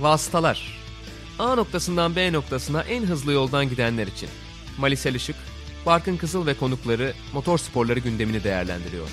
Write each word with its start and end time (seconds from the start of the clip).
Vasıtalar 0.00 0.78
A 1.38 1.54
noktasından 1.54 2.16
B 2.16 2.32
noktasına 2.32 2.82
en 2.82 3.02
hızlı 3.02 3.32
yoldan 3.32 3.68
gidenler 3.68 4.06
için. 4.06 4.28
Malisel 4.78 5.14
Işık, 5.14 5.36
Barkın 5.86 6.16
Kızıl 6.16 6.46
ve 6.46 6.54
konukları 6.54 7.12
motor 7.32 7.58
sporları 7.58 7.98
gündemini 7.98 8.44
değerlendiriyor. 8.44 9.08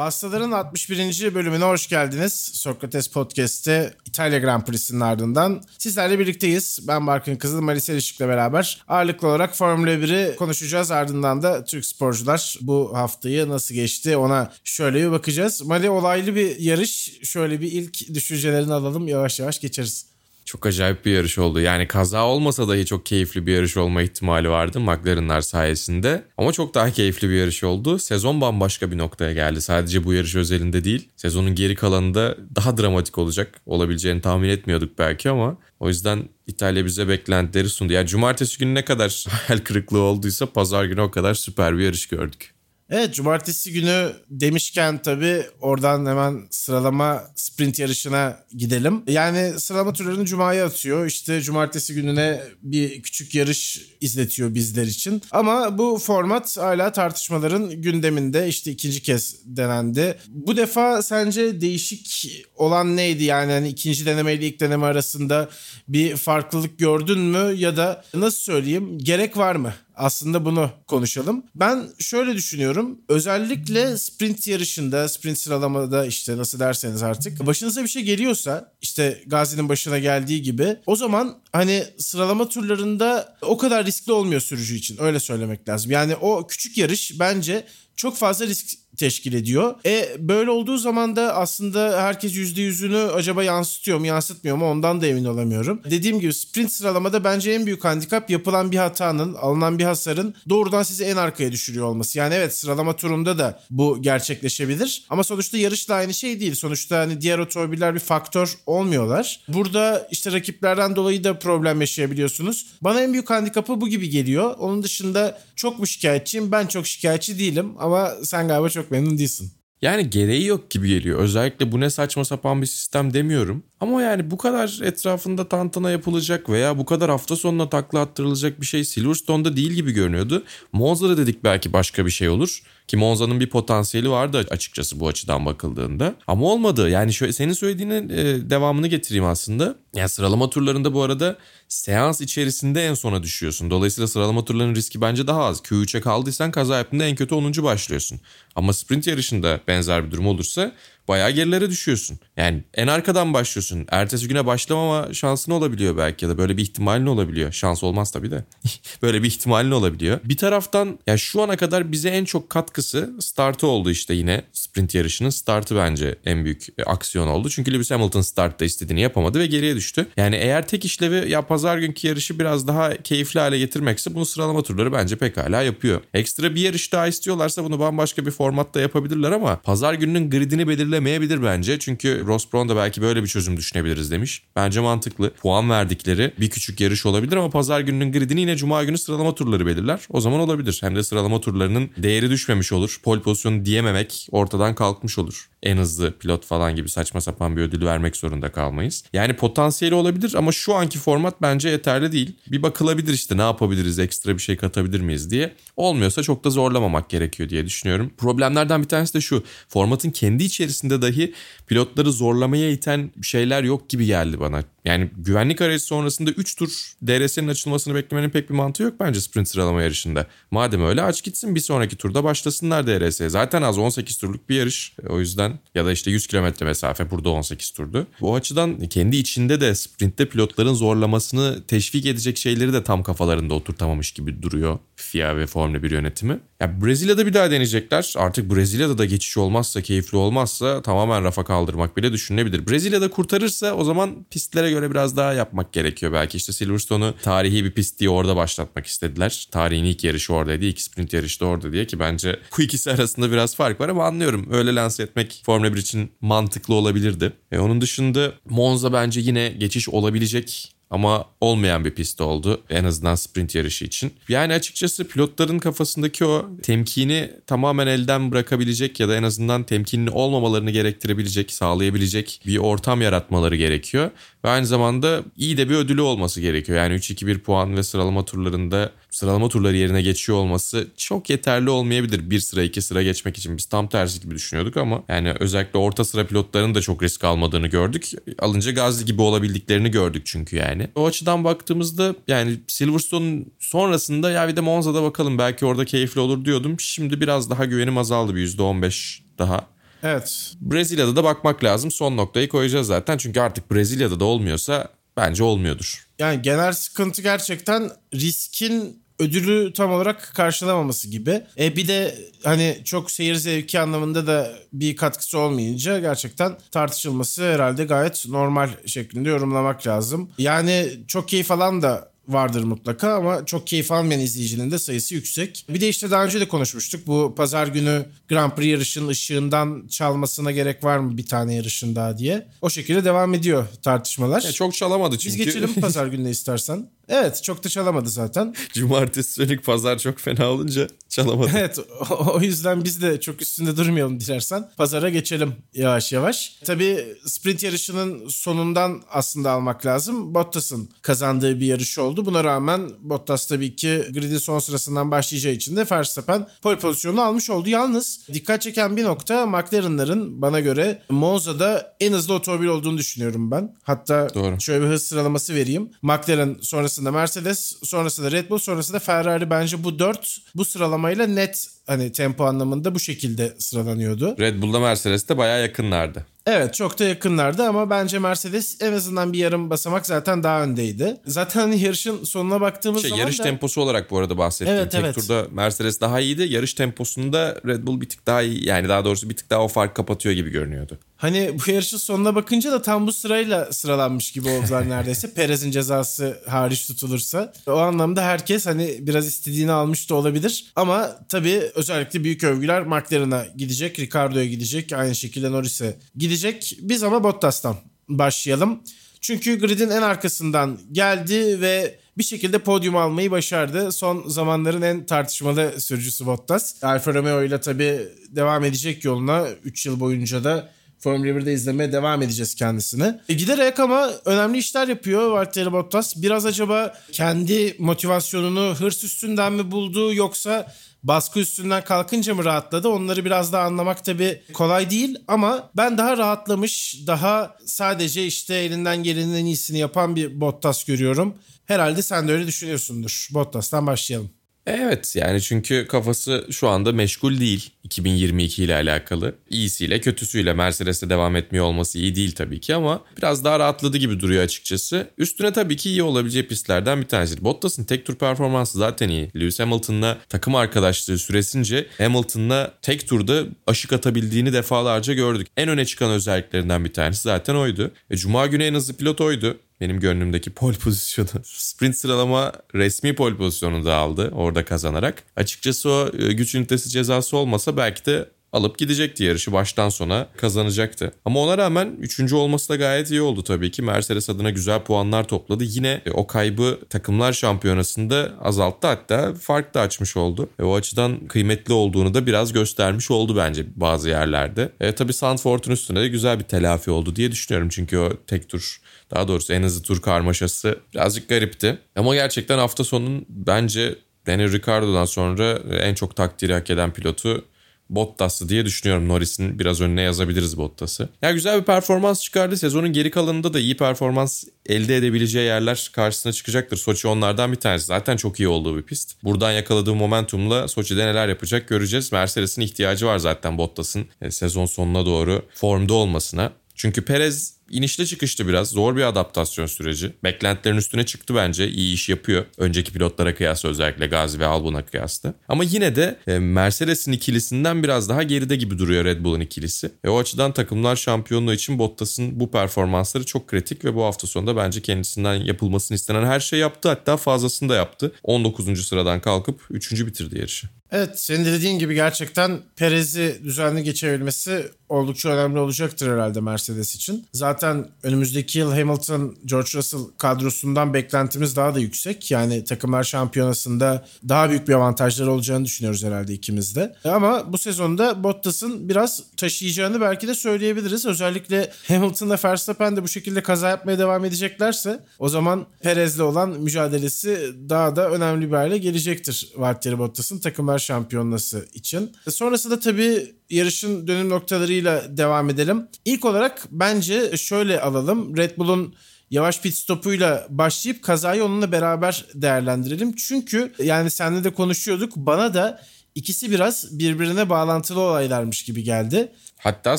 Vasıtaların 0.00 0.52
61. 0.52 1.34
bölümüne 1.34 1.64
hoş 1.64 1.88
geldiniz. 1.88 2.50
Sokrates 2.54 3.08
Podcast'te 3.08 3.94
İtalya 4.04 4.38
Grand 4.38 4.62
Prix'sinin 4.62 5.00
ardından 5.00 5.62
sizlerle 5.78 6.18
birlikteyiz. 6.18 6.78
Ben 6.88 7.06
Barkın 7.06 7.36
Kızıl, 7.36 7.60
Marisel 7.60 7.96
Işık'la 7.96 8.28
beraber 8.28 8.82
ağırlıklı 8.88 9.28
olarak 9.28 9.56
Formula 9.56 9.90
1'i 9.90 10.36
konuşacağız. 10.36 10.90
Ardından 10.90 11.42
da 11.42 11.64
Türk 11.64 11.84
sporcular 11.86 12.58
bu 12.60 12.96
haftayı 12.96 13.48
nasıl 13.48 13.74
geçti 13.74 14.16
ona 14.16 14.52
şöyle 14.64 15.06
bir 15.06 15.10
bakacağız. 15.10 15.62
Mali 15.62 15.90
olaylı 15.90 16.34
bir 16.34 16.58
yarış. 16.58 17.12
Şöyle 17.22 17.60
bir 17.60 17.72
ilk 17.72 18.14
düşüncelerini 18.14 18.72
alalım 18.72 19.08
yavaş 19.08 19.40
yavaş 19.40 19.60
geçeriz. 19.60 20.09
Çok 20.50 20.66
acayip 20.66 21.04
bir 21.04 21.12
yarış 21.12 21.38
oldu. 21.38 21.60
Yani 21.60 21.88
kaza 21.88 22.26
olmasa 22.26 22.68
dahi 22.68 22.86
çok 22.86 23.06
keyifli 23.06 23.46
bir 23.46 23.54
yarış 23.54 23.76
olma 23.76 24.02
ihtimali 24.02 24.50
vardı 24.50 24.80
McLaren'lar 24.80 25.40
sayesinde. 25.40 26.24
Ama 26.38 26.52
çok 26.52 26.74
daha 26.74 26.90
keyifli 26.90 27.30
bir 27.30 27.34
yarış 27.34 27.64
oldu. 27.64 27.98
Sezon 27.98 28.40
bambaşka 28.40 28.90
bir 28.90 28.98
noktaya 28.98 29.32
geldi. 29.32 29.62
Sadece 29.62 30.04
bu 30.04 30.12
yarış 30.12 30.36
özelinde 30.36 30.84
değil. 30.84 31.08
Sezonun 31.16 31.54
geri 31.54 31.74
kalanında 31.74 32.36
daha 32.56 32.76
dramatik 32.76 33.18
olacak. 33.18 33.60
Olabileceğini 33.66 34.20
tahmin 34.20 34.48
etmiyorduk 34.48 34.98
belki 34.98 35.30
ama 35.30 35.56
o 35.80 35.88
yüzden 35.88 36.28
İtalya 36.46 36.84
bize 36.84 37.08
beklentileri 37.08 37.68
sundu. 37.68 37.92
Yani 37.92 38.06
cumartesi 38.06 38.58
günü 38.58 38.74
ne 38.74 38.84
kadar 38.84 39.24
hayal 39.46 39.60
kırıklığı 39.60 40.00
olduysa 40.00 40.46
pazar 40.46 40.84
günü 40.84 41.00
o 41.00 41.10
kadar 41.10 41.34
süper 41.34 41.78
bir 41.78 41.84
yarış 41.84 42.06
gördük. 42.06 42.54
Evet 42.90 43.14
cumartesi 43.14 43.72
günü 43.72 44.12
demişken 44.30 45.02
tabii 45.02 45.42
oradan 45.60 46.06
hemen 46.06 46.42
sıralama 46.50 47.24
sprint 47.34 47.78
yarışına 47.78 48.38
gidelim. 48.56 49.02
Yani 49.08 49.60
sıralama 49.60 49.92
turlarını 49.92 50.24
cumaya 50.24 50.66
atıyor. 50.66 51.06
İşte 51.06 51.40
cumartesi 51.40 51.94
gününe 51.94 52.40
bir 52.62 53.02
küçük 53.02 53.34
yarış 53.34 53.80
izletiyor 54.00 54.54
bizler 54.54 54.86
için. 54.86 55.22
Ama 55.30 55.78
bu 55.78 55.98
format 55.98 56.56
hala 56.56 56.92
tartışmaların 56.92 57.82
gündeminde. 57.82 58.48
İşte 58.48 58.70
ikinci 58.70 59.02
kez 59.02 59.36
denendi. 59.44 60.18
Bu 60.28 60.56
defa 60.56 61.02
sence 61.02 61.60
değişik 61.60 62.44
olan 62.56 62.96
neydi? 62.96 63.24
Yani 63.24 63.52
hani 63.52 63.68
ikinci 63.68 64.06
deneme 64.06 64.34
ile 64.34 64.46
ilk 64.46 64.60
deneme 64.60 64.86
arasında 64.86 65.48
bir 65.88 66.16
farklılık 66.16 66.78
gördün 66.78 67.18
mü? 67.18 67.54
Ya 67.56 67.76
da 67.76 68.04
nasıl 68.14 68.38
söyleyeyim 68.38 68.98
gerek 68.98 69.36
var 69.36 69.56
mı? 69.56 69.72
Aslında 70.00 70.44
bunu 70.44 70.70
konuşalım. 70.86 71.44
Ben 71.54 71.88
şöyle 71.98 72.34
düşünüyorum. 72.34 72.98
Özellikle 73.08 73.98
sprint 73.98 74.46
yarışında, 74.46 75.08
sprint 75.08 75.38
sıralamada 75.38 76.06
işte 76.06 76.36
nasıl 76.36 76.60
derseniz 76.60 77.02
artık. 77.02 77.46
Başınıza 77.46 77.82
bir 77.82 77.88
şey 77.88 78.02
geliyorsa 78.02 78.72
işte 78.80 79.22
Gazi'nin 79.26 79.68
başına 79.68 79.98
geldiği 79.98 80.42
gibi 80.42 80.76
o 80.86 80.96
zaman 80.96 81.38
hani 81.52 81.84
sıralama 81.98 82.48
turlarında 82.48 83.36
o 83.42 83.58
kadar 83.58 83.86
riskli 83.86 84.12
olmuyor 84.12 84.40
sürücü 84.40 84.76
için. 84.76 85.02
Öyle 85.02 85.20
söylemek 85.20 85.68
lazım. 85.68 85.90
Yani 85.90 86.16
o 86.16 86.46
küçük 86.46 86.78
yarış 86.78 87.20
bence 87.20 87.66
çok 87.96 88.16
fazla 88.16 88.46
risk 88.46 88.79
teşkil 88.96 89.32
ediyor. 89.32 89.74
E 89.86 90.16
böyle 90.18 90.50
olduğu 90.50 90.78
zaman 90.78 91.16
da 91.16 91.34
aslında 91.34 92.02
herkes 92.02 92.32
%100'ünü 92.32 93.10
acaba 93.12 93.44
yansıtıyor 93.44 93.98
mu 93.98 94.06
yansıtmıyor 94.06 94.56
mu 94.56 94.70
ondan 94.70 95.00
da 95.00 95.06
emin 95.06 95.24
olamıyorum. 95.24 95.80
Dediğim 95.90 96.20
gibi 96.20 96.34
sprint 96.34 96.72
sıralamada 96.72 97.24
bence 97.24 97.52
en 97.52 97.66
büyük 97.66 97.84
handikap 97.84 98.30
yapılan 98.30 98.72
bir 98.72 98.76
hatanın, 98.76 99.34
alınan 99.34 99.78
bir 99.78 99.84
hasarın 99.84 100.34
doğrudan 100.48 100.82
sizi 100.82 101.04
en 101.04 101.16
arkaya 101.16 101.52
düşürüyor 101.52 101.86
olması. 101.86 102.18
Yani 102.18 102.34
evet 102.34 102.56
sıralama 102.56 102.96
turunda 102.96 103.38
da 103.38 103.60
bu 103.70 104.02
gerçekleşebilir. 104.02 105.04
Ama 105.10 105.24
sonuçta 105.24 105.56
yarışla 105.58 105.94
aynı 105.94 106.14
şey 106.14 106.40
değil. 106.40 106.54
Sonuçta 106.54 106.98
hani 106.98 107.20
diğer 107.20 107.38
otomobiller 107.38 107.94
bir 107.94 108.00
faktör 108.00 108.54
olmuyorlar. 108.66 109.40
Burada 109.48 110.08
işte 110.10 110.32
rakiplerden 110.32 110.96
dolayı 110.96 111.24
da 111.24 111.38
problem 111.38 111.80
yaşayabiliyorsunuz. 111.80 112.66
Bana 112.82 113.00
en 113.00 113.12
büyük 113.12 113.30
handikapı 113.30 113.80
bu 113.80 113.88
gibi 113.88 114.10
geliyor. 114.10 114.54
Onun 114.58 114.82
dışında 114.82 115.38
çok 115.56 115.78
mu 115.78 115.86
şikayetçiyim? 115.86 116.52
Ben 116.52 116.66
çok 116.66 116.86
şikayetçi 116.86 117.38
değilim 117.38 117.72
ama 117.78 118.10
sen 118.22 118.48
galiba 118.48 118.68
çok 118.68 118.79
memnun 118.90 119.18
değilsin. 119.18 119.52
Yani 119.82 120.10
gereği 120.10 120.46
yok 120.46 120.70
gibi 120.70 120.88
geliyor. 120.88 121.18
Özellikle 121.18 121.72
bu 121.72 121.80
ne 121.80 121.90
saçma 121.90 122.24
sapan 122.24 122.62
bir 122.62 122.66
sistem 122.66 123.14
demiyorum. 123.14 123.62
Ama 123.80 124.02
yani 124.02 124.30
bu 124.30 124.36
kadar 124.36 124.80
etrafında 124.82 125.48
tantana 125.48 125.90
yapılacak 125.90 126.48
veya 126.50 126.78
bu 126.78 126.84
kadar 126.84 127.10
hafta 127.10 127.36
sonuna 127.36 127.68
takla 127.68 128.00
attırılacak 128.00 128.60
bir 128.60 128.66
şey 128.66 128.84
Silverstone'da 128.84 129.56
değil 129.56 129.70
gibi 129.70 129.92
görünüyordu. 129.92 130.44
Monza'da 130.72 131.16
dedik 131.16 131.44
belki 131.44 131.72
başka 131.72 132.06
bir 132.06 132.10
şey 132.10 132.28
olur. 132.28 132.62
Ki 132.90 132.96
Monza'nın 132.96 133.40
bir 133.40 133.50
potansiyeli 133.50 134.10
vardı 134.10 134.46
açıkçası 134.50 135.00
bu 135.00 135.08
açıdan 135.08 135.46
bakıldığında. 135.46 136.14
Ama 136.26 136.46
olmadı. 136.46 136.88
Yani 136.88 137.12
şöyle, 137.12 137.32
senin 137.32 137.52
söylediğinin 137.52 138.08
e, 138.08 138.50
devamını 138.50 138.86
getireyim 138.86 139.24
aslında. 139.24 139.76
Yani 139.94 140.08
sıralama 140.08 140.50
turlarında 140.50 140.94
bu 140.94 141.02
arada 141.02 141.38
seans 141.68 142.20
içerisinde 142.20 142.86
en 142.86 142.94
sona 142.94 143.22
düşüyorsun. 143.22 143.70
Dolayısıyla 143.70 144.08
sıralama 144.08 144.44
turlarının 144.44 144.74
riski 144.74 145.00
bence 145.00 145.26
daha 145.26 145.44
az. 145.44 145.58
Q3'e 145.58 146.00
kaldıysan 146.00 146.50
kaza 146.50 146.76
yaptığında 146.76 147.04
en 147.04 147.16
kötü 147.16 147.34
10. 147.34 147.52
başlıyorsun. 147.52 148.20
Ama 148.56 148.72
sprint 148.72 149.06
yarışında 149.06 149.60
benzer 149.68 150.06
bir 150.06 150.10
durum 150.10 150.26
olursa 150.26 150.72
bayağı 151.10 151.30
gerilere 151.30 151.70
düşüyorsun. 151.70 152.18
Yani 152.36 152.62
en 152.74 152.86
arkadan 152.86 153.34
başlıyorsun. 153.34 153.86
Ertesi 153.90 154.28
güne 154.28 154.46
başlamama 154.46 155.14
şansın 155.14 155.52
olabiliyor 155.52 155.96
belki 155.96 156.24
ya 156.24 156.30
da 156.30 156.38
böyle 156.38 156.56
bir 156.56 156.62
ihtimalin 156.62 157.06
olabiliyor. 157.06 157.52
Şans 157.52 157.84
olmaz 157.84 158.10
tabii 158.10 158.30
de. 158.30 158.44
böyle 159.02 159.22
bir 159.22 159.28
ihtimalin 159.28 159.70
olabiliyor. 159.70 160.20
Bir 160.24 160.36
taraftan 160.36 160.98
ya 161.06 161.18
şu 161.18 161.42
ana 161.42 161.56
kadar 161.56 161.92
bize 161.92 162.08
en 162.08 162.24
çok 162.24 162.50
katkısı 162.50 163.10
startı 163.20 163.66
oldu 163.66 163.90
işte 163.90 164.14
yine 164.14 164.42
sprint 164.52 164.94
yarışının 164.94 165.30
startı 165.30 165.76
bence 165.76 166.14
en 166.26 166.44
büyük 166.44 166.66
e, 166.78 166.82
aksiyon 166.84 167.28
oldu. 167.28 167.48
Çünkü 167.50 167.72
Lewis 167.72 167.90
Hamilton 167.90 168.20
startta 168.20 168.64
istediğini 168.64 169.00
yapamadı 169.00 169.38
ve 169.38 169.46
geriye 169.46 169.76
düştü. 169.76 170.06
Yani 170.16 170.36
eğer 170.36 170.68
tek 170.68 170.84
işlevi 170.84 171.30
ya 171.30 171.42
pazar 171.42 171.78
günkü 171.78 172.08
yarışı 172.08 172.38
biraz 172.38 172.66
daha 172.66 172.96
keyifli 172.96 173.40
hale 173.40 173.58
getirmekse 173.58 174.14
bunu 174.14 174.26
sıralama 174.26 174.62
turları 174.62 174.92
bence 174.92 175.16
pekala 175.16 175.62
yapıyor. 175.62 176.00
Ekstra 176.14 176.54
bir 176.54 176.60
yarış 176.60 176.92
daha 176.92 177.06
istiyorlarsa 177.06 177.64
bunu 177.64 177.78
bambaşka 177.78 178.26
bir 178.26 178.30
formatta 178.30 178.80
yapabilirler 178.80 179.32
ama 179.32 179.56
pazar 179.56 179.94
gününün 179.94 180.30
gridini 180.30 180.68
belirle 180.68 180.99
belirlemeyebilir 181.04 181.42
bence. 181.42 181.78
Çünkü 181.78 182.26
Ross 182.26 182.52
Brown 182.52 182.68
da 182.68 182.76
belki 182.76 183.02
böyle 183.02 183.22
bir 183.22 183.28
çözüm 183.28 183.56
düşünebiliriz 183.56 184.10
demiş. 184.10 184.42
Bence 184.56 184.80
mantıklı. 184.80 185.30
Puan 185.30 185.70
verdikleri 185.70 186.32
bir 186.40 186.50
küçük 186.50 186.80
yarış 186.80 187.06
olabilir 187.06 187.36
ama 187.36 187.50
pazar 187.50 187.80
gününün 187.80 188.12
gridini 188.12 188.40
yine 188.40 188.56
cuma 188.56 188.84
günü 188.84 188.98
sıralama 188.98 189.34
turları 189.34 189.66
belirler. 189.66 190.00
O 190.10 190.20
zaman 190.20 190.40
olabilir. 190.40 190.78
Hem 190.82 190.96
de 190.96 191.02
sıralama 191.02 191.40
turlarının 191.40 191.90
değeri 191.96 192.30
düşmemiş 192.30 192.72
olur. 192.72 193.00
Pol 193.02 193.20
pozisyonu 193.20 193.64
diyememek 193.64 194.28
ortadan 194.32 194.74
kalkmış 194.74 195.18
olur 195.18 195.50
en 195.62 195.76
hızlı 195.76 196.18
pilot 196.18 196.46
falan 196.46 196.76
gibi 196.76 196.88
saçma 196.88 197.20
sapan 197.20 197.56
bir 197.56 197.62
ödül 197.62 197.86
vermek 197.86 198.16
zorunda 198.16 198.52
kalmayız. 198.52 199.04
Yani 199.12 199.36
potansiyeli 199.36 199.94
olabilir 199.94 200.34
ama 200.34 200.52
şu 200.52 200.74
anki 200.74 200.98
format 200.98 201.42
bence 201.42 201.68
yeterli 201.68 202.12
değil. 202.12 202.36
Bir 202.46 202.62
bakılabilir 202.62 203.12
işte 203.12 203.36
ne 203.36 203.42
yapabiliriz, 203.42 203.98
ekstra 203.98 204.34
bir 204.34 204.42
şey 204.42 204.56
katabilir 204.56 205.00
miyiz 205.00 205.30
diye. 205.30 205.52
Olmuyorsa 205.76 206.22
çok 206.22 206.44
da 206.44 206.50
zorlamamak 206.50 207.10
gerekiyor 207.10 207.48
diye 207.48 207.66
düşünüyorum. 207.66 208.12
Problemlerden 208.18 208.82
bir 208.82 208.88
tanesi 208.88 209.14
de 209.14 209.20
şu. 209.20 209.44
Formatın 209.68 210.10
kendi 210.10 210.44
içerisinde 210.44 210.79
dahi 211.02 211.34
pilotları 211.66 212.12
zorlamaya 212.12 212.70
iten 212.70 213.10
şeyler 213.22 213.62
yok 213.62 213.88
gibi 213.88 214.06
geldi 214.06 214.40
bana. 214.40 214.64
Yani 214.84 215.10
güvenlik 215.16 215.60
arayışı 215.60 215.84
sonrasında 215.84 216.30
3 216.30 216.56
tur 216.56 216.68
DRS'nin 217.06 217.48
açılmasını 217.48 217.94
beklemenin 217.94 218.30
pek 218.30 218.50
bir 218.50 218.54
mantığı 218.54 218.82
yok 218.82 218.94
bence 219.00 219.20
sprint 219.20 219.48
sıralama 219.48 219.82
yarışında. 219.82 220.26
Madem 220.50 220.84
öyle 220.84 221.02
aç 221.02 221.22
gitsin 221.24 221.54
bir 221.54 221.60
sonraki 221.60 221.96
turda 221.96 222.24
başlasınlar 222.24 222.86
DRS. 222.86 223.20
Zaten 223.28 223.62
az 223.62 223.78
18 223.78 224.16
turluk 224.16 224.48
bir 224.48 224.54
yarış. 224.54 224.94
O 225.08 225.20
yüzden 225.20 225.58
ya 225.74 225.84
da 225.84 225.92
işte 225.92 226.10
100 226.10 226.26
kilometre 226.26 226.66
mesafe 226.66 227.10
burada 227.10 227.30
18 227.30 227.70
turdu. 227.70 228.06
Bu 228.20 228.34
açıdan 228.34 228.80
kendi 228.86 229.16
içinde 229.16 229.60
de 229.60 229.74
sprintte 229.74 230.28
pilotların 230.28 230.74
zorlamasını 230.74 231.66
teşvik 231.66 232.06
edecek 232.06 232.36
şeyleri 232.36 232.72
de 232.72 232.84
tam 232.84 233.02
kafalarında 233.02 233.54
oturtamamış 233.54 234.12
gibi 234.12 234.42
duruyor 234.42 234.78
FIA 234.96 235.36
ve 235.36 235.46
Formula 235.46 235.82
1 235.82 235.90
yönetimi. 235.90 236.40
Ya 236.60 236.82
Brezilya'da 236.82 237.26
bir 237.26 237.34
daha 237.34 237.50
deneyecekler. 237.50 238.14
Artık 238.16 238.54
Brezilya'da 238.54 238.98
da 238.98 239.04
geçiş 239.04 239.36
olmazsa, 239.36 239.82
keyifli 239.82 240.18
olmazsa 240.18 240.82
tamamen 240.82 241.24
rafa 241.24 241.44
kaldırmak 241.44 241.96
bile 241.96 242.12
düşünülebilir. 242.12 242.66
Brezilya'da 242.66 243.10
kurtarırsa 243.10 243.74
o 243.74 243.84
zaman 243.84 244.26
pistlere 244.30 244.69
göre 244.70 244.90
biraz 244.90 245.16
daha 245.16 245.32
yapmak 245.32 245.72
gerekiyor. 245.72 246.12
Belki 246.12 246.36
işte 246.36 246.52
Silverstone'u 246.52 247.14
tarihi 247.22 247.64
bir 247.64 247.70
pist 247.70 248.00
diye 248.00 248.10
orada 248.10 248.36
başlatmak 248.36 248.86
istediler. 248.86 249.48
Tarihin 249.50 249.84
ilk 249.84 250.04
yarışı 250.04 250.34
oradaydı, 250.34 250.64
ilk 250.64 250.80
sprint 250.80 251.12
yarışı 251.12 251.40
da 251.40 251.46
orada 251.46 251.72
diye 251.72 251.86
ki 251.86 251.98
bence 251.98 252.40
bu 252.58 252.62
ikisi 252.62 252.90
arasında 252.90 253.32
biraz 253.32 253.56
fark 253.56 253.80
var 253.80 253.88
ama 253.88 254.04
anlıyorum. 254.04 254.48
Öyle 254.52 254.74
lanse 254.74 255.02
etmek 255.02 255.42
Formula 255.46 255.74
1 255.74 255.78
için 255.78 256.10
mantıklı 256.20 256.74
olabilirdi. 256.74 257.32
E 257.52 257.58
onun 257.58 257.80
dışında 257.80 258.32
Monza 258.48 258.92
bence 258.92 259.20
yine 259.20 259.48
geçiş 259.48 259.88
olabilecek 259.88 260.74
ama 260.90 261.24
olmayan 261.40 261.84
bir 261.84 261.90
pist 261.90 262.20
oldu 262.20 262.62
en 262.70 262.84
azından 262.84 263.14
sprint 263.14 263.54
yarışı 263.54 263.84
için. 263.84 264.12
Yani 264.28 264.54
açıkçası 264.54 265.08
pilotların 265.08 265.58
kafasındaki 265.58 266.24
o 266.24 266.50
temkini 266.62 267.30
tamamen 267.46 267.86
elden 267.86 268.32
bırakabilecek 268.32 269.00
ya 269.00 269.08
da 269.08 269.16
en 269.16 269.22
azından 269.22 269.62
temkinli 269.62 270.10
olmamalarını 270.10 270.70
gerektirebilecek, 270.70 271.52
sağlayabilecek 271.52 272.40
bir 272.46 272.58
ortam 272.58 273.02
yaratmaları 273.02 273.56
gerekiyor. 273.56 274.10
Ve 274.44 274.48
aynı 274.48 274.66
zamanda 274.66 275.22
iyi 275.36 275.56
de 275.56 275.68
bir 275.68 275.74
ödülü 275.74 276.00
olması 276.00 276.40
gerekiyor. 276.40 276.78
Yani 276.78 276.94
3-2-1 276.94 277.38
puan 277.38 277.76
ve 277.76 277.82
sıralama 277.82 278.24
turlarında 278.24 278.92
sıralama 279.10 279.48
turları 279.48 279.76
yerine 279.76 280.02
geçiyor 280.02 280.38
olması 280.38 280.88
çok 280.96 281.30
yeterli 281.30 281.70
olmayabilir 281.70 282.30
bir 282.30 282.40
sıra 282.40 282.62
iki 282.62 282.82
sıra 282.82 283.02
geçmek 283.02 283.38
için. 283.38 283.56
Biz 283.56 283.66
tam 283.66 283.88
tersi 283.88 284.20
gibi 284.20 284.34
düşünüyorduk 284.34 284.76
ama 284.76 285.02
yani 285.08 285.34
özellikle 285.40 285.78
orta 285.78 286.04
sıra 286.04 286.26
pilotların 286.26 286.74
da 286.74 286.80
çok 286.80 287.02
risk 287.02 287.24
almadığını 287.24 287.66
gördük. 287.66 288.10
Alınca 288.38 288.70
Gazli 288.70 289.04
gibi 289.04 289.22
olabildiklerini 289.22 289.90
gördük 289.90 290.22
çünkü 290.26 290.56
yani. 290.56 290.88
O 290.94 291.06
açıdan 291.06 291.44
baktığımızda 291.44 292.14
yani 292.28 292.60
Silverstone 292.66 293.44
sonrasında 293.58 294.30
ya 294.30 294.48
bir 294.48 294.56
de 294.56 294.60
Monza'da 294.60 295.02
bakalım 295.02 295.38
belki 295.38 295.66
orada 295.66 295.84
keyifli 295.84 296.20
olur 296.20 296.44
diyordum. 296.44 296.80
Şimdi 296.80 297.20
biraz 297.20 297.50
daha 297.50 297.64
güvenim 297.64 297.98
azaldı 297.98 298.34
bir 298.34 298.48
%15 298.48 299.20
daha. 299.38 299.66
Evet. 300.02 300.52
Brezilya'da 300.60 301.16
da 301.16 301.24
bakmak 301.24 301.64
lazım. 301.64 301.90
Son 301.90 302.16
noktayı 302.16 302.48
koyacağız 302.48 302.86
zaten. 302.86 303.18
Çünkü 303.18 303.40
artık 303.40 303.72
Brezilya'da 303.72 304.20
da 304.20 304.24
olmuyorsa 304.24 304.88
bence 305.16 305.44
olmuyordur. 305.44 306.06
Yani 306.18 306.42
genel 306.42 306.72
sıkıntı 306.72 307.22
gerçekten 307.22 307.90
riskin 308.14 309.02
ödülü 309.20 309.72
tam 309.72 309.92
olarak 309.92 310.32
karşılamaması 310.34 311.08
gibi. 311.08 311.42
E 311.58 311.76
bir 311.76 311.88
de 311.88 312.14
hani 312.44 312.78
çok 312.84 313.10
seyir 313.10 313.34
zevki 313.34 313.80
anlamında 313.80 314.26
da 314.26 314.52
bir 314.72 314.96
katkısı 314.96 315.38
olmayınca 315.38 315.98
gerçekten 315.98 316.58
tartışılması 316.70 317.52
herhalde 317.52 317.84
gayet 317.84 318.26
normal 318.28 318.68
şeklinde 318.86 319.28
yorumlamak 319.28 319.86
lazım. 319.86 320.30
Yani 320.38 320.90
çok 321.08 321.28
keyif 321.28 321.50
alan 321.50 321.82
da 321.82 322.10
vardır 322.32 322.64
mutlaka 322.64 323.14
ama 323.14 323.46
çok 323.46 323.66
keyif 323.66 323.92
almayan 323.92 324.20
izleyicinin 324.20 324.70
de 324.70 324.78
sayısı 324.78 325.14
yüksek. 325.14 325.66
Bir 325.68 325.80
de 325.80 325.88
işte 325.88 326.10
daha 326.10 326.24
önce 326.24 326.40
de 326.40 326.48
konuşmuştuk. 326.48 327.06
Bu 327.06 327.34
pazar 327.36 327.66
günü 327.66 328.06
Grand 328.28 328.52
Prix 328.52 328.68
yarışının 328.68 329.08
ışığından 329.08 329.86
çalmasına 329.88 330.50
gerek 330.50 330.84
var 330.84 330.98
mı 330.98 331.16
bir 331.16 331.26
tane 331.26 331.54
yarışın 331.54 331.96
daha 331.96 332.18
diye. 332.18 332.46
O 332.62 332.70
şekilde 332.70 333.04
devam 333.04 333.34
ediyor 333.34 333.66
tartışmalar. 333.82 334.42
Ya 334.42 334.52
çok 334.52 334.74
çalamadı 334.74 335.18
çünkü. 335.18 335.38
Biz 335.38 335.44
geçelim 335.44 335.74
pazar 335.80 336.06
gününe 336.06 336.30
istersen. 336.30 336.86
Evet 337.10 337.42
çok 337.42 337.64
da 337.64 337.68
çalamadı 337.68 338.08
zaten. 338.08 338.54
Cumartesi 338.74 339.32
sönük 339.32 339.64
pazar 339.64 339.98
çok 339.98 340.18
fena 340.18 340.50
olunca 340.50 340.88
çalamadı. 341.08 341.50
Evet 341.56 341.78
o, 342.10 342.32
o 342.32 342.40
yüzden 342.40 342.84
biz 342.84 343.02
de 343.02 343.20
çok 343.20 343.42
üstünde 343.42 343.76
durmayalım 343.76 344.20
dilersen. 344.20 344.70
Pazara 344.76 345.08
geçelim 345.10 345.52
yavaş 345.74 346.12
yavaş. 346.12 346.56
Tabii 346.64 347.04
sprint 347.26 347.62
yarışının 347.62 348.28
sonundan 348.28 349.02
aslında 349.10 349.50
almak 349.50 349.86
lazım. 349.86 350.34
Bottas'ın 350.34 350.90
kazandığı 351.02 351.60
bir 351.60 351.66
yarış 351.66 351.98
oldu. 351.98 352.26
Buna 352.26 352.44
rağmen 352.44 352.90
Bottas 353.00 353.46
tabii 353.46 353.76
ki 353.76 354.04
gridin 354.14 354.38
son 354.38 354.58
sırasından 354.58 355.10
başlayacağı 355.10 355.52
için 355.52 355.76
de 355.76 355.86
Verstappen 355.90 356.46
pole 356.62 356.78
pozisyonunu 356.78 357.22
almış 357.22 357.50
oldu. 357.50 357.68
Yalnız 357.68 358.20
dikkat 358.32 358.62
çeken 358.62 358.96
bir 358.96 359.04
nokta 359.04 359.46
McLaren'ların 359.46 360.42
bana 360.42 360.60
göre 360.60 361.02
Monza'da 361.10 361.96
en 362.00 362.12
hızlı 362.12 362.34
otomobil 362.34 362.66
olduğunu 362.66 362.98
düşünüyorum 362.98 363.50
ben. 363.50 363.76
Hatta 363.82 364.34
Doğru. 364.34 364.60
şöyle 364.60 364.84
bir 364.84 364.90
hız 364.90 365.02
sıralaması 365.02 365.54
vereyim. 365.54 365.90
McLaren 366.02 366.56
sonrasında 366.62 366.99
Mercedes, 367.08 367.76
sonrasında 367.82 368.30
Red 368.30 368.50
Bull, 368.50 368.58
sonrasında 368.58 368.98
Ferrari. 368.98 369.50
Bence 369.50 369.84
bu 369.84 369.98
dört 369.98 370.38
bu 370.54 370.64
sıralamayla 370.64 371.26
net 371.26 371.68
hani 371.90 372.12
tempo 372.12 372.44
anlamında 372.44 372.94
bu 372.94 373.00
şekilde 373.00 373.54
sıralanıyordu. 373.58 374.36
Red 374.38 374.62
Bull'da 374.62 374.80
Mercedes'te 374.80 375.38
bayağı 375.38 375.62
yakınlardı. 375.62 376.26
Evet 376.46 376.74
çok 376.74 376.98
da 376.98 377.04
yakınlardı 377.04 377.62
ama 377.62 377.90
bence 377.90 378.18
Mercedes 378.18 378.76
en 378.80 378.92
azından 378.92 379.32
bir 379.32 379.38
yarım 379.38 379.70
basamak 379.70 380.06
zaten 380.06 380.42
daha 380.42 380.62
öndeydi. 380.62 381.16
Zaten 381.26 381.72
yarışın 381.72 382.24
sonuna 382.24 382.60
baktığımız 382.60 383.00
Şey, 383.02 383.10
zaman 383.10 383.20
yarış 383.22 383.38
da... 383.38 383.42
temposu 383.42 383.80
olarak 383.80 384.10
bu 384.10 384.18
arada 384.18 384.38
bahsettim. 384.38 384.74
Evet, 384.74 384.92
Tek 384.92 385.00
evet. 385.00 385.14
turda 385.14 385.46
Mercedes 385.50 386.00
daha 386.00 386.20
iyiydi. 386.20 386.42
Yarış 386.42 386.74
temposunda 386.74 387.60
Red 387.66 387.86
Bull 387.86 388.00
bir 388.00 388.08
tık 388.08 388.26
daha 388.26 388.42
iyi. 388.42 388.66
Yani 388.68 388.88
daha 388.88 389.04
doğrusu 389.04 389.30
bir 389.30 389.36
tık 389.36 389.50
daha 389.50 389.64
o 389.64 389.68
fark 389.68 389.96
kapatıyor 389.96 390.34
gibi 390.34 390.50
görünüyordu. 390.50 390.98
Hani 391.16 391.50
bu 391.54 391.70
yarışın 391.70 391.96
sonuna 391.96 392.34
bakınca 392.34 392.72
da 392.72 392.82
tam 392.82 393.06
bu 393.06 393.12
sırayla 393.12 393.72
sıralanmış 393.72 394.32
gibi 394.32 394.48
oldular 394.48 394.88
neredeyse. 394.88 395.30
Perez'in 395.34 395.70
cezası 395.70 396.40
hariç 396.48 396.86
tutulursa. 396.86 397.52
O 397.66 397.76
anlamda 397.76 398.22
herkes 398.22 398.66
hani 398.66 398.96
biraz 399.00 399.26
istediğini 399.26 399.72
almış 399.72 400.10
da 400.10 400.14
olabilir. 400.14 400.72
Ama 400.76 401.16
tabii 401.28 401.62
özellikle 401.80 402.24
büyük 402.24 402.44
övgüler 402.44 402.82
McLaren'a 402.82 403.46
gidecek, 403.56 403.98
Ricardo'ya 403.98 404.44
gidecek, 404.44 404.92
aynı 404.92 405.14
şekilde 405.14 405.52
Norris'e 405.52 405.96
gidecek. 406.16 406.78
Biz 406.80 407.02
ama 407.02 407.24
Bottas'tan 407.24 407.76
başlayalım. 408.08 408.80
Çünkü 409.20 409.60
gridin 409.60 409.90
en 409.90 410.02
arkasından 410.02 410.78
geldi 410.92 411.60
ve 411.60 411.98
bir 412.18 412.24
şekilde 412.24 412.58
podyum 412.58 412.96
almayı 412.96 413.30
başardı. 413.30 413.92
Son 413.92 414.28
zamanların 414.28 414.82
en 414.82 415.06
tartışmalı 415.06 415.80
sürücüsü 415.80 416.26
Bottas. 416.26 416.84
Alfa 416.84 417.14
Romeo 417.14 417.42
ile 417.42 417.60
tabii 417.60 418.08
devam 418.28 418.64
edecek 418.64 419.04
yoluna 419.04 419.48
3 419.64 419.86
yıl 419.86 420.00
boyunca 420.00 420.44
da 420.44 420.70
Formula 420.98 421.28
1'de 421.28 421.52
izlemeye 421.52 421.92
devam 421.92 422.22
edeceğiz 422.22 422.54
kendisini. 422.54 423.14
E, 423.28 423.34
giderek 423.34 423.80
ama 423.80 424.10
önemli 424.24 424.58
işler 424.58 424.88
yapıyor 424.88 425.30
Valtteri 425.30 425.72
Bottas. 425.72 426.22
Biraz 426.22 426.46
acaba 426.46 426.94
kendi 427.12 427.76
motivasyonunu 427.78 428.74
hırs 428.74 429.04
üstünden 429.04 429.52
mi 429.52 429.70
buldu 429.70 430.14
yoksa 430.14 430.72
baskı 431.02 431.40
üstünden 431.40 431.84
kalkınca 431.84 432.34
mı 432.34 432.44
rahatladı? 432.44 432.88
Onları 432.88 433.24
biraz 433.24 433.52
daha 433.52 433.66
anlamak 433.66 434.04
tabii 434.04 434.42
kolay 434.52 434.90
değil 434.90 435.18
ama 435.28 435.70
ben 435.76 435.98
daha 435.98 436.16
rahatlamış, 436.16 436.96
daha 437.06 437.56
sadece 437.66 438.26
işte 438.26 438.54
elinden 438.54 439.02
gelenin 439.02 439.34
en 439.34 439.44
iyisini 439.44 439.78
yapan 439.78 440.16
bir 440.16 440.40
Bottas 440.40 440.84
görüyorum. 440.84 441.34
Herhalde 441.66 442.02
sen 442.02 442.28
de 442.28 442.32
öyle 442.32 442.46
düşünüyorsundur. 442.46 443.28
Bottas'tan 443.30 443.86
başlayalım. 443.86 444.30
Evet 444.72 445.16
yani 445.16 445.42
çünkü 445.42 445.86
kafası 445.86 446.46
şu 446.50 446.68
anda 446.68 446.92
meşgul 446.92 447.40
değil 447.40 447.70
2022 447.84 448.64
ile 448.64 448.74
alakalı. 448.74 449.34
İyisiyle 449.50 450.00
kötüsüyle 450.00 450.52
Mercedes'te 450.52 451.10
devam 451.10 451.36
etmiyor 451.36 451.64
olması 451.64 451.98
iyi 451.98 452.14
değil 452.14 452.34
tabii 452.34 452.60
ki 452.60 452.74
ama 452.74 453.04
biraz 453.18 453.44
daha 453.44 453.58
rahatladı 453.58 453.96
gibi 453.96 454.20
duruyor 454.20 454.42
açıkçası. 454.44 455.06
Üstüne 455.18 455.52
tabii 455.52 455.76
ki 455.76 455.90
iyi 455.90 456.02
olabileceği 456.02 456.46
pistlerden 456.46 457.00
bir 457.00 457.08
tanesi. 457.08 457.44
Bottas'ın 457.44 457.84
tek 457.84 458.06
tur 458.06 458.14
performansı 458.14 458.78
zaten 458.78 459.08
iyi. 459.08 459.30
Lewis 459.36 459.60
Hamilton'la 459.60 460.18
takım 460.28 460.54
arkadaşlığı 460.54 461.18
süresince 461.18 461.86
Hamilton'la 461.98 462.74
tek 462.82 463.08
turda 463.08 463.44
aşık 463.66 463.92
atabildiğini 463.92 464.52
defalarca 464.52 465.14
gördük. 465.14 465.46
En 465.56 465.68
öne 465.68 465.84
çıkan 465.84 466.10
özelliklerinden 466.10 466.84
bir 466.84 466.92
tanesi 466.92 467.22
zaten 467.22 467.54
oydu. 467.54 467.90
E, 468.10 468.16
Cuma 468.16 468.46
günü 468.46 468.64
en 468.64 468.74
hızlı 468.74 468.96
pilot 468.96 469.20
oydu 469.20 469.58
benim 469.80 470.00
gönlümdeki 470.00 470.50
pole 470.50 470.76
pozisyonu. 470.76 471.28
Sprint 471.44 471.96
sıralama 471.96 472.52
resmi 472.74 473.14
pole 473.14 473.36
pozisyonu 473.36 473.84
da 473.84 473.96
aldı 473.96 474.30
orada 474.34 474.64
kazanarak. 474.64 475.22
Açıkçası 475.36 475.90
o 475.90 476.10
e, 476.18 476.32
güç 476.32 476.54
ünitesi 476.54 476.90
cezası 476.90 477.36
olmasa 477.36 477.76
belki 477.76 478.06
de 478.06 478.28
alıp 478.52 478.78
gidecekti 478.78 479.24
yarışı 479.24 479.52
baştan 479.52 479.88
sona 479.88 480.26
kazanacaktı. 480.36 481.12
Ama 481.24 481.40
ona 481.40 481.58
rağmen 481.58 481.96
üçüncü 482.00 482.34
olması 482.34 482.68
da 482.68 482.76
gayet 482.76 483.10
iyi 483.10 483.22
oldu 483.22 483.44
tabii 483.44 483.70
ki. 483.70 483.82
Mercedes 483.82 484.30
adına 484.30 484.50
güzel 484.50 484.82
puanlar 484.82 485.28
topladı. 485.28 485.64
Yine 485.64 486.02
e, 486.06 486.10
o 486.10 486.26
kaybı 486.26 486.78
takımlar 486.90 487.32
şampiyonasında 487.32 488.32
azalttı 488.40 488.86
hatta 488.86 489.34
fark 489.34 489.74
da 489.74 489.80
açmış 489.80 490.16
oldu. 490.16 490.48
E, 490.58 490.62
o 490.62 490.74
açıdan 490.74 491.26
kıymetli 491.26 491.72
olduğunu 491.72 492.14
da 492.14 492.26
biraz 492.26 492.52
göstermiş 492.52 493.10
oldu 493.10 493.36
bence 493.36 493.66
bazı 493.76 494.08
yerlerde. 494.08 494.72
E, 494.80 494.94
tabii 494.94 495.12
Sandford'un 495.12 495.72
üstüne 495.72 496.00
de 496.00 496.08
güzel 496.08 496.38
bir 496.38 496.44
telafi 496.44 496.90
oldu 496.90 497.16
diye 497.16 497.32
düşünüyorum. 497.32 497.68
Çünkü 497.68 497.98
o 497.98 498.12
tek 498.26 498.48
tur 498.48 498.80
daha 499.10 499.28
doğrusu 499.28 499.52
en 499.52 499.62
hızlı 499.62 499.82
tur 499.82 500.02
karmaşası 500.02 500.78
birazcık 500.94 501.28
garipti. 501.28 501.78
Ama 501.96 502.14
gerçekten 502.14 502.58
hafta 502.58 502.84
sonunun 502.84 503.26
bence 503.28 503.98
Daniel 504.26 504.52
Ricciardo'dan 504.52 505.04
sonra 505.04 505.58
en 505.74 505.94
çok 505.94 506.16
takdiri 506.16 506.52
hak 506.52 506.70
eden 506.70 506.92
pilotu 506.92 507.44
Bottas'ı 507.90 508.48
diye 508.48 508.66
düşünüyorum. 508.66 509.08
Norris'in 509.08 509.58
biraz 509.58 509.80
önüne 509.80 510.02
yazabiliriz 510.02 510.56
Bottas'ı. 510.56 511.08
Ya 511.22 511.32
güzel 511.32 511.60
bir 511.60 511.64
performans 511.64 512.22
çıkardı. 512.22 512.56
Sezonun 512.56 512.92
geri 512.92 513.10
kalanında 513.10 513.54
da 513.54 513.60
iyi 513.60 513.76
performans 513.76 514.44
elde 514.66 514.96
edebileceği 514.96 515.46
yerler 515.46 515.90
karşısına 515.92 516.32
çıkacaktır. 516.32 516.76
Soçi 516.76 517.08
onlardan 517.08 517.52
bir 517.52 517.56
tanesi. 517.56 517.86
Zaten 517.86 518.16
çok 518.16 518.40
iyi 518.40 518.48
olduğu 518.48 518.76
bir 518.76 518.82
pist. 518.82 519.24
Buradan 519.24 519.52
yakaladığı 519.52 519.94
momentumla 519.94 520.68
Soçi'de 520.68 521.06
neler 521.06 521.28
yapacak 521.28 521.68
göreceğiz. 521.68 522.12
Mercedes'in 522.12 522.62
ihtiyacı 522.62 523.06
var 523.06 523.18
zaten 523.18 523.58
Bottas'ın 523.58 524.06
e, 524.22 524.30
sezon 524.30 524.66
sonuna 524.66 525.06
doğru 525.06 525.42
formda 525.54 525.94
olmasına. 525.94 526.52
Çünkü 526.74 527.04
Perez 527.04 527.54
inişli 527.70 528.06
çıkışlı 528.06 528.48
biraz 528.48 528.68
zor 528.68 528.96
bir 528.96 529.02
adaptasyon 529.02 529.66
süreci. 529.66 530.12
Beklentilerin 530.24 530.76
üstüne 530.76 531.06
çıktı 531.06 531.34
bence. 531.34 531.68
iyi 531.68 531.94
iş 531.94 532.08
yapıyor. 532.08 532.44
Önceki 532.58 532.92
pilotlara 532.92 533.34
kıyasla 533.34 533.68
özellikle 533.68 534.06
Gazi 534.06 534.40
ve 534.40 534.46
Albon'a 534.46 534.86
kıyasla. 534.86 535.34
Ama 535.48 535.64
yine 535.64 535.96
de 535.96 536.18
e, 536.26 536.38
Mercedes'in 536.38 537.12
ikilisinden 537.12 537.82
biraz 537.82 538.08
daha 538.08 538.22
geride 538.22 538.56
gibi 538.56 538.78
duruyor 538.78 539.04
Red 539.04 539.24
Bull'un 539.24 539.40
ikilisi. 539.40 539.90
E, 540.04 540.08
o 540.08 540.18
açıdan 540.18 540.52
takımlar 540.52 540.96
şampiyonluğu 540.96 541.54
için 541.54 541.78
Bottas'ın 541.78 542.40
bu 542.40 542.50
performansları 542.50 543.24
çok 543.24 543.48
kritik 543.48 543.84
ve 543.84 543.94
bu 543.94 544.04
hafta 544.04 544.26
sonunda 544.26 544.56
bence 544.56 544.82
kendisinden 544.82 545.34
yapılmasını 545.34 545.94
istenen 545.94 546.26
her 546.26 546.40
şey 546.40 546.58
yaptı. 546.58 546.88
Hatta 546.88 547.16
fazlasını 547.16 547.68
da 547.68 547.74
yaptı. 547.74 548.12
19. 548.22 548.86
sıradan 548.86 549.20
kalkıp 549.20 549.60
3. 549.70 550.06
bitirdi 550.06 550.38
yarışı. 550.38 550.68
Evet 550.92 551.20
senin 551.20 551.44
de 551.44 551.52
dediğin 551.52 551.78
gibi 551.78 551.94
gerçekten 551.94 552.60
Perez'i 552.76 553.40
düzenli 553.44 553.82
geçebilmesi 553.82 554.64
oldukça 554.88 555.28
önemli 555.28 555.58
olacaktır 555.58 556.12
herhalde 556.12 556.40
Mercedes 556.40 556.94
için. 556.94 557.26
Zaten 557.32 557.59
zaten 557.60 557.88
önümüzdeki 558.02 558.58
yıl 558.58 558.72
Hamilton, 558.72 559.36
George 559.44 559.68
Russell 559.74 560.00
kadrosundan 560.18 560.94
beklentimiz 560.94 561.56
daha 561.56 561.74
da 561.74 561.78
yüksek. 561.78 562.30
Yani 562.30 562.64
takımlar 562.64 563.04
şampiyonasında 563.04 564.06
daha 564.28 564.50
büyük 564.50 564.68
bir 564.68 564.74
avantajları 564.74 565.32
olacağını 565.32 565.64
düşünüyoruz 565.64 566.04
herhalde 566.04 566.32
ikimiz 566.32 566.76
de. 566.76 566.94
Ama 567.04 567.52
bu 567.52 567.58
sezonda 567.58 568.24
Bottas'ın 568.24 568.88
biraz 568.88 569.22
taşıyacağını 569.36 570.00
belki 570.00 570.28
de 570.28 570.34
söyleyebiliriz. 570.34 571.06
Özellikle 571.06 571.70
Hamilton'la 571.88 572.38
Verstappen 572.44 572.96
de 572.96 573.02
bu 573.02 573.08
şekilde 573.08 573.42
kaza 573.42 573.68
yapmaya 573.68 573.98
devam 573.98 574.24
edeceklerse 574.24 575.04
o 575.18 575.28
zaman 575.28 575.66
Perez'le 575.80 576.20
olan 576.20 576.50
mücadelesi 576.50 577.54
daha 577.68 577.96
da 577.96 578.10
önemli 578.10 578.48
bir 578.48 578.56
hale 578.56 578.78
gelecektir 578.78 579.52
Valtteri 579.56 579.98
Bottas'ın 579.98 580.38
takımlar 580.38 580.78
şampiyonası 580.78 581.66
için. 581.74 582.12
Sonrasında 582.28 582.80
tabii 582.80 583.34
yarışın 583.50 584.06
dönüm 584.06 584.28
noktalarıyla 584.28 585.16
devam 585.16 585.50
edelim. 585.50 585.86
İlk 586.04 586.24
olarak 586.24 586.62
bence 586.70 587.36
şöyle 587.50 587.80
alalım. 587.80 588.36
Red 588.36 588.58
Bull'un 588.58 588.94
yavaş 589.30 589.60
pit 589.60 589.74
stopuyla 589.74 590.46
başlayıp 590.50 591.02
kazayı 591.02 591.44
onunla 591.44 591.72
beraber 591.72 592.24
değerlendirelim. 592.34 593.16
Çünkü 593.16 593.72
yani 593.78 594.10
seninle 594.10 594.44
de 594.44 594.50
konuşuyorduk. 594.50 595.16
Bana 595.16 595.54
da 595.54 595.82
ikisi 596.14 596.50
biraz 596.50 596.98
birbirine 596.98 597.50
bağlantılı 597.50 598.00
olaylarmış 598.00 598.64
gibi 598.64 598.82
geldi. 598.82 599.32
Hatta 599.58 599.98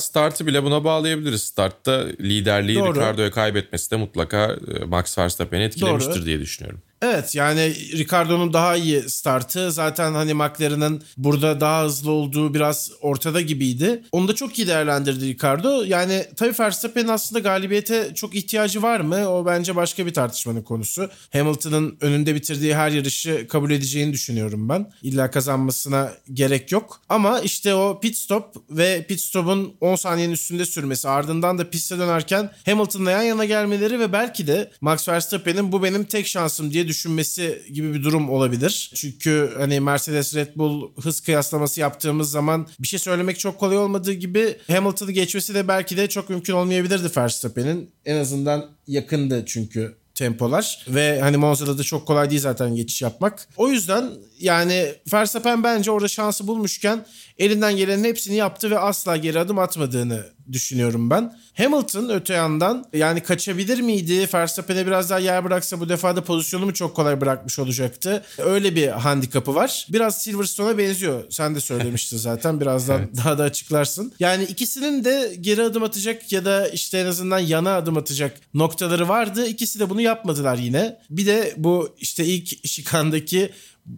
startı 0.00 0.46
bile 0.46 0.62
buna 0.62 0.84
bağlayabiliriz. 0.84 1.42
Startta 1.42 2.06
liderliği 2.20 2.78
Doğru. 2.78 2.94
Ricardo'ya 2.94 3.30
kaybetmesi 3.30 3.90
de 3.90 3.96
mutlaka 3.96 4.56
e, 4.80 4.84
Max 4.84 5.18
Verstappen'i 5.18 5.62
etkilemiştir 5.62 6.14
Doğru. 6.14 6.26
diye 6.26 6.40
düşünüyorum. 6.40 6.82
Evet 7.02 7.34
yani 7.34 7.74
Ricardo'nun 7.92 8.52
daha 8.52 8.76
iyi 8.76 9.02
startı 9.10 9.72
zaten 9.72 10.12
hani 10.12 10.34
McLaren'ın 10.34 11.02
burada 11.16 11.60
daha 11.60 11.84
hızlı 11.84 12.10
olduğu 12.10 12.54
biraz 12.54 12.90
ortada 13.00 13.40
gibiydi. 13.40 14.02
Onu 14.12 14.28
da 14.28 14.34
çok 14.34 14.58
iyi 14.58 14.68
değerlendirdi 14.68 15.26
Ricardo. 15.26 15.84
Yani 15.84 16.26
tabii 16.36 16.54
Verstappen'in 16.60 17.08
aslında 17.08 17.40
galibiyete 17.40 18.14
çok 18.14 18.34
ihtiyacı 18.34 18.82
var 18.82 19.00
mı? 19.00 19.28
O 19.28 19.46
bence 19.46 19.76
başka 19.76 20.06
bir 20.06 20.14
tartışmanın 20.14 20.62
konusu. 20.62 21.10
Hamilton'ın 21.32 21.96
önünde 22.00 22.34
bitirdiği 22.34 22.74
her 22.74 22.90
yarışı 22.90 23.48
kabul 23.48 23.70
edeceğini 23.70 24.12
düşünüyorum 24.12 24.68
ben. 24.68 24.92
İlla 25.02 25.30
kazanmasına 25.30 26.12
gerek 26.32 26.72
yok. 26.72 27.00
Ama 27.08 27.40
işte 27.40 27.74
o 27.74 28.00
pit 28.00 28.16
stop 28.16 28.56
ve 28.70 29.06
pit 29.08 29.20
stop'un 29.20 29.74
10 29.80 29.96
saniyenin 29.96 30.32
üstünde 30.32 30.64
sürmesi 30.66 31.08
ardından 31.08 31.58
da 31.58 31.70
piste 31.70 31.98
dönerken 31.98 32.50
Hamilton'la 32.66 33.10
yan 33.10 33.22
yana 33.22 33.44
gelmeleri 33.44 34.00
ve 34.00 34.12
belki 34.12 34.46
de 34.46 34.70
Max 34.80 35.08
Verstappen'in 35.08 35.72
bu 35.72 35.82
benim 35.82 36.04
tek 36.04 36.26
şansım 36.26 36.72
diye 36.72 36.88
düşünmesi 36.92 37.62
gibi 37.72 37.94
bir 37.94 38.02
durum 38.04 38.30
olabilir. 38.30 38.90
Çünkü 38.94 39.50
hani 39.56 39.80
Mercedes 39.80 40.34
Red 40.34 40.48
Bull 40.56 40.90
hız 41.00 41.20
kıyaslaması 41.20 41.80
yaptığımız 41.80 42.30
zaman 42.30 42.68
bir 42.80 42.88
şey 42.88 42.98
söylemek 42.98 43.38
çok 43.38 43.58
kolay 43.58 43.78
olmadığı 43.78 44.12
gibi 44.12 44.56
Hamilton'ı 44.66 45.12
geçmesi 45.12 45.54
de 45.54 45.68
belki 45.68 45.96
de 45.96 46.08
çok 46.08 46.30
mümkün 46.30 46.52
olmayabilirdi 46.52 47.10
Verstappen'in. 47.16 47.90
En 48.04 48.16
azından 48.16 48.70
yakındı 48.86 49.44
çünkü 49.46 49.94
tempolar 50.14 50.86
ve 50.88 51.20
hani 51.20 51.36
Monza'da 51.36 51.78
da 51.78 51.82
çok 51.82 52.06
kolay 52.06 52.30
değil 52.30 52.40
zaten 52.40 52.74
geçiş 52.74 53.02
yapmak. 53.02 53.48
O 53.56 53.68
yüzden 53.68 54.10
yani 54.42 54.94
Verstappen 55.12 55.64
bence 55.64 55.90
orada 55.90 56.08
şansı 56.08 56.46
bulmuşken 56.46 57.06
elinden 57.38 57.76
gelenin 57.76 58.04
hepsini 58.04 58.36
yaptı 58.36 58.70
ve 58.70 58.78
asla 58.78 59.16
geri 59.16 59.38
adım 59.38 59.58
atmadığını 59.58 60.26
düşünüyorum 60.52 61.10
ben. 61.10 61.38
Hamilton 61.54 62.08
öte 62.08 62.34
yandan 62.34 62.84
yani 62.92 63.20
kaçabilir 63.20 63.80
miydi? 63.80 64.28
Verstappen'e 64.34 64.86
biraz 64.86 65.10
daha 65.10 65.18
yer 65.18 65.44
bıraksa 65.44 65.80
bu 65.80 65.88
defa 65.88 66.16
da 66.16 66.24
pozisyonu 66.24 66.64
mu 66.64 66.74
çok 66.74 66.96
kolay 66.96 67.20
bırakmış 67.20 67.58
olacaktı? 67.58 68.24
Öyle 68.38 68.76
bir 68.76 68.88
handikapı 68.88 69.54
var. 69.54 69.86
Biraz 69.88 70.22
Silverstone'a 70.22 70.78
benziyor. 70.78 71.24
Sen 71.30 71.54
de 71.54 71.60
söylemiştin 71.60 72.16
zaten. 72.16 72.60
Birazdan 72.60 72.98
evet. 72.98 73.16
daha 73.16 73.38
da 73.38 73.42
açıklarsın. 73.42 74.12
Yani 74.20 74.44
ikisinin 74.44 75.04
de 75.04 75.36
geri 75.40 75.62
adım 75.62 75.82
atacak 75.82 76.32
ya 76.32 76.44
da 76.44 76.68
işte 76.68 76.98
en 76.98 77.06
azından 77.06 77.38
yana 77.38 77.76
adım 77.76 77.96
atacak 77.96 78.40
noktaları 78.54 79.08
vardı. 79.08 79.46
İkisi 79.46 79.80
de 79.80 79.90
bunu 79.90 80.00
yapmadılar 80.00 80.58
yine. 80.58 80.98
Bir 81.10 81.26
de 81.26 81.54
bu 81.56 81.94
işte 81.98 82.24
ilk 82.24 82.66
şikandaki 82.68 83.52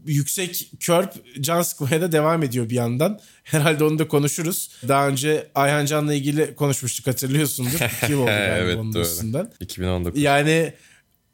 yüksek 0.06 0.70
körp 0.80 1.12
can 1.40 1.62
sıkmaya 1.62 2.00
da 2.00 2.12
devam 2.12 2.42
ediyor 2.42 2.70
bir 2.70 2.74
yandan. 2.74 3.20
Herhalde 3.44 3.84
onu 3.84 3.98
da 3.98 4.08
konuşuruz. 4.08 4.70
Daha 4.88 5.08
önce 5.08 5.50
Ayhan 5.54 5.86
Can'la 5.86 6.14
ilgili 6.14 6.54
konuşmuştuk 6.54 7.06
hatırlıyorsundur. 7.06 7.80
İki 8.02 8.12
yıl 8.12 8.18
oldu 8.18 8.26
galiba 8.26 8.56
evet, 8.56 8.76
onun 8.76 8.94
doğru. 8.94 9.02
üstünden. 9.02 9.50
2019. 9.60 10.22
Yani 10.22 10.72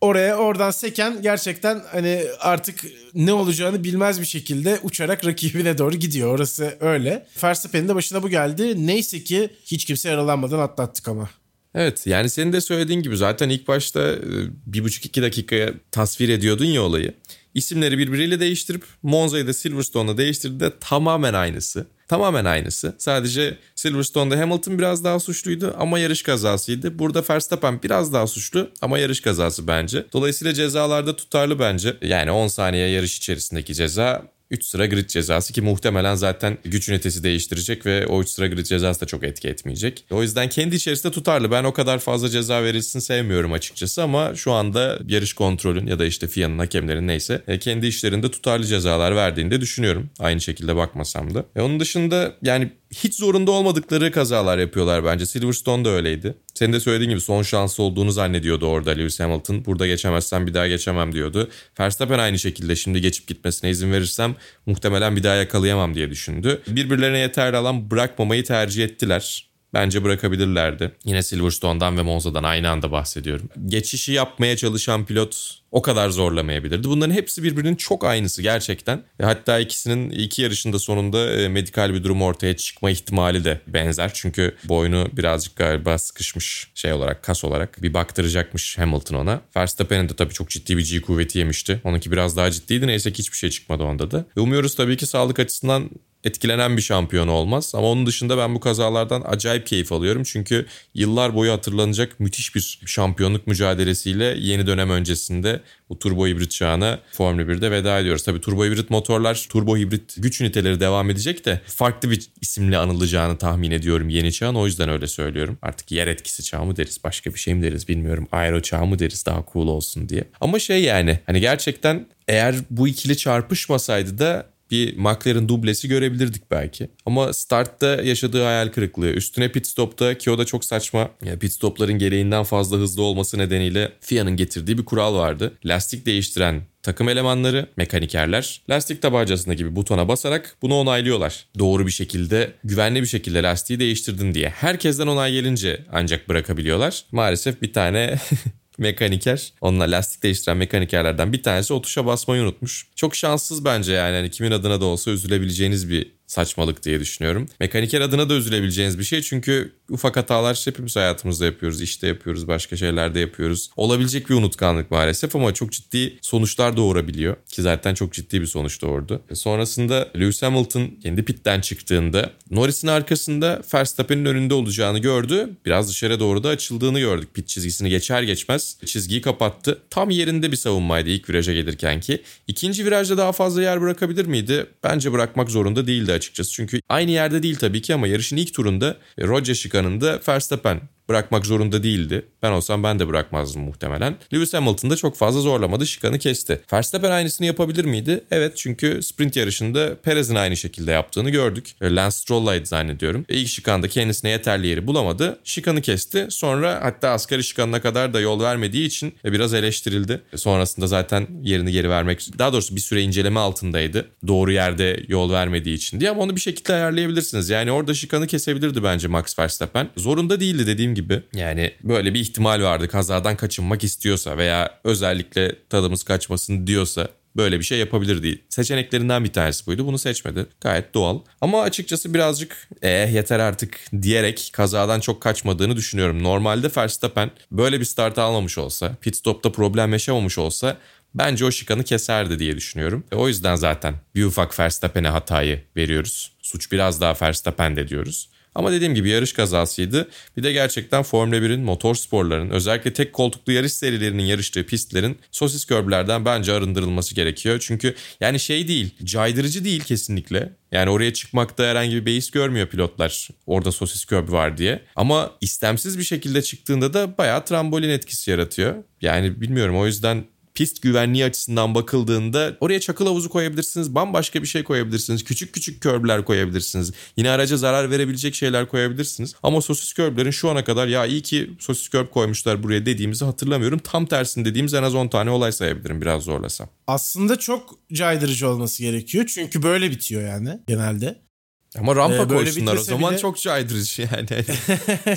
oraya 0.00 0.36
oradan 0.36 0.70
seken 0.70 1.22
gerçekten 1.22 1.82
hani 1.92 2.24
artık 2.40 2.84
ne 3.14 3.32
olacağını 3.32 3.84
bilmez 3.84 4.20
bir 4.20 4.26
şekilde 4.26 4.78
uçarak 4.82 5.26
rakibine 5.26 5.78
doğru 5.78 5.96
gidiyor. 5.96 6.34
Orası 6.34 6.76
öyle. 6.80 7.26
Verstappen'in 7.44 7.88
de 7.88 7.94
başına 7.94 8.22
bu 8.22 8.28
geldi. 8.28 8.86
Neyse 8.86 9.24
ki 9.24 9.50
hiç 9.64 9.84
kimse 9.84 10.08
yaralanmadan 10.08 10.58
atlattık 10.58 11.08
ama. 11.08 11.30
Evet 11.74 12.06
yani 12.06 12.30
senin 12.30 12.52
de 12.52 12.60
söylediğin 12.60 13.02
gibi 13.02 13.16
zaten 13.16 13.48
ilk 13.48 13.68
başta 13.68 14.00
e, 14.12 14.18
bir 14.66 14.84
buçuk 14.84 15.06
iki 15.06 15.22
dakikaya 15.22 15.72
tasvir 15.90 16.28
ediyordun 16.28 16.64
ya 16.64 16.82
olayı. 16.82 17.14
İsimleri 17.54 17.98
birbiriyle 17.98 18.40
değiştirip 18.40 18.84
Monza'yı 19.02 19.46
da 19.46 19.52
Silverstone'la 19.52 20.18
değiştirdi 20.18 20.72
tamamen 20.80 21.34
aynısı. 21.34 21.86
Tamamen 22.08 22.44
aynısı. 22.44 22.94
Sadece 22.98 23.58
Silverstone'da 23.74 24.38
Hamilton 24.38 24.78
biraz 24.78 25.04
daha 25.04 25.20
suçluydu 25.20 25.74
ama 25.78 25.98
yarış 25.98 26.22
kazasıydı. 26.22 26.98
Burada 26.98 27.24
Verstappen 27.30 27.82
biraz 27.82 28.12
daha 28.12 28.26
suçlu 28.26 28.70
ama 28.82 28.98
yarış 28.98 29.20
kazası 29.20 29.66
bence. 29.66 30.06
Dolayısıyla 30.12 30.54
cezalarda 30.54 31.16
tutarlı 31.16 31.58
bence. 31.58 31.96
Yani 32.02 32.30
10 32.30 32.48
saniye 32.48 32.88
yarış 32.88 33.16
içerisindeki 33.16 33.74
ceza 33.74 34.22
3 34.50 34.64
sıra 34.64 34.86
grid 34.86 35.08
cezası 35.08 35.52
ki 35.52 35.62
muhtemelen 35.62 36.14
zaten 36.14 36.58
güç 36.64 36.88
ünitesi 36.88 37.24
değiştirecek 37.24 37.86
ve 37.86 38.06
o 38.06 38.20
3 38.20 38.28
sıra 38.28 38.46
grid 38.46 38.66
cezası 38.66 39.00
da 39.00 39.06
çok 39.06 39.24
etki 39.24 39.48
etmeyecek. 39.48 40.04
O 40.10 40.22
yüzden 40.22 40.48
kendi 40.48 40.76
içerisinde 40.76 41.12
tutarlı. 41.12 41.50
Ben 41.50 41.64
o 41.64 41.72
kadar 41.72 41.98
fazla 41.98 42.28
ceza 42.28 42.62
verilsin 42.62 43.00
sevmiyorum 43.00 43.52
açıkçası 43.52 44.02
ama 44.02 44.34
şu 44.34 44.52
anda 44.52 44.98
yarış 45.08 45.32
kontrolün 45.32 45.86
ya 45.86 45.98
da 45.98 46.06
işte 46.06 46.26
FIA'nın 46.26 46.58
hakemlerin 46.58 47.06
neyse 47.06 47.42
e, 47.48 47.58
kendi 47.58 47.86
işlerinde 47.86 48.30
tutarlı 48.30 48.66
cezalar 48.66 49.16
verdiğini 49.16 49.50
de 49.50 49.60
düşünüyorum. 49.60 50.10
Aynı 50.18 50.40
şekilde 50.40 50.76
bakmasam 50.76 51.34
da. 51.34 51.44
E 51.56 51.60
onun 51.60 51.80
dışında 51.80 52.34
yani 52.42 52.70
hiç 52.94 53.14
zorunda 53.14 53.50
olmadıkları 53.50 54.12
kazalar 54.12 54.58
yapıyorlar 54.58 55.04
bence. 55.04 55.26
Silverstone 55.26 55.84
da 55.84 55.88
öyleydi. 55.88 56.34
Senin 56.54 56.72
de 56.72 56.80
söylediğin 56.80 57.10
gibi 57.10 57.20
son 57.20 57.42
şansı 57.42 57.82
olduğunu 57.82 58.12
zannediyordu 58.12 58.66
orada 58.66 58.90
Lewis 58.90 59.20
Hamilton. 59.20 59.64
Burada 59.64 59.86
geçemezsem 59.86 60.46
bir 60.46 60.54
daha 60.54 60.68
geçemem 60.68 61.12
diyordu. 61.12 61.50
Verstappen 61.80 62.18
aynı 62.18 62.38
şekilde 62.38 62.76
şimdi 62.76 63.00
geçip 63.00 63.26
gitmesine 63.26 63.70
izin 63.70 63.92
verirsem 63.92 64.36
muhtemelen 64.66 65.16
bir 65.16 65.22
daha 65.22 65.34
yakalayamam 65.34 65.94
diye 65.94 66.10
düşündü. 66.10 66.62
Birbirlerine 66.68 67.18
yeterli 67.18 67.56
alan 67.56 67.90
bırakmamayı 67.90 68.44
tercih 68.44 68.84
ettiler. 68.84 69.50
Bence 69.74 70.04
bırakabilirlerdi. 70.04 70.92
Yine 71.04 71.22
Silverstone'dan 71.22 71.98
ve 71.98 72.02
Monza'dan 72.02 72.42
aynı 72.44 72.70
anda 72.70 72.92
bahsediyorum. 72.92 73.48
Geçişi 73.66 74.12
yapmaya 74.12 74.56
çalışan 74.56 75.06
pilot 75.06 75.59
o 75.72 75.82
kadar 75.82 76.10
zorlamayabilirdi. 76.10 76.88
Bunların 76.88 77.14
hepsi 77.14 77.42
birbirinin 77.42 77.74
çok 77.74 78.04
aynısı 78.04 78.42
gerçekten. 78.42 79.02
Hatta 79.22 79.58
ikisinin 79.58 80.10
iki 80.10 80.42
yarışında 80.42 80.78
sonunda 80.78 81.32
e, 81.32 81.48
medikal 81.48 81.94
bir 81.94 82.04
durum 82.04 82.22
ortaya 82.22 82.56
çıkma 82.56 82.90
ihtimali 82.90 83.44
de 83.44 83.60
benzer. 83.66 84.10
Çünkü 84.14 84.54
boynu 84.64 85.08
birazcık 85.12 85.56
galiba 85.56 85.98
sıkışmış 85.98 86.70
şey 86.74 86.92
olarak, 86.92 87.22
kas 87.22 87.44
olarak. 87.44 87.82
Bir 87.82 87.94
baktıracakmış 87.94 88.78
Hamilton 88.78 89.14
ona. 89.14 89.40
Verstappen'in 89.56 90.08
de 90.08 90.16
tabii 90.16 90.34
çok 90.34 90.50
ciddi 90.50 90.76
bir 90.76 90.90
G 90.90 91.00
kuvveti 91.00 91.38
yemişti. 91.38 91.80
Onunki 91.84 92.12
biraz 92.12 92.36
daha 92.36 92.50
ciddiydi. 92.50 92.86
Neyse 92.86 93.12
ki 93.12 93.18
hiçbir 93.18 93.36
şey 93.36 93.50
çıkmadı 93.50 93.82
onda 93.82 94.10
da. 94.10 94.24
Ve 94.36 94.40
umuyoruz 94.40 94.74
tabii 94.74 94.96
ki 94.96 95.06
sağlık 95.06 95.38
açısından 95.38 95.90
etkilenen 96.24 96.76
bir 96.76 96.82
şampiyon 96.82 97.28
olmaz. 97.28 97.72
Ama 97.74 97.86
onun 97.86 98.06
dışında 98.06 98.38
ben 98.38 98.54
bu 98.54 98.60
kazalardan 98.60 99.22
acayip 99.26 99.66
keyif 99.66 99.92
alıyorum. 99.92 100.22
Çünkü 100.22 100.66
yıllar 100.94 101.34
boyu 101.34 101.52
hatırlanacak 101.52 102.20
müthiş 102.20 102.54
bir 102.54 102.80
şampiyonluk 102.86 103.46
mücadelesiyle 103.46 104.24
yeni 104.38 104.66
dönem 104.66 104.90
öncesinde 104.90 105.59
bu 105.88 105.98
turbo 105.98 106.26
hibrit 106.26 106.50
çağına 106.50 106.98
Formula 107.12 107.42
1'de 107.42 107.70
veda 107.70 107.98
ediyoruz. 107.98 108.22
Tabii 108.22 108.40
turbo 108.40 108.64
hibrit 108.64 108.90
motorlar, 108.90 109.46
turbo 109.48 109.76
hibrit 109.76 110.14
güç 110.16 110.40
üniteleri 110.40 110.80
devam 110.80 111.10
edecek 111.10 111.44
de 111.44 111.60
farklı 111.66 112.10
bir 112.10 112.26
isimle 112.40 112.78
anılacağını 112.78 113.38
tahmin 113.38 113.70
ediyorum 113.70 114.08
yeni 114.08 114.32
çağın. 114.32 114.54
O 114.54 114.66
yüzden 114.66 114.88
öyle 114.88 115.06
söylüyorum. 115.06 115.58
Artık 115.62 115.92
yer 115.92 116.06
etkisi 116.06 116.42
çağı 116.42 116.64
mı 116.64 116.76
deriz, 116.76 117.04
başka 117.04 117.34
bir 117.34 117.38
şey 117.38 117.54
mi 117.54 117.62
deriz 117.62 117.88
bilmiyorum. 117.88 118.28
Aero 118.32 118.60
çağı 118.60 118.86
mı 118.86 118.98
deriz 118.98 119.26
daha 119.26 119.44
cool 119.52 119.68
olsun 119.68 120.08
diye. 120.08 120.24
Ama 120.40 120.58
şey 120.58 120.82
yani 120.82 121.18
hani 121.26 121.40
gerçekten 121.40 122.06
eğer 122.28 122.54
bu 122.70 122.88
ikili 122.88 123.16
çarpışmasaydı 123.16 124.18
da 124.18 124.46
bir 124.70 124.96
McLaren 124.96 125.48
dublesi 125.48 125.88
görebilirdik 125.88 126.50
belki. 126.50 126.88
Ama 127.06 127.32
startta 127.32 127.86
yaşadığı 127.86 128.44
hayal 128.44 128.68
kırıklığı, 128.68 129.10
üstüne 129.10 129.52
pit 129.52 129.66
stopta 129.66 130.18
ki 130.18 130.30
o 130.30 130.38
da 130.38 130.44
çok 130.44 130.64
saçma. 130.64 131.10
Yani 131.24 131.38
pit 131.38 131.52
stopların 131.52 131.98
gereğinden 131.98 132.44
fazla 132.44 132.76
hızlı 132.76 133.02
olması 133.02 133.38
nedeniyle 133.38 133.92
FIA'nın 134.00 134.36
getirdiği 134.36 134.78
bir 134.78 134.84
kural 134.84 135.14
vardı. 135.14 135.58
Lastik 135.64 136.06
değiştiren 136.06 136.62
takım 136.82 137.08
elemanları, 137.08 137.66
mekanikerler 137.76 138.60
lastik 138.70 139.02
tabancasında 139.02 139.54
gibi 139.54 139.76
butona 139.76 140.08
basarak 140.08 140.56
bunu 140.62 140.74
onaylıyorlar. 140.74 141.46
Doğru 141.58 141.86
bir 141.86 141.92
şekilde, 141.92 142.52
güvenli 142.64 143.02
bir 143.02 143.06
şekilde 143.06 143.42
lastiği 143.42 143.80
değiştirdin 143.80 144.34
diye. 144.34 144.48
Herkesten 144.48 145.06
onay 145.06 145.32
gelince 145.32 145.84
ancak 145.92 146.28
bırakabiliyorlar. 146.28 147.04
Maalesef 147.12 147.62
bir 147.62 147.72
tane 147.72 148.18
mekaniker. 148.80 149.52
Onunla 149.60 149.84
lastik 149.84 150.22
değiştiren 150.22 150.56
mekanikerlerden 150.56 151.32
bir 151.32 151.42
tanesi 151.42 151.74
o 151.74 151.82
tuşa 151.82 152.06
basmayı 152.06 152.42
unutmuş. 152.42 152.86
Çok 152.96 153.16
şanssız 153.16 153.64
bence 153.64 153.92
yani. 153.92 154.16
yani 154.16 154.30
kimin 154.30 154.50
adına 154.50 154.80
da 154.80 154.84
olsa 154.84 155.10
üzülebileceğiniz 155.10 155.90
bir 155.90 156.19
saçmalık 156.30 156.82
diye 156.82 157.00
düşünüyorum. 157.00 157.48
Mekaniker 157.60 158.00
adına 158.00 158.30
da 158.30 158.34
üzülebileceğiniz 158.34 158.98
bir 158.98 159.04
şey 159.04 159.22
çünkü 159.22 159.72
ufak 159.88 160.16
hatalar 160.16 160.62
hepimiz 160.64 160.96
hayatımızda 160.96 161.44
yapıyoruz. 161.44 161.82
İşte 161.82 162.06
yapıyoruz, 162.06 162.48
başka 162.48 162.76
şeylerde 162.76 163.20
yapıyoruz. 163.20 163.70
Olabilecek 163.76 164.30
bir 164.30 164.34
unutkanlık 164.34 164.90
maalesef 164.90 165.36
ama 165.36 165.54
çok 165.54 165.72
ciddi 165.72 166.18
sonuçlar 166.22 166.76
doğurabiliyor. 166.76 167.36
Ki 167.46 167.62
zaten 167.62 167.94
çok 167.94 168.12
ciddi 168.12 168.40
bir 168.40 168.46
sonuç 168.46 168.82
doğurdu. 168.82 169.22
E, 169.30 169.34
sonrasında 169.34 170.08
Lewis 170.16 170.42
Hamilton 170.42 170.90
kendi 171.02 171.22
pitten 171.24 171.60
çıktığında 171.60 172.30
Norris'in 172.50 172.88
arkasında 172.88 173.62
Verstappen'in 173.74 174.24
önünde 174.24 174.54
olacağını 174.54 174.98
gördü. 174.98 175.50
Biraz 175.66 175.88
dışarı 175.88 176.20
doğru 176.20 176.44
da 176.44 176.48
açıldığını 176.48 177.00
gördük. 177.00 177.34
Pit 177.34 177.48
çizgisini 177.48 177.90
geçer 177.90 178.22
geçmez 178.22 178.76
çizgiyi 178.86 179.20
kapattı. 179.20 179.78
Tam 179.90 180.10
yerinde 180.10 180.52
bir 180.52 180.56
savunmaydı 180.56 181.10
ilk 181.10 181.30
viraja 181.30 181.52
gelirken 181.52 182.00
ki. 182.00 182.22
İkinci 182.48 182.86
virajda 182.86 183.18
daha 183.18 183.32
fazla 183.32 183.62
yer 183.62 183.80
bırakabilir 183.80 184.26
miydi? 184.26 184.66
Bence 184.84 185.12
bırakmak 185.12 185.50
zorunda 185.50 185.86
değildi 185.86 186.12
açıkçası. 186.20 186.52
Çünkü 186.52 186.80
aynı 186.88 187.10
yerde 187.10 187.42
değil 187.42 187.56
tabii 187.56 187.82
ki 187.82 187.94
ama 187.94 188.06
yarışın 188.06 188.36
ilk 188.36 188.54
turunda 188.54 188.96
Roger 189.20 189.54
şikanında 189.54 190.20
Verstappen 190.28 190.80
bırakmak 191.10 191.46
zorunda 191.46 191.82
değildi. 191.82 192.26
Ben 192.42 192.50
olsam 192.50 192.82
ben 192.82 192.98
de 192.98 193.08
bırakmazdım 193.08 193.62
muhtemelen. 193.62 194.16
Lewis 194.34 194.54
Hamilton 194.54 194.90
da 194.90 194.96
çok 194.96 195.16
fazla 195.16 195.40
zorlamadı. 195.40 195.86
Şikanı 195.86 196.18
kesti. 196.18 196.60
Verstappen 196.72 197.10
aynısını 197.10 197.46
yapabilir 197.46 197.84
miydi? 197.84 198.24
Evet 198.30 198.56
çünkü 198.56 199.02
sprint 199.02 199.36
yarışında 199.36 199.94
Perez'in 200.02 200.34
aynı 200.34 200.56
şekilde 200.56 200.90
yaptığını 200.90 201.30
gördük. 201.30 201.74
Lance 201.82 202.16
Stroll'laydı 202.16 202.66
zannediyorum. 202.66 203.24
İlk 203.28 203.48
şikanda 203.48 203.88
kendisine 203.88 204.30
yeterli 204.30 204.66
yeri 204.66 204.86
bulamadı. 204.86 205.38
Şikanı 205.44 205.80
kesti. 205.82 206.26
Sonra 206.30 206.78
hatta 206.82 207.08
asgari 207.08 207.44
şikanına 207.44 207.80
kadar 207.80 208.14
da 208.14 208.20
yol 208.20 208.40
vermediği 208.40 208.86
için 208.86 209.14
biraz 209.24 209.54
eleştirildi. 209.54 210.20
Sonrasında 210.36 210.86
zaten 210.86 211.26
yerini 211.42 211.72
geri 211.72 211.90
vermek 211.90 212.38
daha 212.38 212.52
doğrusu 212.52 212.76
bir 212.76 212.80
süre 212.80 213.02
inceleme 213.02 213.40
altındaydı. 213.40 214.08
Doğru 214.26 214.52
yerde 214.52 215.04
yol 215.08 215.32
vermediği 215.32 215.76
için 215.76 216.00
diye 216.00 216.10
ama 216.10 216.22
onu 216.22 216.36
bir 216.36 216.40
şekilde 216.40 216.74
ayarlayabilirsiniz. 216.74 217.50
Yani 217.50 217.72
orada 217.72 217.94
şikanı 217.94 218.26
kesebilirdi 218.26 218.82
bence 218.82 219.08
Max 219.08 219.38
Verstappen. 219.38 219.88
Zorunda 219.96 220.40
değildi 220.40 220.66
dediğim 220.66 220.94
gibi. 220.94 220.99
Yani 221.34 221.74
böyle 221.82 222.14
bir 222.14 222.20
ihtimal 222.20 222.62
vardı 222.62 222.88
kazadan 222.88 223.36
kaçınmak 223.36 223.84
istiyorsa 223.84 224.38
veya 224.38 224.80
özellikle 224.84 225.54
tadımız 225.68 226.02
kaçmasın 226.02 226.66
diyorsa 226.66 227.08
böyle 227.36 227.58
bir 227.58 227.64
şey 227.64 227.78
yapabilirdi. 227.78 228.42
Seçeneklerinden 228.48 229.24
bir 229.24 229.32
tanesi 229.32 229.66
buydu. 229.66 229.86
Bunu 229.86 229.98
seçmedi. 229.98 230.46
Gayet 230.60 230.94
doğal. 230.94 231.18
Ama 231.40 231.62
açıkçası 231.62 232.14
birazcık 232.14 232.68
eh 232.82 233.14
yeter 233.14 233.38
artık 233.38 233.80
diyerek 234.02 234.50
kazadan 234.52 235.00
çok 235.00 235.20
kaçmadığını 235.20 235.76
düşünüyorum. 235.76 236.22
Normalde 236.22 236.70
Verstappen 236.76 237.30
böyle 237.52 237.80
bir 237.80 237.84
start 237.84 238.18
almamış 238.18 238.58
olsa, 238.58 238.96
pit 239.00 239.16
stopta 239.16 239.52
problem 239.52 239.92
yaşamamış 239.92 240.38
olsa 240.38 240.76
bence 241.14 241.44
o 241.44 241.50
şikanı 241.50 241.84
keserdi 241.84 242.38
diye 242.38 242.56
düşünüyorum. 242.56 243.04
E, 243.12 243.16
o 243.16 243.28
yüzden 243.28 243.56
zaten 243.56 243.94
bir 244.14 244.24
ufak 244.24 244.60
Verstappen'e 244.60 245.08
hatayı 245.08 245.62
veriyoruz. 245.76 246.32
Suç 246.42 246.72
biraz 246.72 247.00
daha 247.00 247.14
Verstappen'de 247.22 247.88
diyoruz. 247.88 248.30
Ama 248.54 248.72
dediğim 248.72 248.94
gibi 248.94 249.08
yarış 249.08 249.32
kazasıydı. 249.32 250.08
Bir 250.36 250.42
de 250.42 250.52
gerçekten 250.52 251.02
Formula 251.02 251.36
1'in 251.36 251.60
motor 251.60 251.94
sporların 251.94 252.50
özellikle 252.50 252.92
tek 252.92 253.12
koltuklu 253.12 253.52
yarış 253.52 253.72
serilerinin 253.72 254.22
yarıştığı 254.22 254.66
pistlerin 254.66 255.18
sosis 255.30 255.64
körblerden 255.64 256.24
bence 256.24 256.52
arındırılması 256.52 257.14
gerekiyor. 257.14 257.58
Çünkü 257.60 257.94
yani 258.20 258.40
şey 258.40 258.68
değil 258.68 258.94
caydırıcı 259.04 259.64
değil 259.64 259.84
kesinlikle. 259.84 260.52
Yani 260.72 260.90
oraya 260.90 261.12
çıkmakta 261.12 261.64
herhangi 261.64 261.96
bir 261.96 262.06
beis 262.06 262.30
görmüyor 262.30 262.66
pilotlar 262.66 263.28
orada 263.46 263.72
sosis 263.72 264.04
körb 264.04 264.32
var 264.32 264.56
diye. 264.56 264.82
Ama 264.96 265.30
istemsiz 265.40 265.98
bir 265.98 266.04
şekilde 266.04 266.42
çıktığında 266.42 266.94
da 266.94 267.18
bayağı 267.18 267.44
trambolin 267.44 267.88
etkisi 267.88 268.30
yaratıyor. 268.30 268.74
Yani 269.00 269.40
bilmiyorum 269.40 269.78
o 269.78 269.86
yüzden 269.86 270.24
pist 270.54 270.82
güvenliği 270.82 271.24
açısından 271.24 271.74
bakıldığında 271.74 272.56
oraya 272.60 272.80
çakıl 272.80 273.06
havuzu 273.06 273.28
koyabilirsiniz. 273.28 273.94
Bambaşka 273.94 274.42
bir 274.42 274.46
şey 274.46 274.64
koyabilirsiniz. 274.64 275.24
Küçük 275.24 275.52
küçük 275.52 275.82
körbler 275.82 276.24
koyabilirsiniz. 276.24 276.92
Yine 277.16 277.30
araca 277.30 277.56
zarar 277.56 277.90
verebilecek 277.90 278.34
şeyler 278.34 278.68
koyabilirsiniz. 278.68 279.34
Ama 279.42 279.60
sosis 279.60 279.92
körblerin 279.92 280.30
şu 280.30 280.50
ana 280.50 280.64
kadar 280.64 280.86
ya 280.86 281.06
iyi 281.06 281.22
ki 281.22 281.50
sosis 281.58 281.88
körb 281.88 282.10
koymuşlar 282.10 282.62
buraya 282.62 282.86
dediğimizi 282.86 283.24
hatırlamıyorum. 283.24 283.78
Tam 283.78 284.06
tersini 284.06 284.44
dediğimiz 284.44 284.74
en 284.74 284.82
az 284.82 284.94
10 284.94 285.08
tane 285.08 285.30
olay 285.30 285.52
sayabilirim 285.52 286.00
biraz 286.00 286.22
zorlasam. 286.22 286.68
Aslında 286.86 287.38
çok 287.38 287.78
caydırıcı 287.92 288.48
olması 288.48 288.82
gerekiyor. 288.82 289.24
Çünkü 289.34 289.62
böyle 289.62 289.90
bitiyor 289.90 290.22
yani 290.22 290.60
genelde. 290.66 291.29
Ama 291.78 291.96
rampa 291.96 292.22
ee, 292.22 292.28
koysunlar 292.28 292.76
o 292.76 292.82
zaman 292.82 293.10
bile... 293.10 293.20
çok 293.20 293.40
caydırıcı 293.40 294.02
yani. 294.02 294.44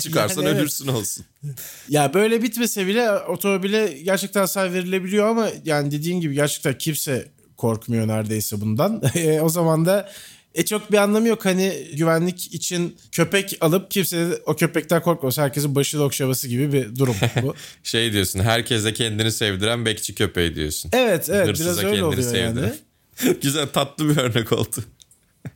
Çıkarsan 0.00 0.42
yani 0.42 0.50
evet. 0.50 0.60
ölürsün 0.60 0.88
olsun. 0.88 1.24
Ya 1.88 2.14
böyle 2.14 2.42
bitmese 2.42 2.86
bile 2.86 3.10
otomobile 3.10 3.98
gerçekten 4.02 4.40
hasar 4.40 4.72
verilebiliyor 4.72 5.26
ama 5.26 5.48
yani 5.64 5.90
dediğin 5.90 6.20
gibi 6.20 6.34
gerçekten 6.34 6.78
kimse 6.78 7.28
korkmuyor 7.56 8.08
neredeyse 8.08 8.60
bundan. 8.60 9.02
E, 9.14 9.40
o 9.40 9.48
zaman 9.48 9.86
da 9.86 10.12
e 10.54 10.64
çok 10.64 10.92
bir 10.92 10.96
anlamı 10.96 11.28
yok 11.28 11.44
hani 11.44 11.88
güvenlik 11.94 12.54
için 12.54 12.96
köpek 13.12 13.56
alıp 13.60 13.90
kimse 13.90 14.16
de 14.16 14.42
o 14.46 14.56
köpekten 14.56 15.02
korkmaz. 15.02 15.38
Herkesin 15.38 15.74
başı 15.74 16.02
okşaması 16.02 16.48
gibi 16.48 16.72
bir 16.72 16.96
durum 16.96 17.16
bu. 17.42 17.54
şey 17.82 18.12
diyorsun 18.12 18.40
herkese 18.40 18.92
kendini 18.92 19.32
sevdiren 19.32 19.86
bekçi 19.86 20.14
köpeği 20.14 20.54
diyorsun. 20.54 20.90
Evet 20.94 21.28
evet 21.28 21.48
Hırsıza 21.48 21.70
biraz 21.70 21.84
öyle 21.92 22.04
oluyor 22.04 22.22
sevdiren. 22.22 22.62
yani. 22.62 23.36
Güzel 23.42 23.66
tatlı 23.66 24.08
bir 24.08 24.16
örnek 24.16 24.52
oldu. 24.52 24.84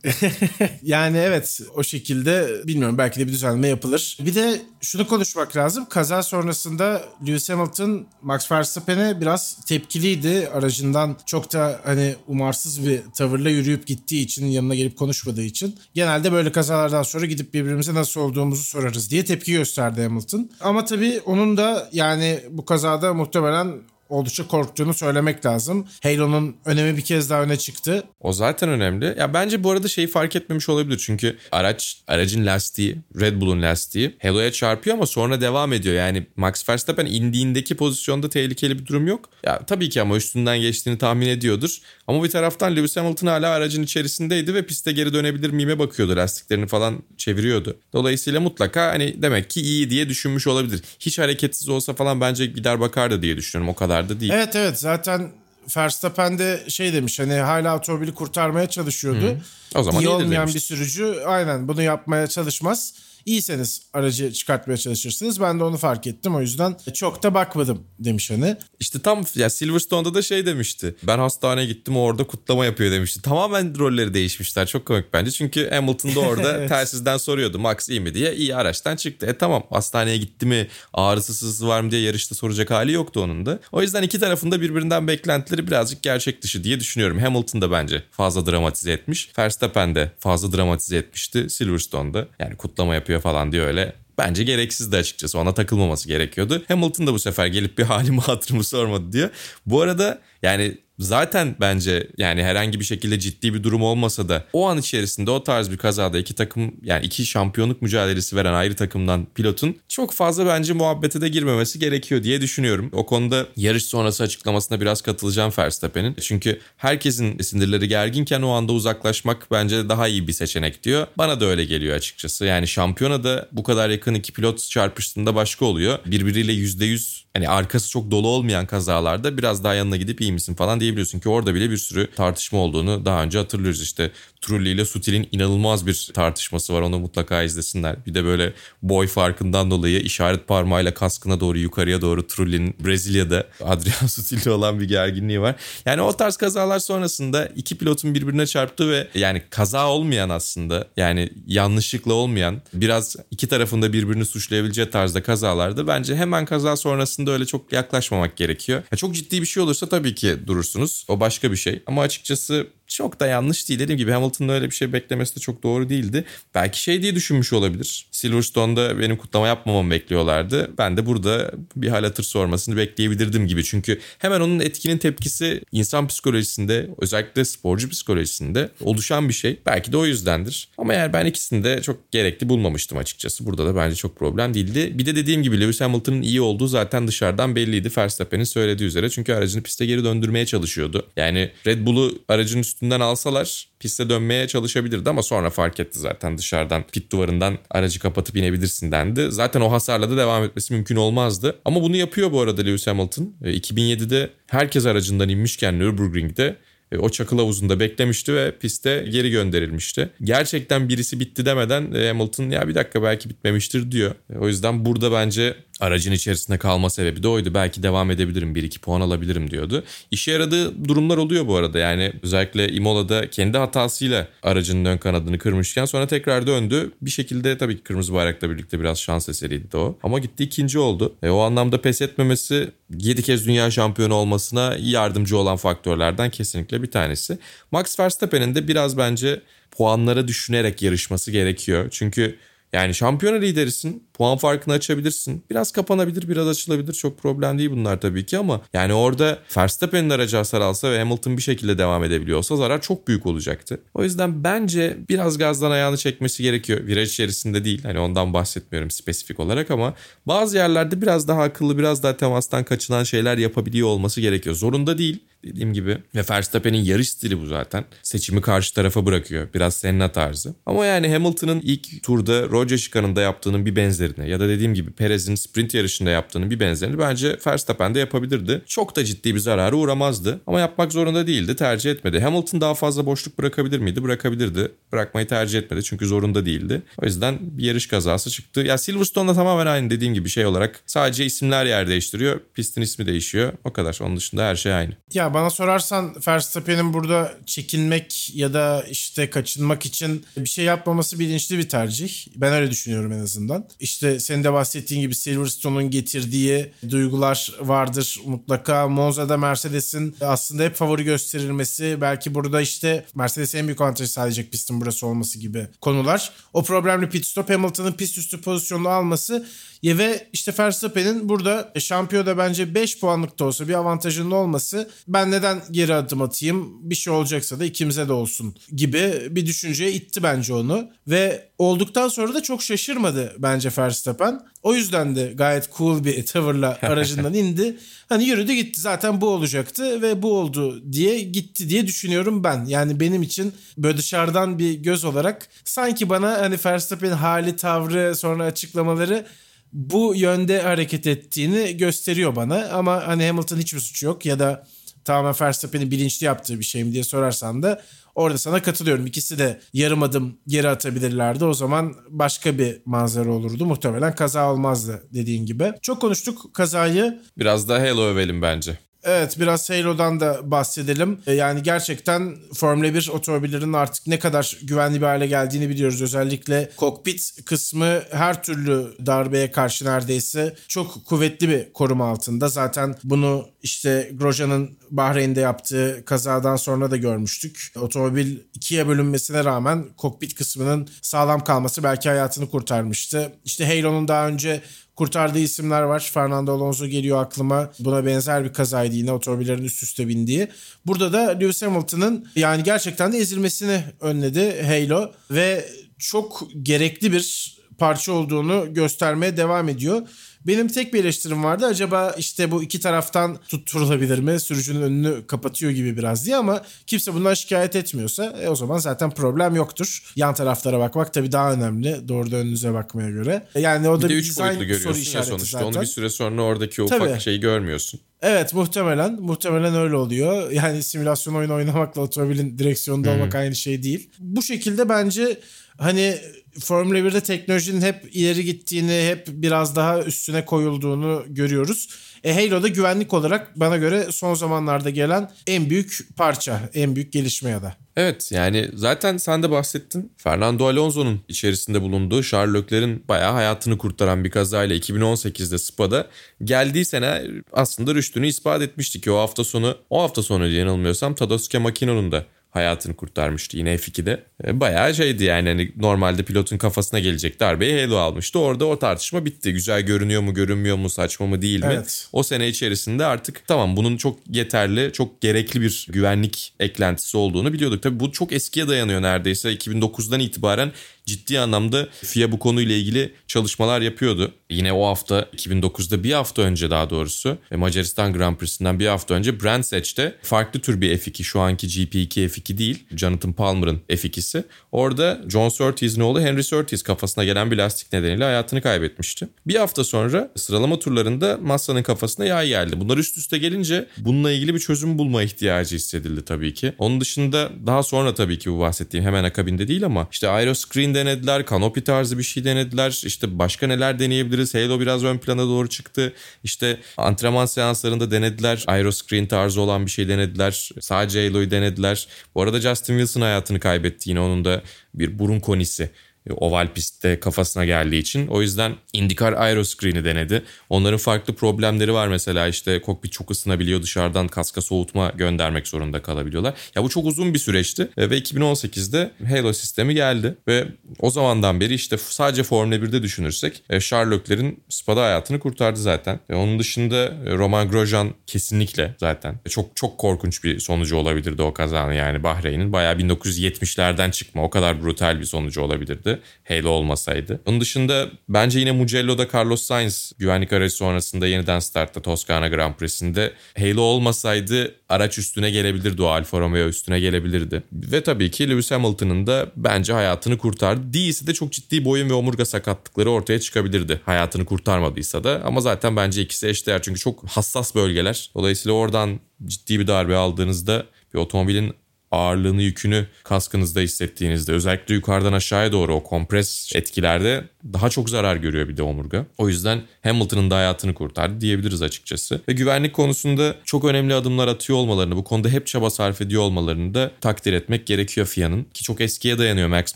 yani 0.83 1.17
evet 1.17 1.61
o 1.75 1.83
şekilde 1.83 2.61
bilmiyorum 2.67 2.97
belki 2.97 3.19
de 3.19 3.27
bir 3.27 3.31
düzenleme 3.31 3.67
yapılır. 3.67 4.17
Bir 4.25 4.35
de 4.35 4.61
şunu 4.81 5.07
konuşmak 5.07 5.57
lazım. 5.57 5.85
Kaza 5.89 6.23
sonrasında 6.23 7.01
Lewis 7.27 7.49
Hamilton 7.49 8.07
Max 8.21 8.51
Verstappen'e 8.51 9.21
biraz 9.21 9.65
tepkiliydi. 9.65 10.49
Aracından 10.53 11.17
çok 11.25 11.53
da 11.53 11.79
hani 11.83 12.15
umarsız 12.27 12.85
bir 12.87 13.01
tavırla 13.15 13.49
yürüyüp 13.49 13.87
gittiği 13.87 14.21
için 14.21 14.45
yanına 14.45 14.75
gelip 14.75 14.97
konuşmadığı 14.97 15.43
için. 15.43 15.79
Genelde 15.93 16.31
böyle 16.31 16.51
kazalardan 16.51 17.03
sonra 17.03 17.25
gidip 17.25 17.53
birbirimize 17.53 17.93
nasıl 17.93 18.21
olduğumuzu 18.21 18.63
sorarız 18.63 19.11
diye 19.11 19.25
tepki 19.25 19.51
gösterdi 19.51 20.03
Hamilton. 20.03 20.51
Ama 20.61 20.85
tabii 20.85 21.21
onun 21.25 21.57
da 21.57 21.89
yani 21.91 22.39
bu 22.49 22.65
kazada 22.65 23.13
muhtemelen 23.13 23.81
oldukça 24.09 24.47
korktuğunu 24.47 24.93
söylemek 24.93 25.45
lazım. 25.45 25.87
Halo'nun 26.03 26.55
önemi 26.65 26.97
bir 26.97 27.01
kez 27.01 27.29
daha 27.29 27.43
öne 27.43 27.57
çıktı. 27.57 28.03
O 28.19 28.33
zaten 28.33 28.69
önemli. 28.69 29.15
Ya 29.19 29.33
bence 29.33 29.63
bu 29.63 29.71
arada 29.71 29.87
şeyi 29.87 30.07
fark 30.07 30.35
etmemiş 30.35 30.69
olabilir. 30.69 31.01
Çünkü 31.05 31.37
araç 31.51 32.01
aracın 32.07 32.45
lastiği, 32.45 32.97
Red 33.19 33.41
Bull'un 33.41 33.61
lastiği 33.61 34.15
Halo'ya 34.21 34.51
çarpıyor 34.51 34.95
ama 34.95 35.05
sonra 35.05 35.41
devam 35.41 35.73
ediyor. 35.73 35.95
Yani 35.95 36.27
Max 36.35 36.69
Verstappen 36.69 37.05
indiğindeki 37.05 37.75
pozisyonda 37.75 38.29
tehlikeli 38.29 38.79
bir 38.79 38.85
durum 38.85 39.07
yok. 39.07 39.29
Ya 39.45 39.59
tabii 39.65 39.89
ki 39.89 40.01
ama 40.01 40.17
üstünden 40.17 40.61
geçtiğini 40.61 40.97
tahmin 40.97 41.27
ediyordur. 41.27 41.77
Ama 42.07 42.23
bir 42.23 42.29
taraftan 42.29 42.75
Lewis 42.75 42.97
Hamilton 42.97 43.27
hala 43.27 43.49
aracın 43.49 43.83
içerisindeydi 43.83 44.53
ve 44.53 44.65
piste 44.65 44.91
geri 44.91 45.13
dönebilir 45.13 45.49
miyime 45.49 45.79
bakıyordu. 45.79 46.15
Lastiklerini 46.15 46.67
falan 46.67 47.03
çeviriyordu. 47.17 47.77
Dolayısıyla 47.93 48.39
mutlaka 48.39 48.87
hani 48.87 49.21
demek 49.21 49.49
ki 49.49 49.61
iyi 49.61 49.89
diye 49.89 50.09
düşünmüş 50.09 50.47
olabilir. 50.47 50.81
Hiç 50.99 51.19
hareketsiz 51.19 51.69
olsa 51.69 51.93
falan 51.93 52.21
bence 52.21 52.45
gider 52.45 52.79
bakardı 52.79 53.21
diye 53.21 53.37
düşünüyorum 53.37 53.69
o 53.69 53.75
kadar 53.75 53.98
da 54.09 54.19
değil. 54.19 54.31
Evet 54.31 54.55
evet 54.55 54.79
zaten 54.79 55.31
Verstappen 55.77 56.39
de 56.39 56.63
şey 56.67 56.93
demiş 56.93 57.19
hani 57.19 57.33
hala 57.33 57.77
otomobili 57.77 58.13
kurtarmaya 58.13 58.69
çalışıyordu. 58.69 59.25
Hı. 59.25 59.37
O 59.75 59.83
zaman 59.83 60.01
iyi 60.01 60.09
olmayan 60.09 60.47
demiştir. 60.47 60.55
bir 60.55 60.59
sürücü 60.77 61.15
aynen 61.25 61.67
bunu 61.67 61.81
yapmaya 61.81 62.27
çalışmaz 62.27 62.93
İyiyseniz 63.25 63.81
aracı 63.93 64.33
çıkartmaya 64.33 64.77
çalışırsınız. 64.77 65.41
Ben 65.41 65.59
de 65.59 65.63
onu 65.63 65.77
fark 65.77 66.07
ettim. 66.07 66.35
O 66.35 66.41
yüzden 66.41 66.75
çok 66.93 67.23
da 67.23 67.33
bakmadım 67.33 67.83
demiş 67.99 68.31
hani. 68.31 68.57
İşte 68.79 68.99
tam 68.99 69.25
ya 69.35 69.49
Silverstone'da 69.49 70.13
da 70.13 70.21
şey 70.21 70.45
demişti. 70.45 70.95
Ben 71.03 71.19
hastaneye 71.19 71.65
gittim 71.65 71.97
orada 71.97 72.27
kutlama 72.27 72.65
yapıyor 72.65 72.91
demişti. 72.91 73.21
Tamamen 73.21 73.79
rolleri 73.79 74.13
değişmişler. 74.13 74.67
Çok 74.67 74.85
komik 74.85 75.13
bence. 75.13 75.31
Çünkü 75.31 75.69
Hamilton 75.69 76.15
da 76.15 76.19
orada 76.19 76.53
evet. 76.57 76.69
telsizden 76.69 77.17
soruyordu. 77.17 77.59
Max 77.59 77.89
iyi 77.89 77.99
mi 77.99 78.13
diye. 78.13 78.35
İyi 78.35 78.55
araçtan 78.55 78.95
çıktı. 78.95 79.25
E 79.25 79.37
tamam 79.37 79.63
hastaneye 79.69 80.17
gitti 80.17 80.45
mi? 80.45 80.67
Ağrısı 80.93 81.33
sızı 81.33 81.67
var 81.67 81.81
mı 81.81 81.91
diye 81.91 82.01
yarışta 82.01 82.35
soracak 82.35 82.71
hali 82.71 82.91
yoktu 82.91 83.21
onun 83.21 83.45
da. 83.45 83.59
O 83.71 83.81
yüzden 83.81 84.03
iki 84.03 84.19
tarafında 84.19 84.61
birbirinden 84.61 85.07
beklentileri 85.07 85.67
birazcık 85.67 86.03
gerçek 86.03 86.41
dışı 86.41 86.63
diye 86.63 86.79
düşünüyorum. 86.79 87.19
Hamilton 87.19 87.61
da 87.61 87.71
bence 87.71 88.03
fazla 88.11 88.45
dramatize 88.45 88.91
etmiş. 88.91 89.29
Verstappen 89.39 89.95
de 89.95 90.11
fazla 90.19 90.57
dramatize 90.57 90.97
etmişti 90.97 91.49
Silverstone'da. 91.49 92.27
Yani 92.39 92.55
kutlama 92.55 92.95
yapıyor 92.95 93.18
yapıyor 93.19 93.33
falan 93.33 93.51
diye 93.51 93.61
öyle 93.61 93.93
bence 94.17 94.43
gereksizdi 94.43 94.97
açıkçası. 94.97 95.39
Ona 95.39 95.53
takılmaması 95.53 96.07
gerekiyordu. 96.07 96.63
Hamilton 96.67 97.07
da 97.07 97.13
bu 97.13 97.19
sefer 97.19 97.47
gelip 97.47 97.77
bir 97.77 97.83
halimi 97.83 98.21
hatırımı 98.25 98.63
sormadı 98.63 99.11
diyor. 99.11 99.29
Bu 99.65 99.81
arada 99.81 100.21
yani 100.41 100.77
zaten 100.99 101.55
bence 101.59 102.07
yani 102.17 102.43
herhangi 102.43 102.79
bir 102.79 102.85
şekilde 102.85 103.19
ciddi 103.19 103.53
bir 103.53 103.63
durum 103.63 103.81
olmasa 103.81 104.29
da 104.29 104.45
o 104.53 104.67
an 104.67 104.77
içerisinde 104.77 105.31
o 105.31 105.43
tarz 105.43 105.71
bir 105.71 105.77
kazada 105.77 106.17
iki 106.17 106.35
takım 106.35 106.75
yani 106.83 107.05
iki 107.05 107.25
şampiyonluk 107.25 107.81
mücadelesi 107.81 108.35
veren 108.35 108.53
ayrı 108.53 108.75
takımdan 108.75 109.27
pilotun 109.35 109.75
çok 109.89 110.13
fazla 110.13 110.45
bence 110.45 110.73
muhabbete 110.73 111.21
de 111.21 111.29
girmemesi 111.29 111.79
gerekiyor 111.79 112.23
diye 112.23 112.41
düşünüyorum. 112.41 112.89
O 112.93 113.05
konuda 113.05 113.45
yarış 113.57 113.85
sonrası 113.85 114.23
açıklamasına 114.23 114.81
biraz 114.81 115.01
katılacağım 115.01 115.53
Verstappen'in. 115.59 116.15
Çünkü 116.21 116.59
herkesin 116.77 117.37
sinirleri 117.37 117.87
gerginken 117.87 118.41
o 118.41 118.49
anda 118.49 118.73
uzaklaşmak 118.73 119.47
bence 119.51 119.89
daha 119.89 120.07
iyi 120.07 120.27
bir 120.27 120.33
seçenek 120.33 120.83
diyor. 120.83 121.07
Bana 121.17 121.39
da 121.39 121.45
öyle 121.45 121.65
geliyor 121.65 121.95
açıkçası. 121.95 122.45
Yani 122.45 122.67
şampiyonada 122.67 123.49
bu 123.51 123.63
kadar 123.63 123.89
yakın 123.89 124.13
iki 124.13 124.33
pilot 124.33 124.69
çarpıştığında 124.69 125.35
başka 125.35 125.65
oluyor. 125.65 125.99
Birbiriyle 126.05 126.53
%100 126.53 127.28
hani 127.33 127.49
arkası 127.49 127.89
çok 127.89 128.11
dolu 128.11 128.27
olmayan 128.27 128.65
kazalarda 128.65 129.37
biraz 129.37 129.63
daha 129.63 129.73
yanına 129.73 129.97
gidip 129.97 130.21
iyi 130.21 130.31
misin 130.31 130.55
falan 130.55 130.79
diyebiliyorsun 130.79 131.19
ki 131.19 131.29
orada 131.29 131.55
bile 131.55 131.69
bir 131.69 131.77
sürü 131.77 132.07
tartışma 132.15 132.59
olduğunu 132.59 133.05
daha 133.05 133.23
önce 133.23 133.37
hatırlıyoruz 133.37 133.81
işte 133.81 134.11
Trulli 134.41 134.69
ile 134.69 134.85
Sutil'in 134.85 135.29
inanılmaz 135.31 135.87
bir 135.87 136.09
tartışması 136.13 136.73
var 136.73 136.81
onu 136.81 136.99
mutlaka 136.99 137.43
izlesinler. 137.43 137.95
Bir 138.05 138.13
de 138.13 138.25
böyle 138.25 138.53
boy 138.83 139.07
farkından 139.07 139.71
dolayı 139.71 139.99
işaret 139.99 140.47
parmağıyla 140.47 140.93
kaskına 140.93 141.39
doğru 141.39 141.57
yukarıya 141.57 142.01
doğru 142.01 142.27
Trulli'nin 142.27 142.75
Brezilya'da 142.85 143.47
Adrian 143.63 144.07
Sutil'le 144.07 144.51
olan 144.51 144.79
bir 144.79 144.87
gerginliği 144.87 145.41
var. 145.41 145.55
Yani 145.85 146.01
o 146.01 146.17
tarz 146.17 146.37
kazalar 146.37 146.79
sonrasında 146.79 147.45
iki 147.45 147.77
pilotun 147.77 148.15
birbirine 148.15 148.47
çarptı 148.47 148.89
ve 148.89 149.07
yani 149.13 149.41
kaza 149.49 149.87
olmayan 149.87 150.29
aslında 150.29 150.87
yani 150.97 151.29
yanlışlıkla 151.47 152.13
olmayan 152.13 152.61
biraz 152.73 153.15
iki 153.31 153.47
tarafında 153.47 153.93
birbirini 153.93 154.25
suçlayabileceği 154.25 154.89
tarzda 154.89 155.23
kazalarda 155.23 155.87
bence 155.87 156.15
hemen 156.15 156.45
kaza 156.45 156.75
sonrasında 156.77 157.18
öyle 157.27 157.45
çok 157.45 157.73
yaklaşmamak 157.73 158.37
gerekiyor. 158.37 158.83
Ya 158.91 158.97
çok 158.97 159.15
ciddi 159.15 159.41
bir 159.41 159.45
şey 159.45 159.63
olursa 159.63 159.89
tabii 159.89 160.15
ki 160.15 160.47
durursunuz. 160.47 161.05
O 161.07 161.19
başka 161.19 161.51
bir 161.51 161.57
şey. 161.57 161.83
Ama 161.87 162.01
açıkçası 162.01 162.67
çok 162.89 163.19
da 163.19 163.27
yanlış 163.27 163.69
değil. 163.69 163.79
Dediğim 163.79 163.97
gibi 163.97 164.11
Hamilton'ın 164.11 164.49
öyle 164.49 164.65
bir 164.65 164.75
şey 164.75 164.93
beklemesi 164.93 165.35
de 165.35 165.39
çok 165.39 165.63
doğru 165.63 165.89
değildi. 165.89 166.25
Belki 166.55 166.81
şey 166.81 167.01
diye 167.01 167.15
düşünmüş 167.15 167.53
olabilir. 167.53 168.05
Silverstone'da 168.11 168.99
benim 168.99 169.17
kutlama 169.17 169.47
yapmamamı 169.47 169.91
bekliyorlardı. 169.91 170.71
Ben 170.77 170.97
de 170.97 171.05
burada 171.05 171.51
bir 171.75 171.87
hal 171.87 172.03
hatır 172.03 172.23
sormasını 172.23 172.77
bekleyebilirdim 172.77 173.47
gibi. 173.47 173.63
Çünkü 173.63 173.99
hemen 174.19 174.41
onun 174.41 174.59
etkinin 174.59 174.97
tepkisi 174.97 175.61
insan 175.71 176.07
psikolojisinde 176.07 176.89
özellikle 176.97 177.45
sporcu 177.45 177.89
psikolojisinde 177.89 178.69
oluşan 178.81 179.29
bir 179.29 179.33
şey. 179.33 179.59
Belki 179.65 179.91
de 179.91 179.97
o 179.97 180.05
yüzdendir. 180.05 180.69
Ama 180.77 180.93
eğer 180.93 181.13
ben 181.13 181.25
ikisini 181.25 181.63
de 181.63 181.81
çok 181.81 182.11
gerekli 182.11 182.49
bulmamıştım 182.49 182.97
açıkçası. 182.97 183.45
Burada 183.45 183.65
da 183.65 183.75
bence 183.75 183.95
çok 183.95 184.19
problem 184.19 184.53
değildi. 184.53 184.91
Bir 184.97 185.05
de 185.05 185.15
dediğim 185.15 185.43
gibi 185.43 185.61
Lewis 185.61 185.81
Hamilton'ın 185.81 186.21
iyi 186.21 186.41
olduğu 186.41 186.67
zaten 186.67 187.07
dışarıdan 187.07 187.55
belliydi. 187.55 187.91
Verstappen'in 187.97 188.43
söylediği 188.43 188.87
üzere. 188.87 189.09
Çünkü 189.09 189.33
aracını 189.33 189.63
piste 189.63 189.85
geri 189.85 190.03
döndürmeye 190.03 190.45
çalışıyordu. 190.45 191.07
Yani 191.17 191.51
Red 191.67 191.85
Bull'u 191.85 192.19
aracın 192.27 192.59
üstü 192.59 192.78
üstünden 192.79 192.99
alsalar 192.99 193.67
piste 193.79 194.09
dönmeye 194.09 194.47
çalışabilirdi 194.47 195.09
ama 195.09 195.23
sonra 195.23 195.49
fark 195.49 195.79
etti 195.79 195.99
zaten 195.99 196.37
dışarıdan 196.37 196.83
pit 196.91 197.11
duvarından 197.11 197.57
aracı 197.69 197.99
kapatıp 197.99 198.35
inebilirsin 198.35 198.91
dendi. 198.91 199.31
Zaten 199.31 199.61
o 199.61 199.71
hasarla 199.71 200.09
da 200.09 200.17
devam 200.17 200.43
etmesi 200.43 200.73
mümkün 200.73 200.95
olmazdı. 200.95 201.55
Ama 201.65 201.81
bunu 201.81 201.95
yapıyor 201.95 202.31
bu 202.31 202.41
arada 202.41 202.61
Lewis 202.61 202.87
Hamilton. 202.87 203.33
2007'de 203.43 204.21
e, 204.21 204.29
herkes 204.47 204.85
aracından 204.85 205.29
inmişken 205.29 205.79
Nürburgring'de 205.79 206.55
e, 206.91 206.97
o 206.97 207.09
çakıl 207.09 207.37
havuzunda 207.37 207.79
beklemişti 207.79 208.33
ve 208.33 208.57
piste 208.59 209.05
geri 209.11 209.31
gönderilmişti. 209.31 210.09
Gerçekten 210.21 210.89
birisi 210.89 211.19
bitti 211.19 211.45
demeden 211.45 211.91
e, 211.93 212.07
Hamilton 212.07 212.49
ya 212.49 212.67
bir 212.67 212.75
dakika 212.75 213.03
belki 213.03 213.29
bitmemiştir 213.29 213.91
diyor. 213.91 214.15
O 214.39 214.47
yüzden 214.47 214.85
burada 214.85 215.11
bence 215.11 215.55
aracın 215.79 216.11
içerisinde 216.11 216.57
kalma 216.57 216.89
sebebi 216.89 217.23
de 217.23 217.27
oydu. 217.27 217.53
Belki 217.53 217.83
devam 217.83 218.11
edebilirim 218.11 218.55
1-2 218.55 218.79
puan 218.79 219.01
alabilirim 219.01 219.51
diyordu. 219.51 219.83
İşe 220.11 220.31
yaradığı 220.31 220.87
durumlar 220.87 221.17
oluyor 221.17 221.47
bu 221.47 221.55
arada. 221.55 221.79
Yani 221.79 222.13
özellikle 222.23 222.69
Imola'da 222.69 223.29
kendi 223.29 223.57
hatasıyla 223.57 224.27
aracının 224.43 224.85
ön 224.85 224.97
kanadını 224.97 225.37
kırmışken 225.37 225.85
sonra 225.85 226.07
tekrar 226.07 226.47
döndü. 226.47 226.91
Bir 227.01 227.11
şekilde 227.11 227.57
tabii 227.57 227.77
ki 227.77 227.83
kırmızı 227.83 228.13
bayrakla 228.13 228.49
birlikte 228.49 228.79
biraz 228.79 228.99
şans 228.99 229.29
eseriydi 229.29 229.71
de 229.71 229.77
o. 229.77 229.97
Ama 230.03 230.19
gitti 230.19 230.43
ikinci 230.43 230.79
oldu. 230.79 231.15
E, 231.23 231.29
o 231.29 231.39
anlamda 231.39 231.81
pes 231.81 232.01
etmemesi 232.01 232.71
7 232.97 233.23
kez 233.23 233.47
dünya 233.47 233.71
şampiyonu 233.71 234.13
olmasına 234.13 234.75
yardımcı 234.79 235.37
olan 235.37 235.57
faktörlerden 235.57 236.29
kesinlikle 236.29 236.83
bir 236.83 236.91
tanesi. 236.91 237.37
Max 237.71 237.99
Verstappen'in 237.99 238.55
de 238.55 238.67
biraz 238.67 238.97
bence 238.97 239.41
puanlara 239.71 240.27
düşünerek 240.27 240.81
yarışması 240.81 241.31
gerekiyor. 241.31 241.87
Çünkü 241.91 242.35
yani 242.73 242.95
şampiyona 242.95 243.37
liderisin. 243.37 244.08
Puan 244.19 244.37
farkını 244.37 244.73
açabilirsin. 244.73 245.43
Biraz 245.49 245.71
kapanabilir, 245.71 246.29
biraz 246.29 246.47
açılabilir. 246.47 246.93
Çok 246.93 247.19
problem 247.21 247.57
değil 247.59 247.71
bunlar 247.71 248.01
tabii 248.01 248.25
ki 248.25 248.37
ama 248.37 248.61
yani 248.73 248.93
orada 248.93 249.39
Verstappen'in 249.57 250.09
aracı 250.09 250.37
hasar 250.37 250.61
alsa 250.61 250.91
ve 250.91 250.99
Hamilton 250.99 251.37
bir 251.37 251.41
şekilde 251.41 251.77
devam 251.77 252.03
edebiliyorsa 252.03 252.55
zarar 252.55 252.81
çok 252.81 253.07
büyük 253.07 253.25
olacaktı. 253.25 253.81
O 253.93 254.03
yüzden 254.03 254.43
bence 254.43 254.97
biraz 255.09 255.37
gazdan 255.37 255.71
ayağını 255.71 255.97
çekmesi 255.97 256.43
gerekiyor. 256.43 256.87
Viraj 256.87 257.09
içerisinde 257.09 257.65
değil. 257.65 257.83
Hani 257.83 257.99
ondan 257.99 258.33
bahsetmiyorum 258.33 258.91
spesifik 258.91 259.39
olarak 259.39 259.71
ama 259.71 259.93
bazı 260.25 260.57
yerlerde 260.57 261.01
biraz 261.01 261.27
daha 261.27 261.41
akıllı, 261.41 261.77
biraz 261.77 262.03
daha 262.03 262.17
temastan 262.17 262.63
kaçınan 262.63 263.03
şeyler 263.03 263.37
yapabiliyor 263.37 263.87
olması 263.87 264.21
gerekiyor. 264.21 264.55
Zorunda 264.55 264.97
değil 264.97 265.23
dediğim 265.43 265.73
gibi. 265.73 265.97
Ve 266.15 266.23
Verstappen'in 266.29 266.83
yarış 266.83 267.09
stili 267.09 267.41
bu 267.41 267.45
zaten. 267.45 267.85
Seçimi 268.03 268.41
karşı 268.41 268.73
tarafa 268.73 269.05
bırakıyor. 269.05 269.47
Biraz 269.53 269.75
Senna 269.75 270.11
tarzı. 270.11 270.53
Ama 270.65 270.85
yani 270.85 271.13
Hamilton'ın 271.13 271.61
ilk 271.61 272.03
turda 272.03 272.49
Roger 272.49 272.77
Chicane'da 272.77 273.21
yaptığının 273.21 273.65
bir 273.65 273.75
benzerine 274.09 274.31
ya 274.31 274.39
da 274.39 274.49
dediğim 274.49 274.73
gibi 274.73 274.91
Perez'in 274.91 275.35
sprint 275.35 275.73
yarışında 275.73 276.09
yaptığının 276.09 276.49
bir 276.49 276.59
benzerini 276.59 276.99
bence 276.99 277.37
Verstappen 277.47 277.95
de 277.95 277.99
yapabilirdi. 277.99 278.61
Çok 278.65 278.95
da 278.95 279.05
ciddi 279.05 279.35
bir 279.35 279.39
zararı 279.39 279.77
uğramazdı. 279.77 280.41
Ama 280.47 280.59
yapmak 280.59 280.91
zorunda 280.91 281.27
değildi. 281.27 281.55
Tercih 281.55 281.91
etmedi. 281.91 282.19
Hamilton 282.19 282.61
daha 282.61 282.73
fazla 282.73 283.05
boşluk 283.05 283.37
bırakabilir 283.37 283.79
miydi? 283.79 284.03
Bırakabilirdi. 284.03 284.71
Bırakmayı 284.91 285.27
tercih 285.27 285.59
etmedi 285.59 285.83
çünkü 285.83 286.05
zorunda 286.07 286.45
değildi. 286.45 286.81
O 287.01 287.05
yüzden 287.05 287.37
bir 287.41 287.63
yarış 287.63 287.87
kazası 287.87 288.29
çıktı. 288.29 288.61
Ya 288.61 288.77
Silverstone'da 288.77 289.33
tamamen 289.33 289.65
aynı 289.65 289.89
dediğim 289.89 290.13
gibi 290.13 290.29
şey 290.29 290.45
olarak 290.45 290.81
sadece 290.85 291.25
isimler 291.25 291.65
yer 291.65 291.87
değiştiriyor. 291.87 292.39
Pistin 292.53 292.81
ismi 292.81 293.05
değişiyor. 293.05 293.53
O 293.63 293.73
kadar. 293.73 293.99
Onun 294.01 294.17
dışında 294.17 294.45
her 294.45 294.55
şey 294.55 294.73
aynı. 294.73 294.93
Ya 295.13 295.33
bana 295.33 295.49
sorarsan 295.49 296.15
Verstappen'in 296.27 296.93
burada 296.93 297.33
çekinmek 297.45 298.31
ya 298.35 298.53
da 298.53 298.85
işte 298.89 299.29
kaçınmak 299.29 299.85
için 299.85 300.25
bir 300.37 300.49
şey 300.49 300.65
yapmaması 300.65 301.19
bilinçli 301.19 301.57
bir 301.57 301.69
tercih. 301.69 302.27
Ben 302.35 302.53
öyle 302.53 302.71
düşünüyorum 302.71 303.11
en 303.11 303.19
azından. 303.19 303.65
İşte 303.79 303.98
senin 303.99 304.43
de 304.43 304.53
bahsettiğin 304.53 305.01
gibi 305.01 305.15
Silverstone'un 305.15 305.89
getirdiği 305.89 306.71
duygular 306.89 307.53
vardır 307.61 308.21
mutlaka. 308.25 308.87
Monza'da 308.87 309.37
Mercedes'in 309.37 310.15
aslında 310.21 310.63
hep 310.63 310.75
favori 310.75 311.03
gösterilmesi. 311.03 311.97
Belki 312.01 312.35
burada 312.35 312.61
işte 312.61 313.05
Mercedes'e 313.15 313.57
en 313.57 313.67
büyük 313.67 313.81
avantajı 313.81 314.11
sağlayacak 314.11 314.51
pistin 314.51 314.81
burası 314.81 315.07
olması 315.07 315.39
gibi 315.39 315.67
konular. 315.81 316.31
O 316.53 316.63
problemli 316.63 317.09
pit 317.09 317.25
stop 317.25 317.49
Hamilton'ın 317.49 317.93
pist 317.93 318.17
üstü 318.17 318.41
pozisyonunu 318.41 318.89
alması 318.89 319.45
ya 319.83 319.97
ve 319.97 320.27
işte 320.33 320.53
Verstappen'in 320.59 321.29
burada 321.29 321.73
şampiyonda 321.79 322.37
bence 322.37 322.75
5 322.75 322.99
puanlık 322.99 323.39
da 323.39 323.45
olsa 323.45 323.67
bir 323.67 323.73
avantajının 323.73 324.31
olması 324.31 324.89
ben 325.07 325.31
neden 325.31 325.61
geri 325.71 325.93
adım 325.93 326.21
atayım 326.21 326.89
bir 326.89 326.95
şey 326.95 327.13
olacaksa 327.13 327.59
da 327.59 327.65
ikimize 327.65 328.07
de 328.07 328.13
olsun 328.13 328.55
gibi 328.75 329.27
bir 329.29 329.45
düşünceye 329.45 329.91
itti 329.91 330.23
bence 330.23 330.53
onu. 330.53 330.89
Ve 331.07 331.49
olduktan 331.57 332.07
sonra 332.07 332.33
da 332.33 332.43
çok 332.43 332.63
şaşırmadı 332.63 333.35
bence 333.37 333.69
Verstappen. 333.77 334.41
O 334.63 334.73
yüzden 334.73 335.15
de 335.15 335.31
gayet 335.35 335.69
cool 335.77 336.03
bir 336.03 336.25
tavırla 336.25 336.77
aracından 336.81 337.33
indi. 337.33 337.77
Hani 338.09 338.23
yürüdü 338.23 338.53
gitti 338.53 338.81
zaten 338.81 339.21
bu 339.21 339.27
olacaktı 339.29 340.01
ve 340.01 340.21
bu 340.21 340.33
oldu 340.37 340.93
diye 340.93 341.19
gitti 341.19 341.69
diye 341.69 341.87
düşünüyorum 341.87 342.43
ben. 342.43 342.65
Yani 342.65 342.99
benim 342.99 343.21
için 343.21 343.53
böyle 343.77 343.97
dışarıdan 343.97 344.59
bir 344.59 344.73
göz 344.73 345.05
olarak 345.05 345.49
sanki 345.63 346.09
bana 346.09 346.41
hani 346.41 346.57
Verstappen 346.65 347.11
hali 347.11 347.55
tavrı 347.55 348.15
sonra 348.15 348.43
açıklamaları 348.43 349.25
bu 349.73 350.15
yönde 350.15 350.61
hareket 350.61 351.07
ettiğini 351.07 351.77
gösteriyor 351.77 352.35
bana. 352.35 352.69
Ama 352.71 353.07
hani 353.07 353.27
Hamilton 353.27 353.57
hiçbir 353.57 353.79
suçu 353.79 354.05
yok 354.05 354.25
ya 354.25 354.39
da 354.39 354.67
tamamen 355.05 355.35
Verstappen'in 355.41 355.91
bilinçli 355.91 356.25
yaptığı 356.25 356.59
bir 356.59 356.65
şey 356.65 356.83
mi 356.83 356.93
diye 356.93 357.03
sorarsan 357.03 357.63
da 357.63 357.81
orada 358.15 358.37
sana 358.37 358.61
katılıyorum. 358.61 359.07
İkisi 359.07 359.39
de 359.39 359.59
yarım 359.73 360.03
adım 360.03 360.37
geri 360.47 360.69
atabilirlerdi. 360.69 361.45
O 361.45 361.53
zaman 361.53 361.95
başka 362.09 362.57
bir 362.57 362.81
manzara 362.85 363.31
olurdu. 363.31 363.65
Muhtemelen 363.65 364.15
kaza 364.15 364.51
olmazdı 364.51 365.03
dediğin 365.13 365.45
gibi. 365.45 365.73
Çok 365.81 366.01
konuştuk 366.01 366.53
kazayı. 366.53 367.21
Biraz 367.37 367.69
da 367.69 367.79
Halo 367.79 368.01
övelim 368.01 368.41
bence. 368.41 368.88
Evet 369.03 369.39
biraz 369.39 369.69
Halo'dan 369.69 370.19
da 370.19 370.51
bahsedelim. 370.51 371.19
E, 371.27 371.33
yani 371.33 371.63
gerçekten 371.63 372.35
Formula 372.53 372.93
1 372.93 373.09
otomobillerinin 373.13 373.73
artık 373.73 374.07
ne 374.07 374.19
kadar 374.19 374.57
güvenli 374.63 375.01
bir 375.01 375.05
hale 375.05 375.27
geldiğini 375.27 375.69
biliyoruz. 375.69 376.01
Özellikle 376.01 376.69
kokpit 376.77 377.45
kısmı 377.45 378.01
her 378.11 378.43
türlü 378.43 378.87
darbeye 379.05 379.51
karşı 379.51 379.85
neredeyse 379.85 380.55
çok 380.67 381.05
kuvvetli 381.05 381.49
bir 381.49 381.73
koruma 381.73 382.09
altında. 382.09 382.47
Zaten 382.47 382.95
bunu 383.03 383.47
işte 383.61 384.11
Grosjean'ın 384.13 384.77
Bahreyn'de 384.91 385.39
yaptığı 385.39 386.03
kazadan 386.05 386.55
sonra 386.55 386.91
da 386.91 386.97
görmüştük. 386.97 387.73
Otomobil 387.81 388.37
ikiye 388.53 388.87
bölünmesine 388.87 389.45
rağmen 389.45 389.85
kokpit 389.97 390.35
kısmının 390.35 390.89
sağlam 391.01 391.43
kalması 391.43 391.83
belki 391.83 392.09
hayatını 392.09 392.49
kurtarmıştı. 392.49 393.33
İşte 393.45 393.65
Halo'nun 393.65 394.07
daha 394.07 394.27
önce 394.27 394.61
kurtardığı 394.99 395.39
isimler 395.39 395.81
var. 395.81 396.09
Fernando 396.13 396.53
Alonso 396.53 396.85
geliyor 396.85 397.23
aklıma. 397.23 397.71
Buna 397.79 398.05
benzer 398.05 398.43
bir 398.43 398.53
kazaydı 398.53 398.95
yine 398.95 399.11
otomobillerin 399.11 399.63
üst 399.63 399.83
üste 399.83 400.07
bindiği. 400.07 400.47
Burada 400.85 401.13
da 401.13 401.19
Lewis 401.19 401.61
Hamilton'ın 401.61 402.27
yani 402.35 402.63
gerçekten 402.63 403.13
de 403.13 403.17
ezilmesini 403.17 403.83
önledi 404.01 404.63
Halo 404.63 405.11
ve 405.31 405.65
çok 405.99 406.47
gerekli 406.63 407.11
bir 407.11 407.55
parça 407.77 408.11
olduğunu 408.11 408.73
göstermeye 408.73 409.37
devam 409.37 409.69
ediyor. 409.69 410.01
Benim 410.49 410.67
tek 410.67 410.93
bir 410.93 410.99
eleştirim 410.99 411.43
vardı. 411.43 411.65
Acaba 411.65 412.15
işte 412.17 412.51
bu 412.51 412.63
iki 412.63 412.79
taraftan 412.79 413.37
tutturulabilir 413.47 414.19
mi? 414.19 414.39
Sürücünün 414.39 414.81
önünü 414.81 415.27
kapatıyor 415.27 415.71
gibi 415.71 415.97
biraz 415.97 416.25
diye 416.25 416.35
ama 416.35 416.61
kimse 416.87 417.13
bundan 417.13 417.33
şikayet 417.33 417.75
etmiyorsa 417.75 418.35
e, 418.41 418.49
o 418.49 418.55
zaman 418.55 418.77
zaten 418.77 419.09
problem 419.11 419.55
yoktur. 419.55 420.03
Yan 420.15 420.33
taraflara 420.33 420.79
bakmak 420.79 421.13
tabii 421.13 421.31
daha 421.31 421.53
önemli. 421.53 422.07
Doğruda 422.07 422.35
önünüze 422.35 422.73
bakmaya 422.73 423.09
göre. 423.09 423.47
Yani 423.55 423.89
o 423.89 423.97
da 424.01 424.03
Bir 424.05 424.09
de 424.09 424.13
bir, 424.13 424.19
üç 424.19 424.39
boyutlu 424.39 424.65
görüyorsun 424.65 425.17
ya 425.17 425.23
sonuçta. 425.23 425.57
zaten. 425.57 425.65
Onu 425.73 425.81
bir 425.81 425.85
süre 425.87 426.09
sonra 426.09 426.41
oradaki 426.41 426.83
o 426.83 426.85
Tabii. 426.85 427.03
ufak 427.03 427.21
şeyi 427.21 427.39
görmüyorsun. 427.39 427.99
Evet 428.21 428.53
muhtemelen 428.53 429.21
muhtemelen 429.21 429.75
öyle 429.75 429.95
oluyor. 429.95 430.51
Yani 430.51 430.83
simülasyon 430.83 431.35
oyunu 431.35 431.53
oynamakla 431.53 432.01
otomobilin 432.01 432.57
direksiyonunda 432.57 433.11
olmak 433.11 433.35
aynı 433.35 433.55
şey 433.55 433.83
değil. 433.83 434.09
Bu 434.19 434.41
şekilde 434.41 434.89
bence 434.89 435.39
hani 435.77 436.17
Formula 436.59 436.97
1'de 436.97 437.21
teknolojinin 437.21 437.81
hep 437.81 438.09
ileri 438.11 438.45
gittiğini, 438.45 439.07
hep 439.09 439.27
biraz 439.27 439.75
daha 439.75 440.03
üstüne 440.03 440.38
koyulduğunu 440.45 441.23
görüyoruz. 441.27 441.89
E 442.23 442.33
Halo'da 442.33 442.67
güvenlik 442.67 443.13
olarak 443.13 443.59
bana 443.59 443.77
göre 443.77 444.07
son 444.11 444.33
zamanlarda 444.33 444.89
gelen 444.89 445.31
en 445.47 445.69
büyük 445.69 446.07
parça, 446.17 446.69
en 446.73 446.95
büyük 446.95 447.13
gelişme 447.13 447.49
ya 447.49 447.63
da. 447.63 447.75
Evet 447.95 448.31
yani 448.31 448.69
zaten 448.73 449.17
sen 449.17 449.43
de 449.43 449.51
bahsettin. 449.51 450.11
Fernando 450.17 450.67
Alonso'nun 450.67 451.21
içerisinde 451.27 451.81
bulunduğu 451.81 452.23
Charles 452.23 452.55
Leclerc'in 452.55 453.03
bayağı 453.07 453.33
hayatını 453.33 453.77
kurtaran 453.77 454.23
bir 454.23 454.31
kazayla 454.31 454.75
2018'de 454.75 455.57
Spa'da 455.57 456.07
geldiği 456.43 456.85
sene 456.85 457.21
aslında 457.53 457.95
rüştünü 457.95 458.27
ispat 458.27 458.61
etmişti 458.61 459.01
ki 459.01 459.11
o 459.11 459.17
hafta 459.17 459.43
sonu 459.43 459.77
o 459.89 460.03
hafta 460.03 460.23
sonu 460.23 460.47
yanılmıyorsam 460.47 461.15
Tadasuke 461.15 461.57
Makino'nun 461.57 462.11
da 462.11 462.25
hayatını 462.49 462.95
kurtarmıştı 462.95 463.57
yine 463.57 463.75
F2'de. 463.75 464.23
E, 464.47 464.59
Bayağı 464.59 464.95
şeydi 464.95 465.23
yani 465.23 465.49
hani 465.49 465.71
normalde 465.77 466.23
pilotun 466.23 466.57
kafasına 466.57 466.99
gelecek 466.99 467.39
darbeyi 467.39 467.81
Halo 467.85 467.97
almıştı. 467.97 468.39
Orada 468.39 468.65
o 468.65 468.79
tartışma 468.79 469.25
bitti. 469.25 469.53
Güzel 469.53 469.81
görünüyor 469.81 470.21
mu 470.21 470.33
görünmüyor 470.33 470.77
mu 470.77 470.89
saçma 470.89 471.27
mı 471.27 471.41
değil 471.41 471.59
mi? 471.59 471.71
Evet. 471.73 472.07
O 472.13 472.23
sene 472.23 472.47
içerisinde 472.47 473.05
artık 473.05 473.47
tamam 473.47 473.77
bunun 473.77 473.97
çok 473.97 474.19
yeterli, 474.29 474.93
çok 474.93 475.21
gerekli 475.21 475.61
bir 475.61 475.87
güvenlik 475.89 476.53
eklentisi 476.59 477.17
olduğunu 477.17 477.53
biliyorduk. 477.53 477.83
Tabii 477.83 477.99
bu 477.99 478.11
çok 478.11 478.33
eskiye 478.33 478.67
dayanıyor 478.67 479.01
neredeyse. 479.01 479.53
2009'dan 479.53 480.19
itibaren 480.19 480.71
ciddi 481.09 481.39
anlamda 481.39 481.87
FIA 481.91 482.31
bu 482.31 482.39
konuyla 482.39 482.75
ilgili 482.75 483.13
çalışmalar 483.27 483.81
yapıyordu. 483.81 484.31
Yine 484.49 484.73
o 484.73 484.87
hafta 484.87 485.21
2009'da 485.21 486.03
bir 486.03 486.11
hafta 486.11 486.41
önce 486.41 486.69
daha 486.69 486.89
doğrusu 486.89 487.37
e, 487.51 487.55
Macaristan 487.55 488.13
Grand 488.13 488.35
Prix'sinden 488.37 488.79
bir 488.79 488.87
hafta 488.87 489.13
önce 489.13 489.43
Brands 489.43 489.73
farklı 490.21 490.59
tür 490.59 490.81
bir 490.81 490.97
F2 490.97 491.23
şu 491.23 491.39
anki 491.39 491.67
GP2 491.67 492.29
F2 492.29 492.57
değil 492.57 492.85
Jonathan 492.95 493.33
Palmer'ın 493.33 493.81
F2'si. 493.89 494.43
Orada 494.71 495.21
John 495.29 495.49
Surtees'in 495.49 496.01
oğlu 496.01 496.21
Henry 496.21 496.43
Surtees 496.43 496.83
kafasına 496.83 497.23
gelen 497.23 497.51
bir 497.51 497.57
lastik 497.57 497.93
nedeniyle 497.93 498.23
hayatını 498.23 498.61
kaybetmişti. 498.61 499.27
Bir 499.47 499.55
hafta 499.55 499.83
sonra 499.83 500.31
sıralama 500.35 500.79
turlarında 500.79 501.37
Massa'nın 501.41 501.83
kafasına 501.83 502.25
yay 502.25 502.47
geldi. 502.47 502.79
Bunlar 502.79 502.97
üst 502.97 503.17
üste 503.17 503.37
gelince 503.37 503.87
bununla 503.97 504.31
ilgili 504.31 504.53
bir 504.53 504.59
çözüm 504.59 504.97
bulma 504.97 505.23
ihtiyacı 505.23 505.75
hissedildi 505.75 506.25
tabii 506.25 506.53
ki. 506.53 506.73
Onun 506.77 507.01
dışında 507.01 507.49
daha 507.65 507.83
sonra 507.83 508.13
tabii 508.13 508.39
ki 508.39 508.51
bu 508.51 508.59
bahsettiğim 508.59 509.05
hemen 509.05 509.23
akabinde 509.23 509.67
değil 509.67 509.85
ama 509.85 510.07
işte 510.11 510.29
Aeroscreen 510.29 510.95
denediler, 510.99 511.45
Canopy 511.49 511.79
tarzı 511.79 512.17
bir 512.17 512.23
şey 512.23 512.43
denediler. 512.43 513.01
İşte 513.05 513.39
başka 513.39 513.67
neler 513.67 513.99
deneyebiliriz? 513.99 514.55
Halo 514.55 514.79
biraz 514.79 515.03
ön 515.03 515.17
plana 515.17 515.41
doğru 515.41 515.69
çıktı. 515.69 516.13
İşte 516.43 516.77
antrenman 516.97 517.45
seanslarında 517.45 518.11
denediler. 518.11 518.63
Aeroscreen 518.67 519.25
tarzı 519.25 519.61
olan 519.61 519.85
bir 519.85 519.91
şey 519.91 520.07
denediler. 520.07 520.69
Sadece 520.79 521.27
Halo'yu 521.27 521.51
denediler. 521.51 522.07
Bu 522.35 522.41
arada 522.41 522.61
Justin 522.61 522.93
Wilson 522.93 523.21
hayatını 523.21 523.59
kaybetti. 523.59 524.09
Yine 524.09 524.19
onun 524.19 524.45
da 524.45 524.61
bir 524.93 525.19
burun 525.19 525.39
konisi 525.39 525.89
oval 526.33 526.67
pistte 526.73 527.19
kafasına 527.19 527.65
geldiği 527.65 527.99
için. 527.99 528.27
O 528.27 528.41
yüzden 528.41 528.75
IndyCar 528.93 529.33
Aeroscreen'i 529.33 530.05
denedi. 530.05 530.43
Onların 530.69 530.97
farklı 530.97 531.33
problemleri 531.35 531.93
var 531.93 532.07
mesela 532.07 532.47
işte 532.47 532.81
kokpit 532.81 533.11
çok 533.11 533.31
ısınabiliyor 533.31 533.81
dışarıdan 533.83 534.27
kaska 534.27 534.61
soğutma 534.61 535.11
göndermek 535.15 535.67
zorunda 535.67 536.01
kalabiliyorlar. 536.01 536.53
Ya 536.75 536.83
bu 536.83 536.89
çok 536.89 537.05
uzun 537.05 537.33
bir 537.33 537.39
süreçti 537.39 537.89
E, 537.97 538.09
ve 538.09 538.17
2018'de 538.17 539.11
Halo 539.29 539.53
sistemi 539.53 539.95
geldi 539.95 540.37
ve 540.47 540.67
o 540.99 541.09
zamandan 541.09 541.59
beri 541.59 541.73
işte 541.73 541.97
sadece 541.97 542.43
Formula 542.43 542.75
1'de 542.75 543.03
düşünürsek 543.03 543.61
e, 543.69 543.79
Charles 543.79 544.19
Leclerc'in 544.19 544.63
Spa'da 544.69 545.03
hayatını 545.03 545.39
kurtardı 545.39 545.79
zaten. 545.79 546.19
E, 546.29 546.35
Onun 546.35 546.59
dışında 546.59 546.95
e, 547.05 547.33
Roman 547.33 547.69
Grosjean 547.69 548.13
kesinlikle 548.27 548.95
zaten 548.99 549.35
çok 549.49 549.75
çok 549.75 549.97
korkunç 549.97 550.43
bir 550.43 550.59
sonucu 550.59 550.95
olabilirdi 550.95 551.41
o 551.41 551.53
kazanın 551.53 551.93
yani 551.93 552.23
Bahreyn'in 552.23 552.73
bayağı 552.73 552.95
1970'lerden 552.95 554.11
çıkma 554.11 554.43
o 554.43 554.49
kadar 554.49 554.83
brutal 554.83 555.19
bir 555.19 555.25
sonucu 555.25 555.61
olabilirdi. 555.61 556.18
Halo 556.47 556.69
olmasaydı. 556.69 557.41
Onun 557.45 557.61
dışında 557.61 558.09
bence 558.29 558.59
yine 558.59 558.71
Mugello'da 558.71 559.27
Carlos 559.33 559.61
Sainz 559.61 560.11
güvenlik 560.17 560.53
aracı 560.53 560.75
sonrasında 560.75 561.27
yeniden 561.27 561.59
startta 561.59 562.01
Toskana 562.01 562.47
Grand 562.47 562.73
Prix'sinde 562.73 563.33
Halo 563.57 563.81
olmasaydı 563.81 564.75
araç 564.89 565.17
üstüne 565.17 565.51
gelebilirdi 565.51 566.01
o 566.01 566.05
Alfa 566.05 566.39
Romeo 566.39 566.67
üstüne 566.67 566.99
gelebilirdi. 566.99 567.63
Ve 567.73 568.03
tabii 568.03 568.31
ki 568.31 568.49
Lewis 568.49 568.71
Hamilton'ın 568.71 569.27
da 569.27 569.47
bence 569.55 569.93
hayatını 569.93 570.37
kurtardı. 570.37 570.93
Değilse 570.93 571.27
de 571.27 571.33
çok 571.33 571.51
ciddi 571.51 571.85
boyun 571.85 572.09
ve 572.09 572.13
omurga 572.13 572.45
sakatlıkları 572.45 573.11
ortaya 573.11 573.39
çıkabilirdi. 573.39 574.01
Hayatını 574.05 574.45
kurtarmadıysa 574.45 575.23
da 575.23 575.41
ama 575.45 575.61
zaten 575.61 575.95
bence 575.95 576.21
ikisi 576.21 576.47
eşdeğer 576.47 576.81
çünkü 576.81 576.99
çok 576.99 577.25
hassas 577.29 577.75
bölgeler. 577.75 578.29
Dolayısıyla 578.35 578.77
oradan 578.77 579.19
ciddi 579.45 579.79
bir 579.79 579.87
darbe 579.87 580.15
aldığınızda 580.15 580.85
bir 581.13 581.19
otomobilin 581.19 581.73
ağırlığını, 582.11 582.61
yükünü 582.61 583.05
kaskınızda 583.23 583.79
hissettiğinizde 583.79 584.51
özellikle 584.51 584.95
yukarıdan 584.95 585.33
aşağıya 585.33 585.71
doğru 585.71 585.95
o 585.95 586.03
kompres 586.03 586.75
etkilerde 586.75 587.43
daha 587.73 587.89
çok 587.89 588.09
zarar 588.09 588.35
görüyor 588.35 588.67
bir 588.67 588.77
de 588.77 588.83
omurga. 588.83 589.25
O 589.37 589.49
yüzden 589.49 589.81
Hamilton'ın 590.03 590.51
da 590.51 590.55
hayatını 590.55 590.93
kurtardı 590.93 591.41
diyebiliriz 591.41 591.81
açıkçası. 591.81 592.41
Ve 592.49 592.53
güvenlik 592.53 592.93
konusunda 592.93 593.55
çok 593.65 593.85
önemli 593.85 594.13
adımlar 594.13 594.47
atıyor 594.47 594.79
olmalarını, 594.79 595.15
bu 595.15 595.23
konuda 595.23 595.49
hep 595.49 595.67
çaba 595.67 595.89
sarf 595.89 596.21
ediyor 596.21 596.41
olmalarını 596.41 596.93
da 596.93 597.11
takdir 597.21 597.53
etmek 597.53 597.87
gerekiyor 597.87 598.27
FIA'nın. 598.27 598.63
Ki 598.73 598.83
çok 598.83 599.01
eskiye 599.01 599.37
dayanıyor. 599.37 599.67
Max 599.67 599.95